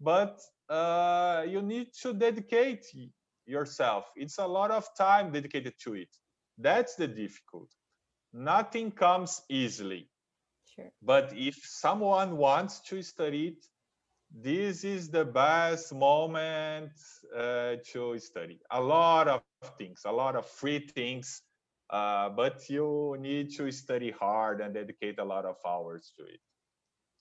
but 0.00 0.40
uh, 0.68 1.44
you 1.48 1.62
need 1.62 1.92
to 2.02 2.12
dedicate 2.12 2.84
yourself. 3.46 4.06
It's 4.16 4.38
a 4.38 4.46
lot 4.46 4.70
of 4.70 4.86
time 4.96 5.32
dedicated 5.32 5.74
to 5.84 5.94
it. 5.94 6.08
That's 6.58 6.94
the 6.96 7.08
difficult 7.08 7.68
nothing 8.32 8.90
comes 8.90 9.42
easily. 9.48 10.08
Sure. 10.74 10.90
but 11.02 11.34
if 11.36 11.56
someone 11.64 12.38
wants 12.38 12.80
to 12.80 13.02
study 13.02 13.48
it 13.48 13.64
this 14.34 14.84
is 14.84 15.10
the 15.10 15.26
best 15.26 15.92
moment 15.92 16.92
uh, 17.36 17.76
to 17.92 18.18
study. 18.18 18.58
A 18.70 18.80
lot 18.80 19.28
of 19.28 19.42
things 19.76 20.00
a 20.06 20.12
lot 20.12 20.34
of 20.34 20.46
free 20.46 20.78
things 20.78 21.42
uh, 21.90 22.30
but 22.30 22.70
you 22.70 23.16
need 23.20 23.54
to 23.58 23.70
study 23.70 24.10
hard 24.10 24.62
and 24.62 24.72
dedicate 24.72 25.18
a 25.18 25.24
lot 25.24 25.44
of 25.44 25.56
hours 25.66 26.14
to 26.16 26.24
it 26.24 26.40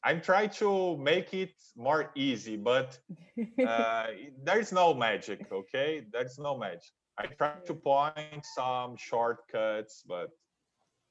i'm 0.03 0.21
trying 0.21 0.49
to 0.49 0.97
make 0.97 1.33
it 1.33 1.53
more 1.75 2.11
easy 2.15 2.57
but 2.57 2.97
uh, 3.67 4.07
there's 4.43 4.71
no 4.71 4.93
magic 4.93 5.47
okay? 5.51 6.03
There's 6.11 6.37
no 6.37 6.57
magic. 6.57 6.91
I 7.17 7.27
try 7.27 7.53
to 7.65 7.73
point 7.73 8.45
some 8.55 8.95
shortcuts 8.97 10.03
but 10.07 10.29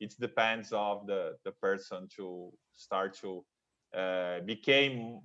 it 0.01 0.15
depends 0.19 0.73
of 0.73 1.07
the 1.07 1.37
the 1.45 1.53
person 1.53 2.09
to 2.17 2.51
start 2.73 3.17
to 3.21 3.45
uh, 3.97 4.41
became 4.41 5.21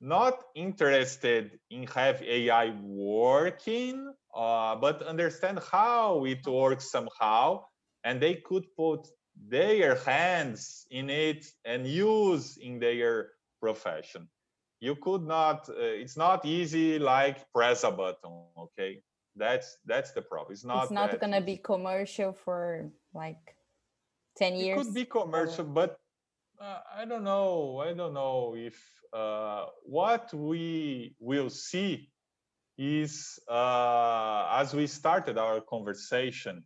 not 0.00 0.44
interested 0.54 1.58
in 1.70 1.86
have 1.86 2.22
AI 2.22 2.74
working, 2.82 4.12
uh, 4.34 4.76
but 4.76 5.02
understand 5.02 5.60
how 5.72 6.24
it 6.26 6.46
works 6.46 6.90
somehow, 6.90 7.64
and 8.04 8.20
they 8.20 8.34
could 8.34 8.66
put 8.76 9.08
their 9.48 9.96
hands 9.96 10.86
in 10.90 11.10
it 11.10 11.46
and 11.64 11.86
use 11.86 12.56
in 12.56 12.78
their 12.78 13.30
profession. 13.60 14.28
You 14.80 14.96
could 14.96 15.22
not. 15.22 15.68
Uh, 15.68 15.74
it's 16.02 16.16
not 16.16 16.44
easy 16.44 16.98
like 16.98 17.50
press 17.52 17.84
a 17.84 17.90
button. 17.90 18.44
Okay, 18.58 19.02
that's 19.36 19.78
that's 19.86 20.12
the 20.12 20.22
problem. 20.22 20.52
It's 20.52 20.64
not. 20.64 20.84
it's 20.84 20.92
not 20.92 21.20
gonna 21.20 21.38
easy. 21.38 21.46
be 21.46 21.56
commercial 21.56 22.32
for 22.32 22.90
like 23.14 23.56
10 24.36 24.56
years. 24.56 24.80
It 24.80 24.84
could 24.84 24.94
be 24.94 25.04
commercial, 25.04 25.64
but 25.64 25.98
uh, 26.60 26.80
I 26.94 27.04
don't 27.04 27.24
know. 27.24 27.78
I 27.78 27.92
don't 27.94 28.14
know 28.14 28.54
if 28.56 28.76
uh, 29.12 29.66
what 29.84 30.32
we 30.34 31.14
will 31.18 31.50
see 31.50 32.10
is 32.76 33.38
uh, 33.48 34.48
as 34.52 34.74
we 34.74 34.86
started 34.86 35.38
our 35.38 35.60
conversation. 35.60 36.64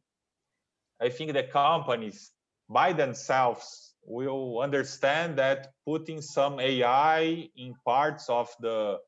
I 1.00 1.10
think 1.10 1.32
the 1.32 1.44
companies 1.44 2.32
by 2.68 2.92
themselves 2.92 3.94
will 4.04 4.60
understand 4.60 5.36
that 5.38 5.72
putting 5.84 6.20
some 6.20 6.60
AI 6.60 7.48
in 7.56 7.74
parts 7.84 8.28
of 8.28 8.48
the 8.60 8.98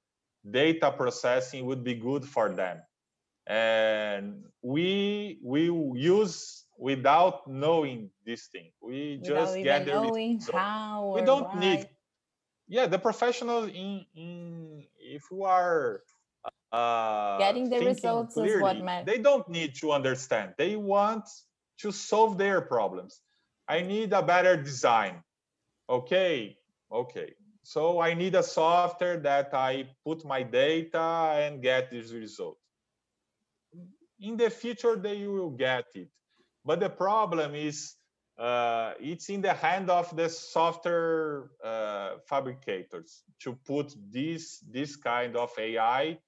data 0.48 0.90
processing 0.90 1.66
would 1.66 1.84
be 1.84 1.94
good 1.94 2.24
for 2.24 2.50
them. 2.50 2.80
And 3.46 4.44
we 4.62 5.38
will 5.42 5.96
use 5.96 6.64
without 6.78 7.48
knowing 7.48 8.11
this 8.24 8.46
thing. 8.46 8.70
We 8.80 9.20
just 9.22 9.56
get 9.56 9.86
knowing 9.86 10.36
result. 10.38 10.56
how 10.56 11.12
We 11.14 11.22
don't 11.22 11.56
need 11.56 11.88
yeah 12.68 12.86
the 12.86 12.98
professionals 12.98 13.68
in 13.68 14.06
in 14.14 14.86
if 14.98 15.24
you 15.30 15.42
are 15.42 16.02
uh 16.72 17.38
Getting 17.38 17.68
the 17.68 17.80
results 17.80 18.36
is 18.36 18.61
what 18.62 18.76
clearly, 18.76 19.04
they 19.04 19.18
don't 19.18 19.48
need 19.48 19.74
to 19.82 19.90
understand 19.90 20.54
they 20.56 20.76
want 20.76 21.24
to 21.78 21.90
solve 21.90 22.38
their 22.38 22.61
problems 22.61 23.20
i 23.76 23.80
need 23.82 24.12
a 24.12 24.22
better 24.22 24.56
design. 24.56 25.22
Okay 25.88 26.56
okay. 26.90 27.34
So 27.62 28.00
i 28.00 28.14
need 28.14 28.34
a 28.34 28.42
software 28.42 29.18
that 29.18 29.54
i 29.54 29.86
put 30.04 30.24
my 30.24 30.42
data 30.42 31.36
and 31.36 31.62
get 31.62 31.90
this 31.90 32.12
result. 32.12 32.58
In 34.20 34.36
the 34.36 34.50
future 34.50 34.96
they 34.96 35.26
will 35.26 35.50
get 35.50 35.86
it. 35.94 36.08
But 36.64 36.80
the 36.80 36.90
problem 36.90 37.54
is 37.54 37.94
uh, 38.38 38.94
it's 38.98 39.28
in 39.28 39.42
the 39.42 39.52
hand 39.52 39.90
of 39.90 40.14
the 40.16 40.28
software 40.28 41.50
uh, 41.62 42.16
fabricators 42.26 43.22
to 43.40 43.52
put 43.66 43.94
this 44.10 44.60
this 44.60 44.96
kind 44.96 45.36
of 45.36 45.50
AI 45.58 46.18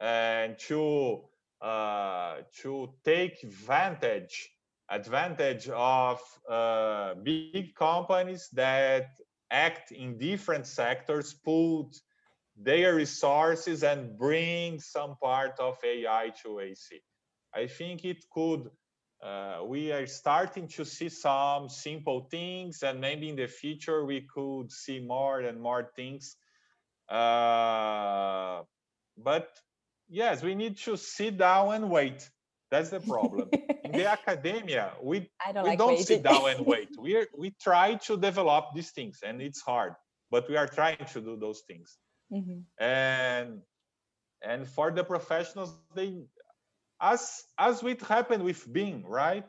and 0.00 0.58
to 0.58 1.22
uh, 1.62 2.36
to 2.60 2.92
take 3.04 3.42
advantage 3.42 4.51
advantage 4.92 5.68
of 5.70 6.20
uh, 6.48 7.14
big 7.14 7.74
companies 7.74 8.48
that 8.52 9.08
act 9.50 9.92
in 9.92 10.18
different 10.18 10.66
sectors, 10.66 11.34
put 11.34 11.90
their 12.56 12.94
resources 12.94 13.82
and 13.82 14.18
bring 14.18 14.78
some 14.78 15.16
part 15.16 15.58
of 15.58 15.78
AI 15.84 16.30
to 16.42 16.48
AEC. 16.48 17.00
I 17.54 17.66
think 17.66 18.04
it 18.04 18.24
could 18.30 18.70
uh, 19.22 19.60
we 19.64 19.92
are 19.92 20.06
starting 20.06 20.66
to 20.66 20.84
see 20.84 21.08
some 21.08 21.68
simple 21.68 22.26
things 22.28 22.82
and 22.82 23.00
maybe 23.00 23.28
in 23.28 23.36
the 23.36 23.46
future 23.46 24.04
we 24.04 24.22
could 24.22 24.70
see 24.72 24.98
more 24.98 25.40
and 25.40 25.60
more 25.60 25.92
things 25.94 26.36
uh, 27.08 28.62
but 29.16 29.48
yes 30.08 30.42
we 30.42 30.56
need 30.56 30.76
to 30.76 30.96
sit 30.96 31.38
down 31.38 31.72
and 31.72 31.88
wait 31.88 32.28
that's 32.72 32.90
the 32.90 33.00
problem 33.00 33.52
in 33.84 33.94
the 33.94 34.06
academia 34.18 34.94
we 35.02 35.30
I 35.44 35.52
don't 35.52 35.64
we 35.64 35.72
like 35.72 35.80
don't 35.82 35.98
waiting. 35.98 36.22
sit 36.22 36.24
down 36.24 36.50
and 36.50 36.66
wait 36.66 36.90
we 36.98 37.16
are, 37.16 37.26
we 37.38 37.50
try 37.62 37.94
to 38.06 38.18
develop 38.18 38.66
these 38.74 38.92
things 38.92 39.20
and 39.24 39.42
it's 39.42 39.62
hard 39.62 39.94
but 40.30 40.48
we 40.50 40.56
are 40.56 40.68
trying 40.68 41.04
to 41.06 41.20
do 41.20 41.36
those 41.36 41.62
things 41.68 41.98
Mhm. 42.32 42.64
and 42.80 43.62
and 44.42 44.66
for 44.68 44.90
the 44.92 45.04
professionals 45.04 45.72
they 45.74 46.00
as 47.00 47.44
as 47.58 47.82
it 47.82 48.00
happened 48.02 48.44
with 48.44 48.60
BIM, 48.72 49.04
right? 49.06 49.46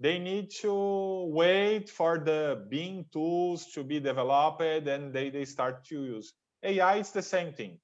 They 0.00 0.18
need 0.18 0.50
to 0.62 1.24
wait 1.32 1.88
for 1.90 2.18
the 2.18 2.66
BIM 2.70 3.06
tools 3.12 3.66
to 3.74 3.84
be 3.84 4.00
developed 4.00 4.62
and 4.62 5.12
they, 5.12 5.30
they 5.30 5.44
start 5.44 5.84
to 5.86 6.04
use. 6.04 6.34
AI 6.62 6.96
It's 6.96 7.12
the 7.12 7.22
same 7.22 7.52
thing. 7.52 7.78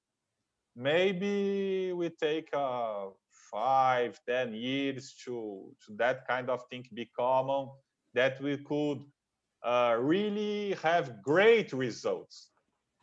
Maybe 0.75 1.93
we 1.93 2.09
take 2.09 2.49
uh, 2.53 3.07
five, 3.51 4.19
ten 4.27 4.53
years 4.53 5.13
to, 5.25 5.71
to 5.85 5.95
that 5.97 6.27
kind 6.27 6.49
of 6.49 6.61
thing 6.69 6.83
be 6.93 7.05
common, 7.17 7.69
that 8.13 8.41
we 8.41 8.57
could 8.57 8.99
uh, 9.63 9.97
really 9.99 10.75
have 10.83 11.21
great 11.21 11.73
results. 11.73 12.49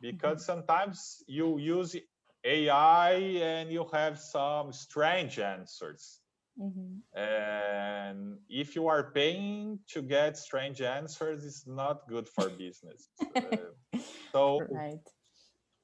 Because 0.01 0.45
sometimes 0.45 1.23
you 1.29 1.59
use 1.59 1.95
AI 2.45 3.13
and 3.13 3.71
you 3.71 3.87
have 3.93 4.19
some 4.19 4.73
strange 4.73 5.39
answers. 5.39 6.21
Mhm. 6.59 7.01
And 7.15 8.39
if 8.49 8.75
you 8.75 8.89
are 8.89 9.13
paying 9.13 9.79
to 9.93 10.03
get 10.03 10.37
strange 10.37 10.81
answers, 10.83 11.45
it's 11.45 11.67
not 11.67 12.09
good 12.09 12.29
for 12.29 12.49
business. 12.51 13.09
Uh, 13.95 13.99
so 14.33 14.61
Right. 14.71 15.07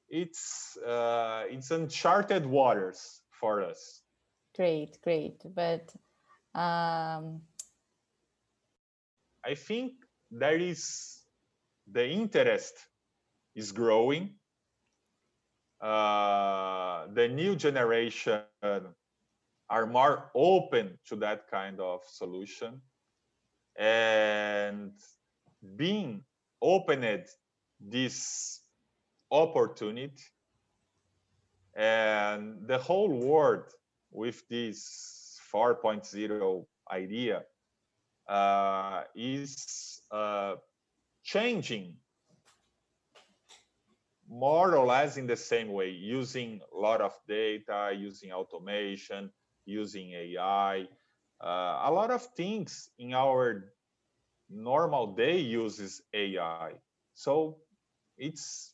it's 0.09 0.77
uh, 0.85 1.43
it's 1.49 1.71
uncharted 1.71 2.45
waters 2.45 3.21
for 3.39 3.61
us. 3.61 4.03
Great, 4.59 4.97
great. 5.01 5.41
But 5.55 5.89
um, 6.53 7.43
I 9.45 9.55
think 9.55 9.93
there 10.29 10.57
is 10.57 11.17
the 11.89 12.05
interest 12.05 12.73
is 13.55 13.71
growing. 13.71 14.31
Uh, 15.79 17.07
the 17.13 17.29
new 17.29 17.55
generation 17.55 18.41
are 19.69 19.85
more 19.85 20.29
open 20.35 20.99
to 21.07 21.15
that 21.15 21.47
kind 21.49 21.79
of 21.79 22.01
solution 22.05 22.81
and 23.77 24.91
BIM 25.77 26.25
opened 26.61 27.27
this 27.79 28.59
opportunity 29.31 30.21
and 31.77 32.67
the 32.67 32.77
whole 32.77 33.09
world 33.09 33.63
with 34.11 34.47
this 34.49 35.39
4.0 35.53 36.65
idea 36.91 37.43
uh, 38.27 39.03
is 39.15 40.01
uh, 40.11 40.55
changing 41.23 41.95
more 44.29 44.75
or 44.75 44.85
less 44.85 45.17
in 45.17 45.25
the 45.25 45.35
same 45.35 45.71
way, 45.73 45.89
using 45.89 46.61
a 46.71 46.77
lot 46.77 47.01
of 47.01 47.13
data, 47.27 47.91
using 47.97 48.31
automation, 48.31 49.31
using 49.65 50.13
AI. 50.13 50.87
Uh, 51.41 51.81
a 51.85 51.91
lot 51.91 52.11
of 52.11 52.21
things 52.35 52.89
in 52.99 53.13
our 53.13 53.73
normal 54.49 55.15
day 55.15 55.39
uses 55.39 56.01
AI. 56.13 56.73
So 57.15 57.57
it's 58.17 58.73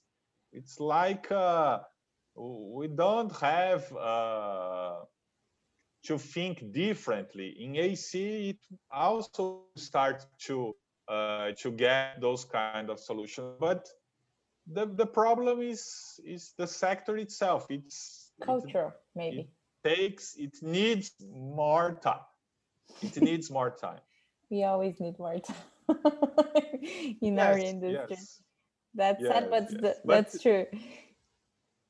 it's 0.52 0.80
like 0.80 1.32
uh, 1.32 1.80
we 2.36 2.88
don't 2.88 3.32
have 3.38 3.92
uh, 3.96 4.96
to 6.06 6.18
think 6.18 6.72
differently. 6.72 7.56
In 7.60 7.74
AEC, 7.74 8.50
it 8.50 8.58
also 8.92 9.64
start 9.76 10.26
to 10.48 10.76
uh, 11.08 11.52
to 11.58 11.72
get 11.72 12.20
those 12.20 12.46
kind 12.46 12.90
of 12.90 13.00
solutions, 13.00 13.56
but 13.60 13.88
the 14.68 14.86
the 14.86 15.06
problem 15.06 15.62
is 15.62 16.20
is 16.26 16.54
the 16.58 16.68
sector 16.68 17.18
itself. 17.18 17.68
It's 17.70 18.32
culture, 18.42 18.88
it, 18.88 18.94
maybe. 19.16 19.40
It 19.40 19.50
takes 19.84 20.36
it 20.36 20.56
needs 20.62 21.12
more 21.32 22.00
time. 22.02 22.26
It 23.02 23.22
needs 23.22 23.50
more 23.52 23.72
time. 23.72 24.02
We 24.52 24.64
always 24.64 25.00
need 25.00 25.18
more 25.18 25.40
time 25.40 25.66
in 27.22 27.36
yes, 27.36 27.46
our 27.46 27.58
industry. 27.58 28.06
Yes. 28.10 28.42
That's 28.94 29.24
yes, 29.24 29.32
sad, 29.34 29.50
but, 29.50 29.68
yes. 29.72 29.82
but 29.82 29.98
that's 30.06 30.42
true. 30.42 30.66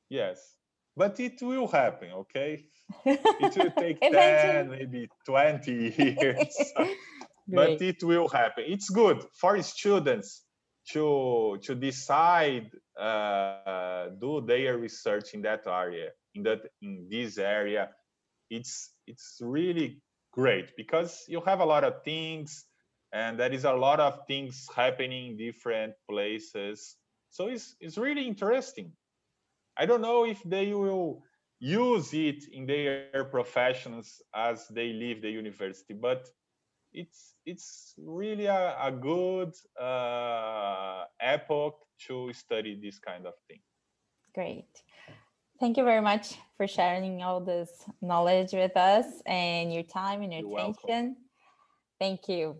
Yes, 0.08 0.56
but 0.96 1.20
it 1.20 1.40
will 1.42 1.68
happen. 1.68 2.10
Okay, 2.12 2.64
it 3.04 3.56
will 3.56 3.70
take 3.72 4.00
10 4.00 4.70
maybe 4.70 5.08
20 5.26 5.94
years. 5.98 6.72
But 7.48 7.80
it 7.80 8.02
will 8.02 8.26
happen. 8.26 8.64
It's 8.66 8.90
good 8.90 9.22
for 9.32 9.62
students 9.62 10.42
to 10.90 11.58
to 11.62 11.76
decide 11.76 12.70
uh, 12.98 14.08
do 14.20 14.40
their 14.40 14.78
research 14.78 15.32
in 15.32 15.42
that 15.42 15.64
area 15.66 16.10
in 16.34 16.42
that 16.42 16.62
in 16.82 17.06
this 17.08 17.38
area. 17.38 17.90
It's 18.50 18.90
it's 19.06 19.38
really 19.40 20.02
great 20.32 20.76
because 20.76 21.24
you 21.28 21.40
have 21.46 21.60
a 21.60 21.64
lot 21.64 21.84
of 21.84 22.02
things 22.04 22.64
and 23.12 23.38
there 23.38 23.52
is 23.52 23.64
a 23.64 23.72
lot 23.72 24.00
of 24.00 24.26
things 24.26 24.66
happening 24.74 25.30
in 25.30 25.36
different 25.36 25.94
places. 26.10 26.96
So 27.30 27.46
it's 27.46 27.76
it's 27.80 27.96
really 27.96 28.26
interesting 28.26 28.92
i 29.78 29.86
don't 29.86 30.02
know 30.02 30.24
if 30.24 30.42
they 30.44 30.72
will 30.74 31.22
use 31.58 32.12
it 32.12 32.44
in 32.52 32.66
their 32.66 33.24
professions 33.30 34.20
as 34.34 34.68
they 34.68 34.92
leave 34.92 35.22
the 35.22 35.30
university 35.30 35.94
but 35.94 36.28
it's 36.96 37.34
it's 37.44 37.94
really 37.98 38.46
a, 38.46 38.76
a 38.82 38.90
good 38.90 39.52
uh, 39.80 41.04
epoch 41.20 41.76
to 42.06 42.32
study 42.32 42.78
this 42.82 42.98
kind 42.98 43.26
of 43.26 43.34
thing. 43.48 43.60
Great. 44.34 44.68
Thank 45.60 45.76
you 45.76 45.84
very 45.84 46.02
much 46.02 46.34
for 46.56 46.66
sharing 46.66 47.22
all 47.22 47.40
this 47.40 47.70
knowledge 48.02 48.52
with 48.52 48.76
us 48.76 49.06
and 49.24 49.72
your 49.72 49.84
time 49.84 50.22
and 50.22 50.32
your 50.32 50.42
You're 50.42 50.58
attention. 50.58 50.76
Welcome. 50.88 51.16
thank 51.98 52.28
you 52.28 52.56